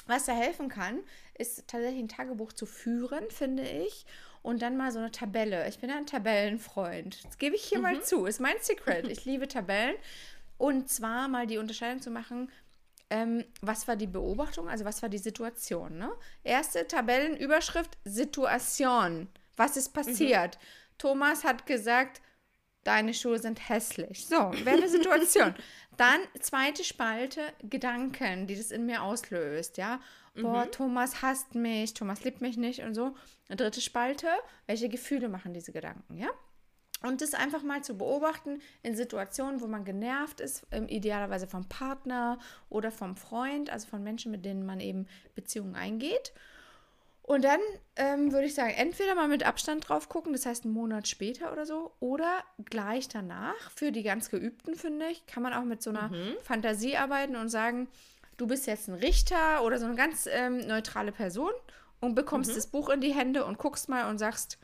[0.06, 0.98] Was da helfen kann,
[1.38, 4.04] ist tatsächlich ein Tagebuch zu führen, finde ich.
[4.42, 5.68] Und dann mal so eine Tabelle.
[5.68, 7.24] Ich bin ja ein Tabellenfreund.
[7.24, 8.26] Das gebe ich hier mal zu.
[8.26, 9.06] Ist mein Secret.
[9.08, 9.94] Ich liebe Tabellen.
[10.58, 12.50] Und zwar mal die Unterscheidung zu machen,
[13.10, 15.98] ähm, was war die Beobachtung, also was war die Situation.
[15.98, 16.10] Ne?
[16.44, 19.28] Erste Tabellenüberschrift, Situation.
[19.56, 20.58] Was ist passiert?
[20.96, 22.22] Thomas hat gesagt,
[22.84, 24.26] deine Schuhe sind hässlich.
[24.26, 25.54] So, wäre eine Situation.
[25.96, 30.00] Dann zweite Spalte, Gedanken, die das in mir auslöst, ja.
[30.34, 33.14] Boah, Thomas hasst mich, Thomas liebt mich nicht und so.
[33.48, 34.28] Dritte Spalte,
[34.66, 36.28] welche Gefühle machen diese Gedanken, ja?
[37.02, 41.68] Und das einfach mal zu beobachten in Situationen, wo man genervt ist, ähm, idealerweise vom
[41.68, 42.38] Partner
[42.68, 46.32] oder vom Freund, also von Menschen, mit denen man eben Beziehungen eingeht.
[47.22, 47.60] Und dann
[47.94, 51.52] ähm, würde ich sagen, entweder mal mit Abstand drauf gucken, das heißt einen Monat später
[51.52, 53.70] oder so, oder gleich danach.
[53.74, 56.10] Für die ganz Geübten, finde ich, kann man auch mit so einer
[56.42, 57.88] Fantasie arbeiten und sagen,
[58.36, 61.52] du bist jetzt ein Richter oder so eine ganz ähm, neutrale Person
[62.00, 64.58] und bekommst das Buch in die Hände und guckst mal und sagst,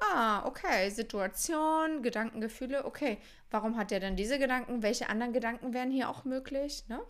[0.00, 0.90] Ah, okay.
[0.90, 2.84] Situation, Gedanken, Gefühle.
[2.84, 3.18] Okay,
[3.50, 4.82] warum hat er denn diese Gedanken?
[4.82, 6.84] Welche anderen Gedanken wären hier auch möglich?
[6.88, 7.00] Ne?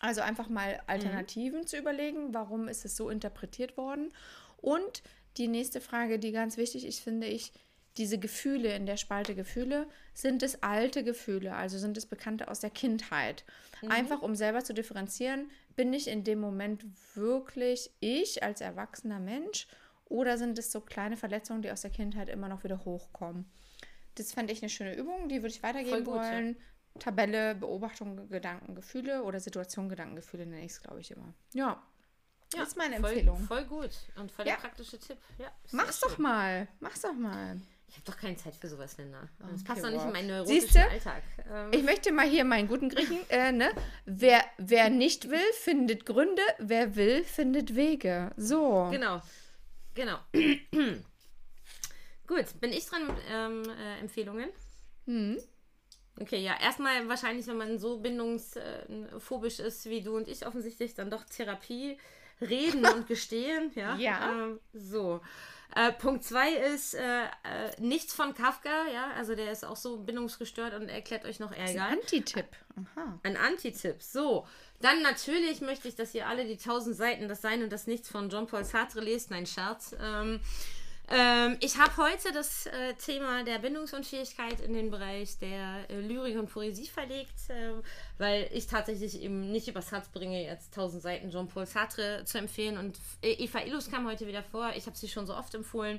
[0.00, 2.34] Also einfach mal Alternativen zu überlegen.
[2.34, 4.12] Warum ist es so interpretiert worden?
[4.58, 5.02] Und
[5.36, 7.52] die nächste Frage, die ganz wichtig ist, finde ich,
[7.96, 12.60] diese Gefühle in der Spalte Gefühle, sind es alte Gefühle, also sind es Bekannte aus
[12.60, 13.44] der Kindheit?
[13.88, 19.66] Einfach um selber zu differenzieren, bin ich in dem Moment wirklich ich als erwachsener Mensch
[20.08, 23.50] oder sind es so kleine Verletzungen, die aus der Kindheit immer noch wieder hochkommen?
[24.16, 26.22] Das fand ich eine schöne Übung, die würde ich weitergeben gut, ja.
[26.32, 26.56] wollen.
[26.98, 31.32] Tabelle, Beobachtung, Gedanken, Gefühle oder Situation, Gedanken, Gefühle nenne ich es, glaube ich, immer.
[31.54, 31.80] Ja,
[32.50, 33.38] das ist meine voll, Empfehlung.
[33.44, 34.54] Voll gut und voll Ja.
[34.54, 35.18] der praktische Tipp.
[35.38, 36.08] Ja, Mach's schön.
[36.08, 36.66] doch mal.
[36.80, 37.60] Mach's doch mal.
[37.86, 39.28] Ich habe doch keine Zeit für sowas, Linda.
[39.38, 40.06] Das Okay, passt doch nicht wow.
[40.06, 40.90] in meinen neurotischen Siehste?
[40.90, 41.22] Alltag.
[41.50, 43.70] Ähm, Ich möchte mal hier meinen guten Griechen, äh, ne?
[44.04, 46.42] Wer, wer nicht will, findet Gründe.
[46.58, 48.32] Wer will, findet Wege.
[48.36, 48.88] So.
[48.90, 49.22] Genau.
[49.98, 50.18] Genau.
[52.28, 54.48] Gut, bin ich dran mit ähm, äh, Empfehlungen?
[55.06, 55.38] Hm.
[56.20, 61.10] Okay, ja, erstmal wahrscheinlich, wenn man so bindungsphobisch ist wie du und ich offensichtlich, dann
[61.10, 61.98] doch Therapie,
[62.40, 63.72] reden und gestehen.
[63.74, 63.96] Ja.
[63.96, 64.30] Ja.
[64.30, 65.20] Ähm, so.
[65.74, 67.28] Äh, Punkt zwei ist äh, äh,
[67.80, 71.86] nichts von Kafka, ja, also der ist auch so bindungsgestört und erklärt euch noch Ärger.
[71.86, 72.46] Anti-Tipp.
[72.76, 73.18] Aha.
[73.24, 74.00] Ein Antitipp.
[74.00, 74.46] So,
[74.80, 78.08] dann natürlich möchte ich, dass ihr alle die 1000 Seiten das Sein und das Nichts
[78.08, 79.30] von Jean-Paul Sartre lest.
[79.30, 79.94] Nein, Scherz.
[80.00, 80.40] Ähm,
[81.10, 86.38] ähm, ich habe heute das äh, Thema der Bindungsunfähigkeit in den Bereich der äh, Lyrik
[86.38, 87.72] und Poesie verlegt, äh,
[88.18, 92.76] weil ich tatsächlich eben nicht übers Herz bringe, jetzt 1000 Seiten Jean-Paul Sartre zu empfehlen.
[92.76, 94.72] Und Eva Illus kam heute wieder vor.
[94.76, 95.98] Ich habe sie schon so oft empfohlen.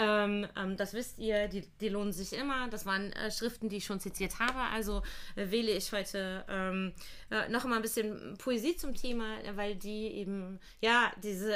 [0.00, 2.68] Ähm, ähm, das wisst ihr, die, die lohnen sich immer.
[2.68, 4.58] Das waren äh, Schriften, die ich schon zitiert habe.
[4.72, 5.02] Also
[5.36, 6.94] äh, wähle ich heute ähm,
[7.30, 9.26] äh, noch mal ein bisschen Poesie zum Thema,
[9.56, 11.54] weil die eben, ja, diese,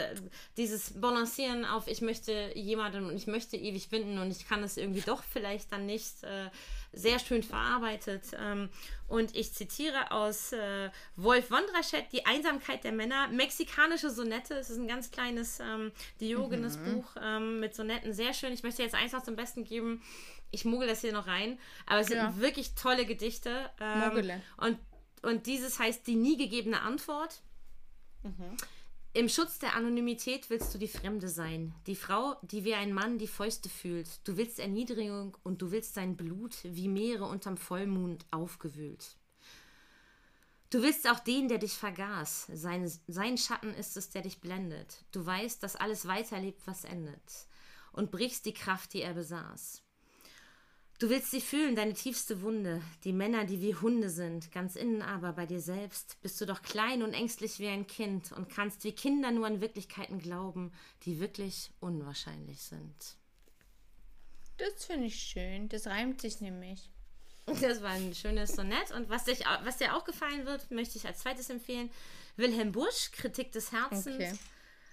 [0.58, 4.76] dieses Balancieren auf, ich möchte jemanden und ich möchte ewig binden und ich kann es
[4.76, 6.50] irgendwie doch vielleicht dann nicht, äh,
[6.94, 8.22] sehr schön verarbeitet.
[8.38, 8.68] Ähm,
[9.08, 14.54] und ich zitiere aus äh, Wolf Wondraschet, Die Einsamkeit der Männer, mexikanische Sonette.
[14.54, 18.52] Es ist ein ganz kleines ähm, Diogenes Buch ähm, mit Sonetten, sehr schön.
[18.52, 20.02] Ich möchte jetzt eins noch zum Besten geben.
[20.50, 21.58] Ich mogel das hier noch rein.
[21.86, 22.30] Aber es Ja.
[22.30, 23.70] sind wirklich tolle Gedichte.
[24.06, 24.40] Mogele.
[24.58, 24.78] und,
[25.22, 27.40] und dieses heißt Die nie gegebene Antwort.
[29.16, 31.72] Im Schutz der Anonymität willst du die Fremde sein.
[31.86, 34.08] Die Frau, die wie ein Mann die Fäuste fühlt.
[34.26, 39.16] Du willst Erniedrigung und du willst sein Blut wie Meere unterm Vollmond aufgewühlt.
[40.68, 42.48] Du willst auch den, der dich vergaß.
[42.54, 45.04] Sein, sein Schatten ist es, der dich blendet.
[45.12, 47.46] Du weißt, dass alles weiterlebt, was endet.
[47.92, 49.83] Und brichst die Kraft, die er besaß.
[51.00, 55.02] Du willst sie fühlen, deine tiefste Wunde, die Männer, die wie Hunde sind, ganz innen
[55.02, 58.84] aber bei dir selbst bist du doch klein und ängstlich wie ein Kind und kannst
[58.84, 60.72] wie Kinder nur an Wirklichkeiten glauben,
[61.02, 63.16] die wirklich unwahrscheinlich sind.
[64.56, 65.68] Das finde ich schön.
[65.68, 66.90] Das reimt sich nämlich.
[67.60, 68.90] Das war ein schönes Sonett.
[68.92, 71.90] Und was, dich, was dir auch gefallen wird, möchte ich als zweites empfehlen.
[72.36, 74.06] Wilhelm Busch, Kritik des Herzens.
[74.06, 74.32] Okay.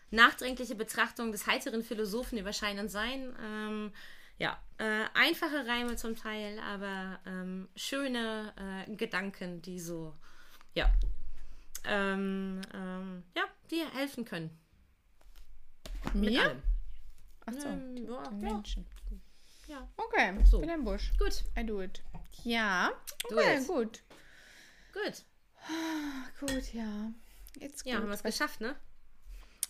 [0.09, 3.33] Nachdenkliche Betrachtung des heiteren Philosophen über Schein und Sein.
[3.41, 3.93] Ähm,
[4.41, 8.53] ja, äh, einfache Reime zum Teil, aber ähm, schöne
[8.87, 10.15] äh, Gedanken, die so,
[10.73, 10.91] ja,
[11.83, 14.49] ähm, ähm, ja, dir helfen können.
[16.13, 16.41] Mit Mir?
[16.43, 16.63] allem.
[17.45, 18.53] Achso, Ähm, die, ja, die ja.
[18.53, 18.85] Menschen.
[19.67, 19.87] Ja.
[19.97, 20.59] Okay, So.
[20.59, 20.65] so.
[20.65, 21.11] den Busch.
[21.17, 22.01] Gut, I do it.
[22.43, 22.91] Ja,
[23.29, 23.67] Do okay, it.
[23.67, 24.01] gut.
[24.93, 25.23] gut.
[25.63, 27.11] Ach, gut, ja.
[27.59, 28.75] Jetzt Ja, haben wir es geschafft, ne?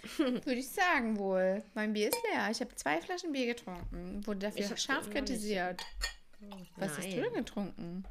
[0.18, 1.64] Würde ich sagen wohl.
[1.74, 2.50] Mein Bier ist leer.
[2.52, 4.26] Ich habe zwei Flaschen Bier getrunken.
[4.26, 5.82] Wurde dafür scharf kritisiert.
[6.78, 7.24] Was hast du Nein.
[7.24, 8.06] denn getrunken?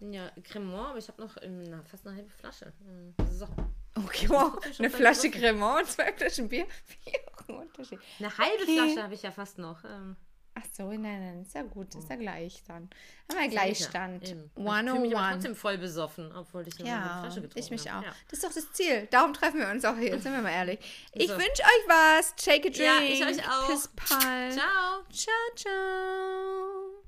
[0.00, 2.72] Ja, Cremant, aber ich habe noch na, fast eine halbe Flasche.
[2.88, 3.46] Ähm, So.
[3.94, 4.58] Okay, wow.
[4.78, 5.30] Eine Flasche.
[5.30, 6.66] Cremant und zwei Flaschen Bier.
[7.04, 7.98] Wie auch ein Unterschied.
[8.18, 8.76] Eine halbe Okay.
[8.76, 9.84] Flasche habe ich ja fast noch.
[9.84, 10.16] Ähm,
[10.54, 11.94] Ach so, nein, nein, ist ja gut.
[11.94, 12.90] Ist ja gleich dann.
[13.30, 14.24] Haben wir Gleichstand.
[14.26, 14.44] Ja, eben.
[14.46, 14.64] Ich fühle
[15.00, 15.32] mich aber 101.
[15.34, 17.94] trotzdem voll besoffen, obwohl ich nur eine Ja, Flasche getrunken ich mich auch.
[17.94, 18.06] habe.
[18.06, 18.14] Ja.
[18.28, 19.06] Das ist doch das Ziel.
[19.10, 20.18] Darum treffen wir uns auch hier.
[20.20, 20.80] Sind wir mal ehrlich.
[21.14, 21.34] Ich So.
[21.34, 22.34] wünsche euch was.
[22.36, 22.78] Take a drink.
[22.78, 23.68] Ja, ich euch auch.
[23.68, 24.50] Piss Pal.
[24.52, 25.04] Ciao.
[25.12, 27.04] Ciao, ciao.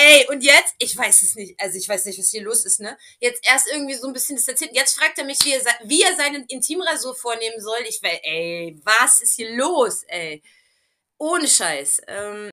[0.00, 2.78] Ey, und jetzt, ich weiß es nicht, also ich weiß nicht, was hier los ist,
[2.78, 2.96] ne?
[3.18, 4.70] Jetzt erst irgendwie so ein bisschen distanziert.
[4.72, 7.80] Jetzt fragt er mich, wie er, wie er seinen Intimrasur vornehmen soll.
[7.88, 10.40] Ich weiß, ey, was ist hier los, ey?
[11.20, 12.02] Ohne Scheiß.
[12.06, 12.50] Ähm,